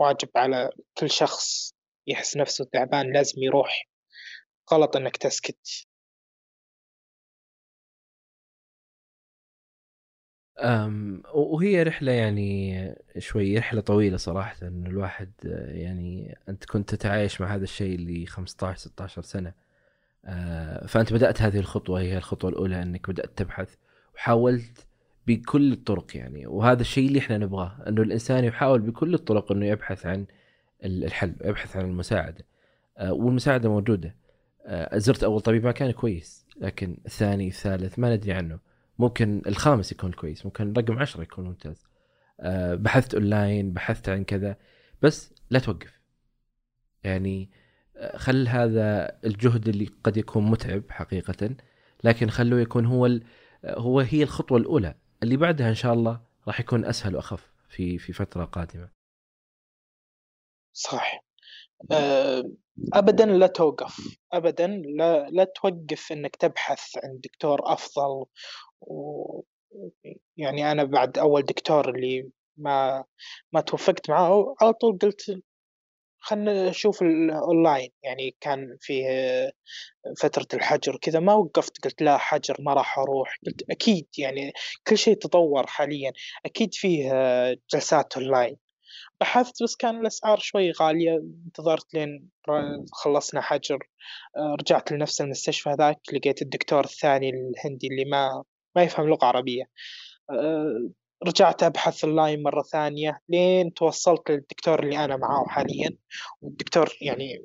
واجب 0.00 0.28
على 0.36 0.70
كل 0.98 1.10
شخص 1.10 1.74
يحس 2.06 2.36
نفسه 2.36 2.64
تعبان 2.72 3.12
لازم 3.12 3.42
يروح 3.42 3.88
غلط 4.72 4.96
إنك 4.96 5.16
تسكت. 5.16 5.86
وهي 11.34 11.82
رحلة 11.82 12.12
يعني 12.12 12.94
شوي 13.18 13.58
رحلة 13.58 13.80
طويلة 13.80 14.16
صراحة 14.16 14.56
إنه 14.62 14.90
الواحد 14.90 15.30
يعني 15.68 16.38
أنت 16.48 16.64
كنت 16.64 16.94
تتعايش 16.94 17.40
مع 17.40 17.54
هذا 17.54 17.64
الشيء 17.64 17.94
اللي 17.94 18.26
15 18.26 18.78
16 18.78 19.22
سنة. 19.22 19.52
أه 20.24 20.86
فأنت 20.86 21.12
بدأت 21.12 21.42
هذه 21.42 21.58
الخطوة 21.58 22.00
هي 22.00 22.16
الخطوة 22.16 22.50
الأولى 22.50 22.82
أنك 22.82 23.10
بدأت 23.10 23.30
تبحث 23.38 23.74
وحاولت 24.14 24.86
بكل 25.26 25.72
الطرق 25.72 26.16
يعني. 26.16 26.46
وهذا 26.46 26.80
الشيء 26.80 27.08
اللي 27.08 27.18
إحنا 27.18 27.38
نبغاه 27.38 27.76
إنه 27.88 28.02
الإنسان 28.02 28.44
يحاول 28.44 28.80
بكل 28.80 29.14
الطرق 29.14 29.52
إنه 29.52 29.66
يبحث 29.66 30.06
عن 30.06 30.26
الحل 30.84 31.34
يبحث 31.44 31.76
عن 31.76 31.84
المساعدة. 31.84 32.44
أه 32.98 33.12
والمساعدة 33.12 33.68
موجودة. 33.68 34.16
أه 34.66 34.98
زرت 34.98 35.24
أول 35.24 35.40
طبيب 35.40 35.64
ما 35.64 35.72
كان 35.72 35.90
كويس 35.90 36.46
لكن 36.60 36.96
الثاني 37.06 37.48
الثالث 37.48 37.98
ما 37.98 38.16
ندري 38.16 38.32
عنه. 38.32 38.71
ممكن 38.98 39.42
الخامس 39.46 39.92
يكون 39.92 40.12
كويس 40.12 40.46
ممكن 40.46 40.72
رقم 40.72 40.98
عشرة 40.98 41.22
يكون 41.22 41.44
ممتاز. 41.44 41.86
أه 42.40 42.74
بحثت 42.74 43.14
أونلاين 43.14 43.72
بحثت 43.72 44.08
عن 44.08 44.24
كذا 44.24 44.56
بس 45.02 45.34
لا 45.50 45.58
توقف. 45.58 46.00
يعني 47.04 47.50
آه، 47.96 48.16
خل 48.16 48.48
هذا 48.48 49.18
الجهد 49.24 49.68
اللي 49.68 49.88
قد 50.04 50.16
يكون 50.16 50.50
متعب 50.50 50.82
حقيقة 50.90 51.56
لكن 52.04 52.30
خلوه 52.30 52.60
يكون 52.60 52.86
هو 52.86 53.06
آه، 53.06 53.20
هو 53.66 54.00
هي 54.00 54.22
الخطوة 54.22 54.58
الأولى. 54.58 54.94
اللي 55.22 55.36
بعدها 55.36 55.68
إن 55.68 55.74
شاء 55.74 55.94
الله 55.94 56.20
راح 56.46 56.60
يكون 56.60 56.84
أسهل 56.84 57.16
وأخف 57.16 57.52
في 57.68 57.98
في 57.98 58.12
فترة 58.12 58.44
قادمة. 58.44 58.88
صح 60.72 61.24
آه، 61.92 62.42
ابدا 62.94 63.26
لا 63.26 63.46
توقف. 63.46 64.18
ابدا 64.32 64.66
لا 64.66 65.30
لا 65.30 65.44
توقف 65.44 66.12
إنك 66.12 66.36
تبحث 66.36 66.98
عن 67.04 67.20
دكتور 67.24 67.72
أفضل 67.72 68.26
و 68.82 69.42
يعني 70.36 70.72
أنا 70.72 70.84
بعد 70.84 71.18
أول 71.18 71.42
دكتور 71.42 71.88
اللي 71.94 72.30
ما 72.56 73.04
ما 73.52 73.60
توفقت 73.60 74.10
معاه 74.10 74.54
على 74.60 74.72
طول 74.72 74.98
قلت 74.98 75.42
خلنا 76.22 76.70
نشوف 76.70 77.02
الاونلاين 77.02 77.90
يعني 78.02 78.36
كان 78.40 78.76
فيه 78.80 79.06
فترة 80.20 80.46
الحجر 80.54 80.96
كذا 80.96 81.20
ما 81.20 81.34
وقفت 81.34 81.84
قلت 81.84 82.02
لا 82.02 82.18
حجر 82.18 82.56
ما 82.60 82.74
راح 82.74 82.98
أروح. 82.98 83.38
قلت 83.46 83.70
أكيد 83.70 84.06
يعني 84.18 84.52
كل 84.86 84.98
شيء 84.98 85.14
تطور 85.16 85.66
حاليا. 85.66 86.12
أكيد 86.46 86.74
فيه 86.74 87.12
جلسات 87.72 88.16
اونلاين 88.16 88.56
بحثت 89.20 89.62
بس 89.62 89.76
كان 89.76 90.00
الأسعار 90.00 90.38
شوي 90.38 90.70
غالية. 90.72 91.16
انتظرت 91.46 91.94
لين 91.94 92.30
خلصنا 92.92 93.40
حجر. 93.40 93.88
آه، 94.36 94.56
رجعت 94.60 94.92
لنفس 94.92 95.20
المستشفى 95.20 95.70
هذاك 95.70 96.00
لقيت 96.12 96.42
الدكتور 96.42 96.84
الثاني 96.84 97.30
الهندي 97.30 97.86
اللي 97.86 98.04
ما 98.04 98.44
ما 98.76 98.82
يفهم 98.82 99.08
لغة 99.08 99.24
عربية. 99.24 99.64
آه، 100.30 100.90
رجعت 101.26 101.62
أبحث 101.62 102.04
أونلاين 102.04 102.42
مرة 102.42 102.62
ثانية 102.62 103.20
لين 103.28 103.74
توصلت 103.74 104.30
للدكتور 104.30 104.82
اللي 104.82 105.04
أنا 105.04 105.16
معاه 105.16 105.44
حاليا. 105.48 105.96
والدكتور 106.42 106.88
يعني 107.00 107.44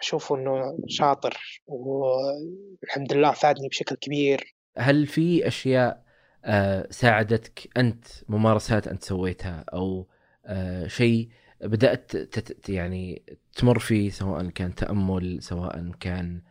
أشوفه 0.00 0.36
إنه 0.36 0.78
شاطر 0.88 1.62
والحمد 1.66 3.12
لله 3.12 3.32
فادني 3.32 3.68
بشكل 3.68 3.96
كبير. 3.96 4.56
هل 4.78 5.06
في 5.06 5.46
أشياء 5.46 6.04
آه، 6.44 6.86
ساعدتك 6.90 7.68
أنت 7.76 8.04
ممارسات 8.28 8.88
أنت 8.88 9.04
سويتها؟ 9.04 9.64
أو 9.72 10.08
آه، 10.46 10.86
شيء 10.86 11.28
بدأت 11.60 12.16
تت 12.16 12.68
يعني 12.68 13.22
تمر 13.56 13.78
فيه 13.78 14.10
سواء 14.10 14.46
كان 14.48 14.74
تأمل 14.74 15.42
سواء 15.42 15.90
كان 16.00 16.42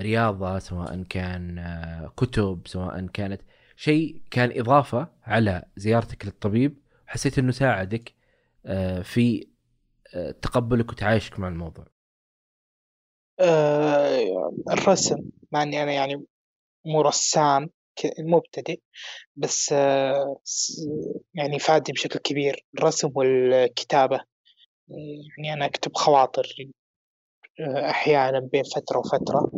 رياضة 0.00 0.58
سواء 0.58 1.02
كان 1.02 1.64
كتب 2.16 2.62
سواء 2.66 3.06
كانت 3.06 3.40
شيء 3.76 4.22
كان 4.30 4.60
إضافة 4.60 5.08
على 5.22 5.64
زيارتك 5.76 6.24
للطبيب. 6.24 6.82
حسيت 7.06 7.38
إنه 7.38 7.52
ساعدك 7.52 8.14
آه، 8.66 9.02
في 9.02 9.46
آه، 10.14 10.30
تقبلك 10.30 10.92
وتعايشك 10.92 11.38
مع 11.38 11.48
الموضوع. 11.48 11.86
آه، 13.40 14.52
الرسم 14.70 15.30
مع 15.52 15.62
إني 15.62 15.82
أنا 15.82 15.92
يعني 15.92 16.24
مو 16.86 17.00
رسام 17.00 17.70
مبتدئ 18.18 18.80
بس 19.36 19.72
يعني 21.34 21.58
فادني 21.60 21.92
بشكل 21.94 22.18
كبير. 22.18 22.64
الرسم 22.78 23.10
والكتابة 23.14 24.20
يعني 24.88 25.52
أنا 25.52 25.66
أكتب 25.66 25.96
خواطر 25.96 26.46
أحيانا 27.60 28.40
بين 28.40 28.62
فترة 28.62 28.98
وفترة 28.98 29.50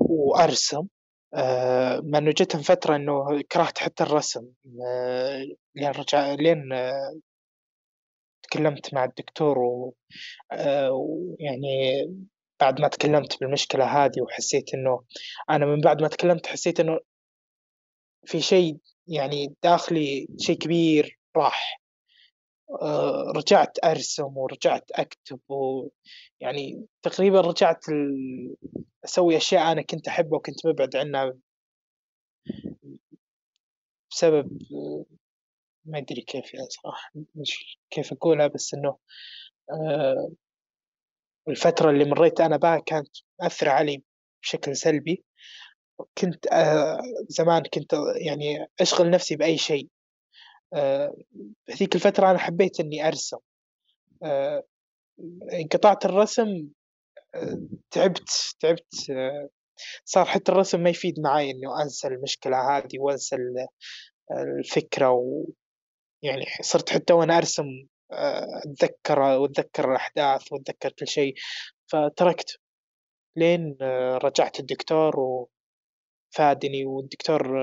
وأرسم. 0.00 0.86
آه، 1.34 2.00
مع 2.04 2.18
إنه 2.18 2.30
جتهم 2.30 2.62
فترة 2.62 2.96
إنه 2.96 3.42
كرهت 3.52 3.78
حتى 3.78 4.04
الرسم. 4.04 4.46
آه، 4.86 5.44
لين 5.74 5.90
رجع 5.90 6.34
لين 6.34 6.72
آه، 6.72 7.20
تكلمت 8.42 8.94
مع 8.94 9.04
الدكتور 9.04 9.58
ويعني 10.92 12.06
بعد 12.60 12.80
ما 12.80 12.88
تكلمت 12.88 13.40
بالمشكلة 13.40 13.84
هذه 13.84 14.20
وحسيت 14.22 14.74
إنه 14.74 15.04
أنا 15.50 15.66
من 15.66 15.80
بعد 15.80 16.02
ما 16.02 16.08
تكلمت 16.08 16.46
حسيت 16.46 16.80
إنه 16.80 17.00
في 18.26 18.40
شيء 18.40 18.78
يعني 19.08 19.54
داخلي 19.62 20.28
شيء 20.38 20.58
كبير 20.58 21.18
راح. 21.36 21.80
رجعت 23.36 23.78
أرسم 23.84 24.36
ورجعت 24.36 24.90
أكتب 24.92 25.40
ويعني 26.44 26.86
تقريبا 27.02 27.40
رجعت 27.40 27.84
أسوي 29.04 29.36
أشياء 29.36 29.72
أنا 29.72 29.82
كنت 29.82 30.08
أحبها 30.08 30.38
وكنت 30.38 30.66
مبعد 30.66 30.96
عنها 30.96 31.34
بسبب 34.10 34.58
ما 35.84 35.98
أدري 35.98 36.20
كيف 36.20 36.54
يعني 36.54 36.66
صراحة 36.70 37.10
مش 37.34 37.78
كيف 37.90 38.12
أقولها 38.12 38.46
بس 38.46 38.74
إنه 38.74 38.96
آه، 39.70 40.30
الفترة 41.48 41.90
اللي 41.90 42.04
مريت 42.04 42.40
أنا 42.40 42.56
بها 42.56 42.78
كانت 42.78 43.08
مأثرة 43.40 43.70
علي 43.70 44.02
بشكل 44.42 44.76
سلبي. 44.76 45.24
كنت 46.18 46.46
آه، 46.46 46.98
زمان 47.28 47.62
كنت 47.74 47.92
يعني 48.26 48.66
أشغل 48.80 49.10
نفسي 49.10 49.36
بأي 49.36 49.58
شيء. 49.58 49.88
آه، 50.74 51.16
هذيك 51.70 51.94
الفترة 51.94 52.30
أنا 52.30 52.38
حبيت 52.38 52.80
إني 52.80 53.08
أرسم. 53.08 53.38
انقطعت 55.52 56.04
الرسم 56.04 56.68
تعبت 57.90 58.54
تعبت 58.60 58.94
صار 60.04 60.24
حتى 60.24 60.52
الرسم 60.52 60.80
ما 60.80 60.90
يفيد 60.90 61.20
معي 61.20 61.50
إنه 61.50 61.82
أنسى 61.82 62.08
المشكلة 62.08 62.76
هذه 62.76 62.98
وأنسى 62.98 63.36
الفكرة 64.58 65.10
ويعني 65.10 66.46
صرت 66.60 66.90
حتى 66.90 67.12
وأنا 67.12 67.38
أرسم 67.38 67.66
أتذكر 68.12 69.20
وأتذكر 69.20 69.90
الأحداث 69.90 70.52
وأتذكر 70.52 70.92
كل 70.98 71.08
شيء. 71.08 71.34
فتركت 71.86 72.58
لين 73.36 73.76
رجعت 74.22 74.60
الدكتور 74.60 75.20
وفادني 75.20 76.84
والدكتور 76.84 77.56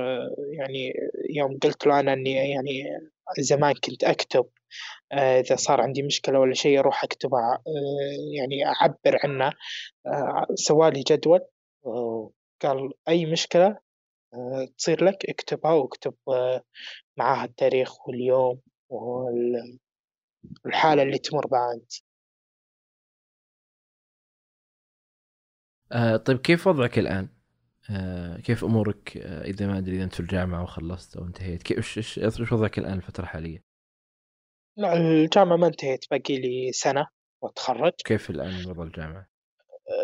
يعني 0.53 0.93
يوم 1.29 1.57
قلت 1.59 1.87
له 1.87 1.99
أنا 1.99 2.13
إني 2.13 2.31
يعني 2.31 2.83
زمان 3.39 3.73
كنت 3.73 4.03
أكتب 4.03 4.45
آه، 5.11 5.39
إذا 5.39 5.55
صار 5.55 5.81
عندي 5.81 6.03
مشكلة 6.03 6.39
ولا 6.39 6.53
شيء 6.53 6.79
أروح 6.79 7.03
أكتبها 7.03 7.63
آه، 7.67 8.37
يعني 8.37 8.65
أعبر 8.67 9.19
عنها 9.23 9.53
آه، 10.07 10.47
سوالي 10.55 11.03
جدول 11.07 11.39
قال 12.61 12.93
أي 13.09 13.25
مشكلة 13.25 13.77
تصير 14.77 15.03
لك 15.03 15.29
اكتبها 15.29 15.71
واكتب 15.73 16.13
معاها 17.17 17.45
التاريخ 17.45 18.07
واليوم 18.07 18.61
والحالة 18.89 19.81
اللي 21.03 21.17
تمر 21.17 21.47
بها 21.47 21.79
آه 25.91 26.17
طيب 26.17 26.37
كيف 26.37 26.67
وضعك 26.67 26.99
الآن؟ 26.99 27.29
آه 27.89 28.37
كيف 28.37 28.63
أمورك 28.63 29.17
آه 29.17 29.43
إذا 29.43 29.67
ما 29.67 29.77
أدري 29.77 29.95
إذا 29.95 30.03
أنت 30.03 30.13
في 30.13 30.19
الجامعة 30.19 30.63
وخلصت 30.63 31.17
أو 31.17 31.25
انتهيت 31.25 31.63
كيف 31.63 31.97
إيش 31.97 32.51
وضعك 32.51 32.79
الآن 32.79 32.97
الفترة 32.97 33.23
الحالية؟ 33.23 33.70
لا 34.77 34.93
الجامعة 34.93 35.55
ما 35.55 35.67
انتهيت 35.67 36.05
باقي 36.11 36.37
لي 36.37 36.71
سنة 36.71 37.07
وأتخرج. 37.41 37.93
كيف 38.05 38.29
الآن 38.29 38.65
وضع 38.69 38.83
الجامعة؟ 38.83 39.27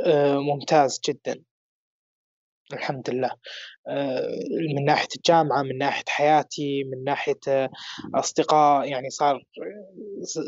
آه، 0.06 0.38
ممتاز 0.38 1.00
جدا. 1.10 1.44
الحمد 2.74 3.10
لله. 3.10 3.32
آه، 3.88 4.30
من 4.76 4.86
ناحية 4.86 5.08
الجامعة 5.16 5.62
من 5.64 5.78
ناحية 5.78 6.04
حياتي 6.08 6.84
من 6.84 7.04
ناحية 7.04 7.40
آه، 7.48 7.70
أصدقاء 8.16 8.90
يعني 8.90 9.10
صار 9.10 9.44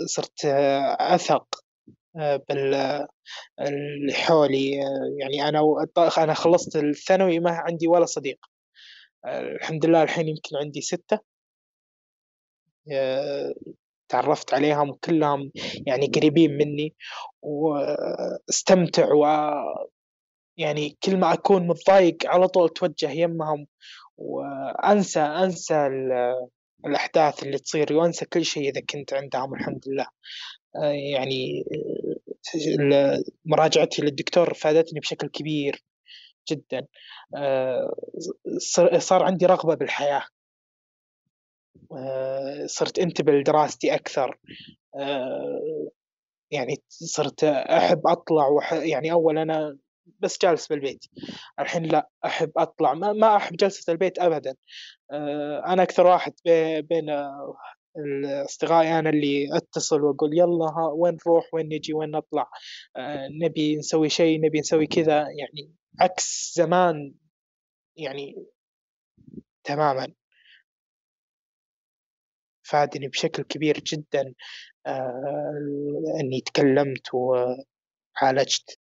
صرت 0.05 0.45
أثق 0.99 1.45
بال 2.15 2.73
اللي 3.59 4.13
حولي. 4.13 4.71
يعني 5.19 5.49
أنا 5.49 5.61
أنا 6.17 6.33
خلصت 6.33 6.75
الثانوي 6.75 7.39
ما 7.39 7.51
عندي 7.51 7.87
ولا 7.87 8.05
صديق. 8.05 8.39
الحمد 9.25 9.85
لله 9.85 10.03
الحين 10.03 10.27
يمكن 10.27 10.55
عندي 10.55 10.81
ستة. 10.81 11.19
تعرفت 14.09 14.53
عليهم 14.53 14.93
كلهم 14.93 15.51
يعني 15.87 16.07
قريبين 16.07 16.57
مني 16.57 16.93
واستمتع 17.41 19.13
و 19.13 19.25
يعني 20.57 20.97
كل 21.03 21.17
ما 21.17 21.33
أكون 21.33 21.67
متضايق 21.67 22.17
على 22.25 22.47
طول 22.47 22.65
أتوجه 22.65 23.11
يمهم 23.11 23.67
وأنسى 24.17 25.19
أنسى 25.19 25.89
الأحداث 26.85 27.43
اللي 27.43 27.57
تصير 27.57 27.93
وأنسى 27.93 28.25
كل 28.25 28.45
شيء 28.45 28.69
إذا 28.69 28.81
كنت 28.89 29.13
عندهم 29.13 29.53
الحمد 29.53 29.83
لله. 29.87 30.07
يعني 31.13 31.65
مراجعتي 33.45 34.01
للدكتور 34.01 34.53
فادتني 34.53 34.99
بشكل 34.99 35.27
كبير 35.27 35.83
جدا. 36.51 36.87
صار 38.97 39.23
عندي 39.23 39.45
رغبة 39.45 39.75
بالحياة. 39.75 40.17
آه، 40.23 40.38
صرت 42.65 42.99
انتبه 42.99 43.33
لدراستي 43.33 43.95
أكثر. 43.95 44.39
آه، 44.99 45.89
يعني 46.51 46.75
صرت 46.89 47.43
أحب 47.43 48.07
أطلع 48.07 48.47
وح... 48.47 48.73
يعني 48.73 49.11
أول 49.11 49.37
أنا 49.37 49.77
بس 50.19 50.37
جالس 50.41 50.67
بالبيت. 50.67 51.05
الحين 51.59 51.85
لا 51.85 52.09
أحب 52.25 52.51
أطلع. 52.57 52.93
ما, 52.93 53.13
ما 53.13 53.35
أحب 53.35 53.55
جلسة 53.55 53.93
البيت 53.93 54.19
أبدا. 54.19 54.55
آه، 55.11 55.63
أنا 55.65 55.83
أكثر 55.83 56.05
واحد 56.07 56.33
بين 56.81 57.09
أصدقائي 58.45 58.99
أنا 58.99 59.09
اللي 59.09 59.57
أتصل 59.57 60.01
وأقول 60.01 60.37
يلا 60.37 60.65
ها 60.65 60.91
وين 60.93 61.17
نروح؟ 61.25 61.53
وين 61.53 61.65
نجي؟ 61.65 61.93
وين 61.93 62.11
نطلع؟ 62.11 62.49
نبي 63.43 63.75
نسوي 63.77 64.09
شيء 64.09 64.41
نبي 64.45 64.59
نسوي 64.59 64.87
كذا. 64.87 65.19
يعني 65.19 65.73
عكس 65.99 66.53
زمان 66.55 67.13
يعني 67.97 68.45
تماما. 69.63 70.13
فادني 72.69 73.07
بشكل 73.07 73.43
كبير 73.43 73.79
جدا 73.79 74.33
آه، 74.87 75.53
إني 76.21 76.41
تكلمت 76.41 77.13
وعالجت 77.13 78.79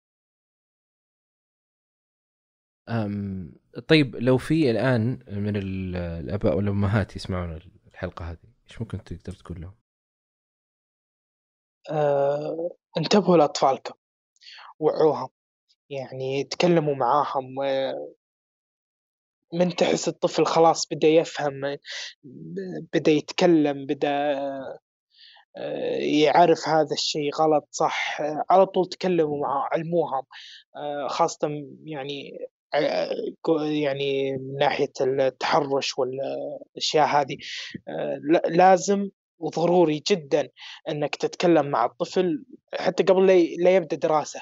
أم 2.89 3.53
طيب 3.87 4.15
لو 4.15 4.37
في 4.37 4.71
الآن 4.71 5.19
من 5.27 5.55
الآباء 5.55 6.55
والأمهات 6.57 7.15
يسمعون 7.15 7.59
الحلقة 7.87 8.31
هذه 8.31 8.37
إيش 8.69 8.81
ممكن 8.81 9.03
تقدر 9.03 9.33
تقول 9.33 9.61
لهم؟ 9.61 9.75
أه 11.89 12.69
انتبهوا 12.97 13.37
لأطفالكم 13.37 13.93
وعوهم 14.79 15.29
يعني 15.89 16.43
تكلموا 16.43 16.95
معاهم 16.95 17.55
من 19.53 19.75
تحس 19.75 20.07
الطفل 20.07 20.45
خلاص 20.45 20.87
بدأ 20.91 21.07
يفهم 21.07 21.77
بدأ 22.93 23.11
يتكلم 23.11 23.85
بدأ 23.85 24.39
يعرف 25.99 26.67
هذا 26.67 26.93
الشيء 26.93 27.33
غلط 27.35 27.67
صح 27.71 28.21
على 28.49 28.65
طول 28.65 28.89
تكلموا 28.89 29.41
معاه 29.41 29.69
علموهم 29.71 30.23
خاصة 31.07 31.49
يعني 31.83 32.47
يعني 33.83 34.37
من 34.37 34.57
ناحية 34.57 34.91
التحرش 35.01 35.93
والأشياء 35.97 37.07
هذه 37.07 37.37
لازم 38.49 39.09
وضروري 39.39 40.03
جدا 40.11 40.49
إنك 40.89 41.15
تتكلم 41.15 41.65
مع 41.65 41.85
الطفل 41.85 42.43
حتى 42.73 43.03
قبل 43.03 43.27
لا 43.59 43.75
يبدأ 43.75 43.95
دراسة. 43.95 44.41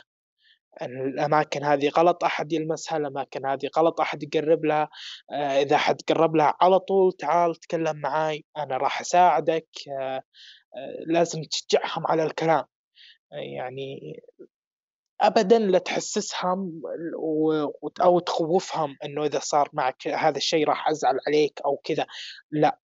الأماكن 0.82 1.64
هذه 1.64 1.90
غلط 1.90 2.24
أحد 2.24 2.54
يلمسها 2.54 2.98
الأماكن 2.98 3.46
هذه 3.46 3.70
غلط 3.78 4.02
أحد 4.02 4.24
يقرب 4.24 4.66
لها 4.66 4.90
آه، 5.32 5.62
إذا 5.62 5.76
احد 5.76 6.02
قرب 6.10 6.36
لها 6.36 6.54
على 6.62 6.80
طول 6.80 7.14
تعال 7.14 7.56
تكلم 7.56 7.98
معاي 7.98 8.46
أنا 8.58 8.78
راح 8.78 9.02
أساعدك. 9.02 9.68
آه، 10.02 10.24
آه، 10.78 11.04
لازم 11.08 11.44
تشجعهم 11.44 12.08
على 12.08 12.24
الكلام. 12.24 12.66
يعني 13.32 14.22
ابدا 15.22 15.60
لا 15.60 15.80
تحسسهم 15.80 16.82
أو 18.02 18.20
تخوفهم 18.20 18.98
إنه 19.06 19.26
إذا 19.26 19.40
صار 19.40 19.70
معك 19.74 20.08
هذا 20.08 20.38
الشيء 20.38 20.68
راح 20.68 20.90
أزعل 20.90 21.20
عليك 21.28 21.62
أو 21.66 21.78
كذا. 21.84 22.06
لا. 22.52 22.80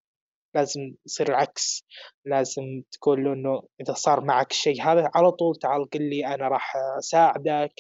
لازم 0.56 0.94
يصير 1.06 1.30
العكس. 1.30 1.86
لازم 2.26 2.84
تقول 2.92 3.24
له 3.24 3.34
إنه 3.34 3.64
إذا 3.82 3.94
صار 3.94 4.22
معك 4.22 4.54
شيء 4.54 4.82
هذا 4.84 5.12
على 5.16 5.32
طول 5.32 5.56
تعال 5.56 5.90
قل 5.90 6.10
لي 6.10 6.28
أنا 6.28 6.48
راح 6.48 6.74
أساعدك 7.00 7.74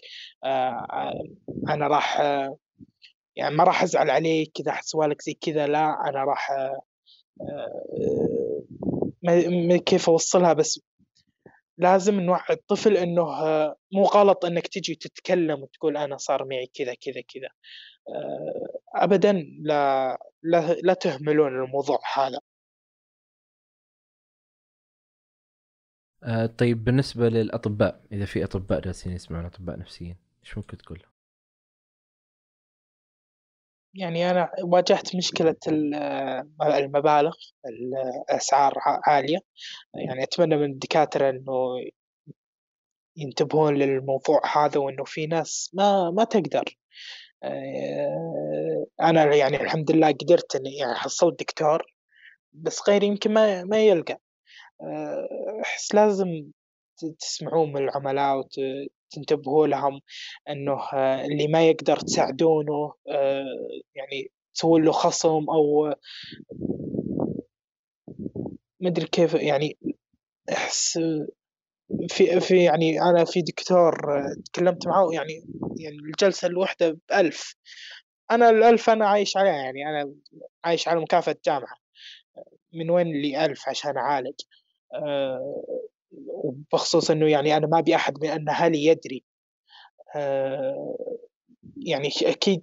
آه، 0.44 1.24
أنا 1.70 1.88
راح 1.88 2.20
يعني 3.36 3.56
ما 3.56 3.64
راح 3.64 3.84
أزعل 3.84 4.10
عليك 4.10 4.60
إذا 4.60 4.78
سوالك 4.82 5.22
زي 5.22 5.34
كذا 5.34 5.68
لا 5.68 6.10
أنا 6.10 6.24
راح 6.24 6.52
آه، 6.52 6.82
ما 9.68 9.78
كيف 9.78 10.10
أوصلها 10.10 10.54
بس 10.54 10.82
لازم 11.78 12.20
نوعي 12.20 12.42
الطفل 12.50 12.98
إنه 12.98 13.26
مو 13.92 14.04
غلط 14.04 14.46
إنك 14.46 14.68
تجي 14.68 14.96
تتكلم 14.96 15.64
وتقول 15.64 15.98
أنا 15.98 16.18
صار 16.18 16.46
معي 16.46 16.72
كذا 16.74 16.94
كذا 16.94 17.22
كذا. 17.22 17.50
آه، 18.10 18.80
ابدا 18.96 19.46
لا 19.60 20.18
لا, 20.44 20.74
لا 20.74 20.94
تهملون 20.94 21.64
الموضوع 21.64 22.00
هذا. 22.16 22.40
آه 26.24 26.46
طيب 26.46 26.84
بالنسبة 26.84 27.30
للأطباء 27.30 28.02
إذا 28.12 28.26
في 28.26 28.44
أطباء 28.44 28.80
جالسين 28.82 29.12
يسمعون 29.12 29.46
أطباء 29.46 29.80
نفسيين 29.80 30.16
إيش 30.44 30.58
ممكن 30.58 30.78
تقول 30.78 31.04
يعني 33.96 34.32
أنا 34.32 34.52
واجهت 34.64 35.16
مشكلة 35.16 35.56
المبالغ 36.62 37.36
الأسعار 37.66 38.74
عالية. 39.08 39.38
يعني 39.96 40.24
أتمنى 40.24 40.58
من 40.58 40.72
الدكاترة 40.72 41.30
إنه 41.30 41.80
ينتبهون 43.18 43.76
للموضوع 43.76 44.42
هذا 44.58 44.80
وإنه 44.80 45.04
في 45.04 45.28
ناس 45.28 45.72
ما 45.74 46.12
ما 46.12 46.24
تقدر. 46.24 46.78
آه، 47.44 48.86
أنا 49.02 49.36
يعني 49.36 49.62
الحمد 49.62 49.92
لله 49.92 50.12
قدرت 50.12 50.56
إني 50.56 50.78
يعني 50.78 50.96
حصلت 50.96 51.40
دكتور 51.40 51.84
بس 52.54 52.90
غيري 52.90 53.08
يمكن 53.08 53.34
ما 53.34 53.64
ما 53.64 53.80
يلقى. 53.86 54.20
أحس 55.62 55.96
لازم 55.96 56.52
تسمعون 57.20 57.74
من 57.74 57.84
العملاء 57.84 58.38
وتنتبهوا 58.38 59.68
لهم 59.68 60.02
إنه 60.50 60.80
اللي 61.26 61.48
ما 61.48 61.70
يقدر 61.70 61.98
تساعدونه 61.98 62.94
يعني 63.96 64.32
تسوون 64.54 64.84
له 64.86 64.92
خصم 64.92 65.46
أو 65.50 65.94
ما 68.80 68.90
أدري 68.90 69.06
كيف 69.06 69.34
يعني 69.34 69.78
أحس 70.52 71.00
في 72.10 72.40
في 72.40 72.64
يعني 72.64 73.02
أنا 73.02 73.26
في 73.26 73.42
دكتور 73.42 73.94
تكلمت 74.46 74.88
معاه 74.88 75.10
يعني 75.14 75.44
يعني 75.80 75.96
الجلسة 75.96 76.48
الواحدة 76.48 76.98
بألف. 77.10 77.56
أنا 78.32 78.50
الألف 78.50 78.90
أنا 78.90 79.08
عايش 79.08 79.38
عليها 79.38 79.54
يعني 79.54 79.90
أنا 79.90 80.14
عايش 80.66 80.88
على 80.88 81.00
مكافأة 81.02 81.36
جامعة 81.46 81.76
من 82.74 82.90
وين 82.90 83.08
لي 83.08 83.46
ألف 83.46 83.70
عشان 83.70 83.98
أعالج؟ 83.98 84.42
وبخصوص 86.28 87.12
إنه 87.12 87.30
يعني 87.30 87.58
أنا 87.58 87.68
ما 87.68 87.80
أبي 87.80 87.96
أحد 87.96 88.14
من 88.24 88.30
أن 88.30 88.50
أهلي 88.50 88.86
يدري. 88.86 89.24
آه، 90.16 90.98
يعني 91.78 92.10
أكيد 92.22 92.62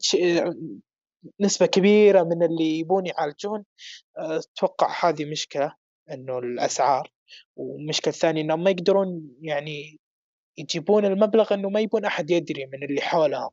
نسبة 1.41 1.67
كبيرة 1.67 2.23
من 2.23 2.43
اللي 2.43 2.79
يبون 2.79 3.07
يعالجون 3.07 3.65
آه، 4.19 4.39
أتوقع 4.39 5.09
هذه 5.09 5.25
مشكلة 5.25 5.75
إنه 6.11 6.39
الأسعار. 6.39 7.13
والمشكلة 7.57 8.15
الثانية 8.15 8.43
إنهم 8.43 8.65
ما 8.65 8.71
يقدرون 8.71 9.37
يعني 9.43 10.01
يجيبون 10.59 11.05
المبلغ 11.05 11.55
إنه 11.55 11.69
ما 11.71 11.81
يبون 11.81 12.05
أحد 12.05 12.31
يدري 12.31 12.67
من 12.67 12.85
اللي 12.85 13.01
حولهم. 13.01 13.51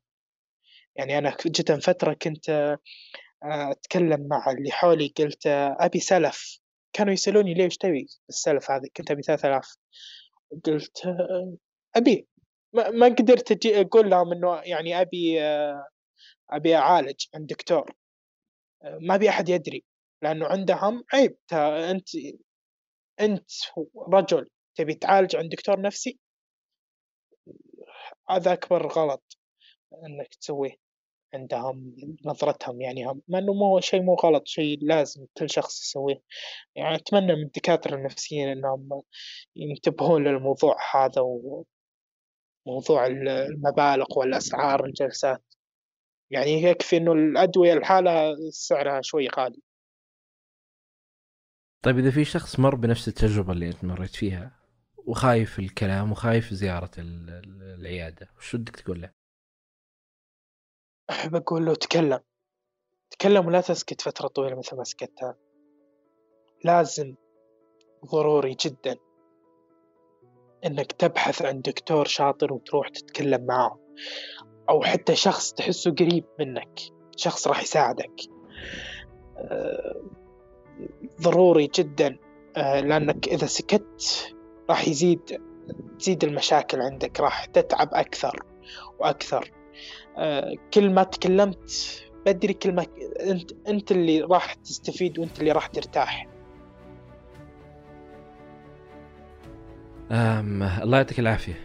يعني 0.95 1.17
أنا 1.17 1.37
جدا 1.45 1.79
فترة 1.79 2.13
كنت 2.13 2.49
آه، 2.49 3.71
أتكلم 3.71 4.27
مع 4.27 4.51
اللي 4.51 4.71
حولي 4.71 5.13
قلت 5.17 5.47
أبي 5.79 5.99
سلف. 5.99 6.59
كانوا 6.95 7.13
يسألوني 7.13 7.53
ليش 7.53 7.77
تبي 7.77 8.07
السلف 8.29 8.71
هذه؟ 8.71 8.87
كنت 8.97 9.11
أبي 9.11 9.21
ثلاثة 9.21 9.47
آلاف. 9.47 9.75
قلت 10.65 10.97
أبي. 11.95 12.27
ما, 12.73 12.89
ما 12.89 13.07
قدرت 13.07 13.51
أجي 13.51 13.81
أقول 13.81 14.09
لهم 14.09 14.33
إنه 14.33 14.61
يعني 14.61 15.01
أبي 15.01 15.41
أبي 16.49 16.75
أعالج 16.75 17.25
عند 17.35 17.47
دكتور. 17.47 17.95
ما 18.83 19.15
أبي 19.15 19.29
أحد 19.29 19.49
يدري 19.49 19.83
لأنه 20.21 20.47
عندهم 20.47 21.03
عيب. 21.13 21.37
أنت 21.91 22.09
أنت 23.19 23.49
رجل 24.13 24.49
تبي 24.75 24.93
تعالج 24.93 25.35
عند 25.35 25.51
دكتور 25.51 25.81
نفسي؟ 25.81 26.19
هذا 28.29 28.53
أكبر 28.53 28.87
غلط 28.87 29.37
إنك 29.93 30.35
تسويه. 30.35 30.84
عندهم 31.35 31.95
نظرتهم 32.25 32.81
يعني 32.81 33.05
هم 33.07 33.21
مع 33.27 33.39
إنه 33.39 33.53
مو 33.53 33.79
شيء 33.79 34.01
مو 34.01 34.13
غلط 34.15 34.47
شيء 34.47 34.79
لازم 34.81 35.25
كل 35.37 35.49
شخص 35.49 35.81
يسويه. 35.81 36.21
يعني 36.75 36.95
أتمنى 36.95 37.35
من 37.35 37.43
الدكاترة 37.43 37.95
النفسيين 37.95 38.47
إنهم 38.49 39.01
ينتبهون 39.55 40.23
للموضوع 40.23 40.77
هذا 40.95 41.21
وموضوع 42.65 43.07
المبالغ 43.07 44.19
والأسعار 44.19 44.85
الجلسات. 44.85 45.43
يعني 46.31 46.63
يكفي 46.63 46.97
إنه 46.97 47.11
الأدوية 47.13 47.73
الحالة 47.73 48.35
سعرها 48.49 49.01
شوي 49.01 49.27
غالي. 49.27 49.61
طيب 51.85 51.97
إذا 51.99 52.11
في 52.11 52.25
شخص 52.25 52.59
مر 52.59 52.75
بنفس 52.75 53.07
التجربة 53.07 53.53
اللي 53.53 53.67
أنت 53.67 53.83
مريت 53.83 54.15
فيها 54.15 54.51
وخايف 55.05 55.59
الكلام 55.59 56.11
وخايف 56.11 56.53
زيارة 56.53 56.91
العيادة 56.97 58.29
وش 58.37 58.53
ودك 58.53 58.75
تقول 58.75 59.01
له؟ 59.01 59.24
أحب 61.09 61.35
أقول 61.35 61.65
له 61.65 61.75
تكلم. 61.75 62.19
تكلم 63.11 63.47
ولا 63.47 63.61
تسكت 63.61 64.01
فترة 64.01 64.27
طويلة 64.27 64.55
مثل 64.55 64.77
ما 64.77 64.83
سكتها. 64.83 65.35
لازم 66.63 67.15
ضروري 68.05 68.55
جدا 68.59 68.97
إنك 70.65 70.91
تبحث 70.91 71.41
عن 71.41 71.61
دكتور 71.61 72.05
شاطر 72.05 72.53
وتروح 72.53 72.89
تتكلم 72.89 73.45
معه 73.45 73.79
أو 74.69 74.83
حتى 74.83 75.15
شخص 75.15 75.53
تحسه 75.53 75.91
قريب 75.91 76.25
منك 76.39 76.79
شخص 77.17 77.47
راح 77.47 77.61
يساعدك. 77.61 78.21
آه، 79.37 80.01
ضروري 81.21 81.69
جدا 81.75 82.17
آه، 82.57 82.79
لأنك 82.79 83.27
إذا 83.27 83.45
سكت 83.45 84.33
راح 84.69 84.87
يزيد 84.87 85.41
تزيد 85.99 86.23
المشاكل 86.23 86.81
عندك 86.81 87.19
راح 87.19 87.45
تتعب 87.45 87.89
أكثر 87.93 88.43
وأكثر. 88.99 89.51
آه، 89.51 89.54
كل 90.73 90.89
ما 90.89 91.03
تكلمت 91.03 92.01
بدري 92.25 92.53
كل 92.53 92.73
ما 92.73 92.85
انت 93.19 93.51
أنت 93.67 93.91
اللي 93.91 94.21
راح 94.21 94.53
تستفيد 94.53 95.19
وأنت 95.19 95.39
اللي 95.39 95.51
راح 95.51 95.67
ترتاح. 95.67 96.27
أم 100.11 100.63
الله 100.63 100.97
يعطيك 100.97 101.19
العافية. 101.19 101.59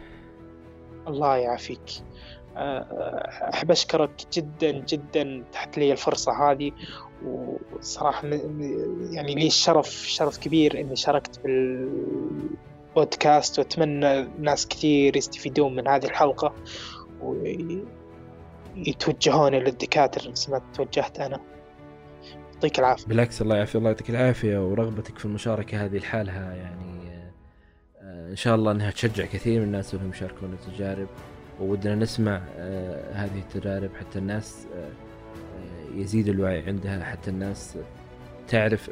الله 1.08 1.36
يعافيك. 1.36 1.80
آه، 2.56 3.50
أحب 3.54 3.70
أشكرك 3.70 4.10
جدا 4.32 4.70
جدا 4.70 5.44
تحت 5.52 5.78
لي 5.78 5.92
الفرصة 5.92 6.50
هذه. 6.50 6.72
وصراحة 7.26 8.28
يعني 9.10 9.34
لي 9.34 9.46
الشرف 9.46 9.88
شرف 9.88 10.38
كبير 10.38 10.80
إني 10.80 10.96
شاركت 10.96 11.40
بالبودكاست. 11.44 13.58
وأتمنى 13.58 14.28
ناس 14.38 14.68
كثير 14.68 15.16
يستفيدون 15.16 15.74
من 15.74 15.88
هذه 15.88 16.04
الحلقة. 16.04 16.54
يتوجهون 18.76 19.54
للدكاترة 19.54 20.30
نفس 20.30 20.48
ما 20.48 20.60
توجهت 20.74 21.20
أنا. 21.20 21.40
يعطيك 22.60 22.78
العافية. 22.78 23.06
بالعكس 23.06 23.42
الله 23.42 23.56
يعافي 23.56 23.78
الله 23.78 23.90
يعطيك 23.90 24.10
العافية 24.10 24.68
ورغبتك 24.68 25.18
في 25.18 25.24
المشاركة 25.24 25.84
هذه 25.84 25.98
لحالها 25.98 26.54
يعني 26.54 27.00
آه، 28.02 28.30
إن 28.30 28.36
شاء 28.36 28.54
الله 28.54 28.72
أنها 28.72 28.90
تشجع 28.90 29.24
كثير 29.24 29.60
من 29.60 29.66
الناس 29.66 29.94
أنهم 29.94 30.10
يشاركون 30.10 30.52
التجارب 30.52 31.06
وودنا 31.60 31.94
نسمع 31.94 32.42
آه، 32.58 33.12
هذه 33.12 33.38
التجارب 33.38 33.90
حتى 34.00 34.18
الناس 34.18 34.66
آه، 34.76 36.00
يزيد 36.00 36.28
الوعي 36.28 36.62
عندها 36.66 37.04
حتى 37.04 37.30
الناس 37.30 37.78
تعرف 38.48 38.90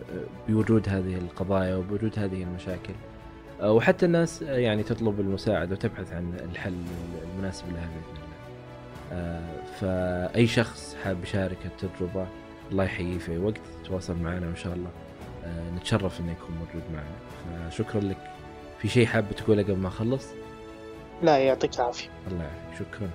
بوجود 0.48 0.88
هذه 0.88 1.14
القضايا 1.14 1.76
وبوجود 1.76 2.18
هذه 2.18 2.42
المشاكل. 2.42 2.94
وحتى 3.62 4.06
الناس 4.06 4.42
يعني 4.42 4.82
تطلب 4.82 5.20
المساعدة 5.20 5.72
وتبحث 5.72 6.12
عن 6.12 6.32
الحل 6.52 6.74
المناسب 7.24 7.64
لها 7.72 7.88
بإذن 7.88 8.22
الله. 9.12 9.67
آه، 9.84 10.26
فأي 10.26 10.46
شخص 10.46 10.96
حاب 11.04 11.22
يشارك 11.22 11.58
التجربه 11.64 12.26
الله 12.70 12.84
يحييه 12.84 13.18
في 13.18 13.32
أي 13.32 13.38
وقت 13.38 13.60
تواصل 13.84 14.16
معنا 14.16 14.46
وإن 14.46 14.56
شاء 14.56 14.74
الله 14.74 14.90
نتشرف 15.76 16.20
إنه 16.20 16.32
يكون 16.32 16.56
موجود 16.56 16.82
معنا. 16.92 17.70
فشكرا 17.70 18.00
لك. 18.00 18.30
في 18.78 18.88
شيء 18.88 19.06
حاب 19.06 19.32
تقوله 19.36 19.62
قبل 19.62 19.76
ما 19.76 19.88
أخلص؟ 19.88 20.26
لا 21.22 21.38
يعطيك 21.38 21.74
العافية. 21.74 22.08
الله 22.30 22.44
يعافيك. 22.44 22.86
شكرا. 22.86 23.10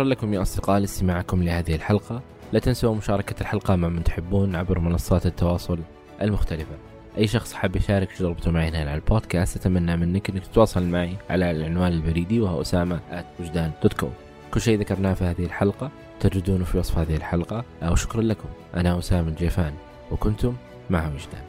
شكرا 0.00 0.08
لكم 0.08 0.34
يا 0.34 0.42
أصدقاء 0.42 0.78
لاستماعكم 0.78 1.42
لهذه 1.42 1.74
الحلقة. 1.74 2.22
لا 2.52 2.58
تنسوا 2.58 2.94
مشاركة 2.94 3.40
الحلقة 3.40 3.76
مع 3.76 3.88
من 3.88 4.04
تحبون 4.04 4.56
عبر 4.56 4.78
منصات 4.78 5.26
التواصل 5.26 5.78
المختلفة. 6.22 6.74
أي 7.18 7.26
شخص 7.26 7.52
حاب 7.52 7.76
يشارك 7.76 8.12
تجربته 8.12 8.50
معي 8.50 8.68
هنا 8.68 8.78
على 8.78 8.94
البودكاست 8.94 9.56
أتمنى 9.56 9.96
منك 9.96 10.30
أنك 10.30 10.46
تتواصل 10.46 10.82
معي 10.82 11.16
على 11.30 11.50
العنوان 11.50 11.92
البريدي 11.92 12.40
وهو 12.40 12.60
أسامة 12.60 13.00
وجدان 13.40 13.70
dot 13.82 13.92
com 13.92 14.12
كل 14.54 14.60
شيء 14.60 14.78
ذكرناه 14.78 15.14
في 15.14 15.24
هذه 15.24 15.44
الحلقة 15.44 15.90
تجدونه 16.20 16.64
في 16.64 16.78
وصف 16.78 16.98
هذه 16.98 17.16
الحلقة. 17.16 17.64
وشكرا 17.82 18.22
لكم. 18.22 18.48
أنا 18.76 18.98
أسامة 18.98 19.28
الجيفان 19.28 19.72
وكنتم 20.10 20.54
مع 20.90 21.06
وجدان. 21.06 21.42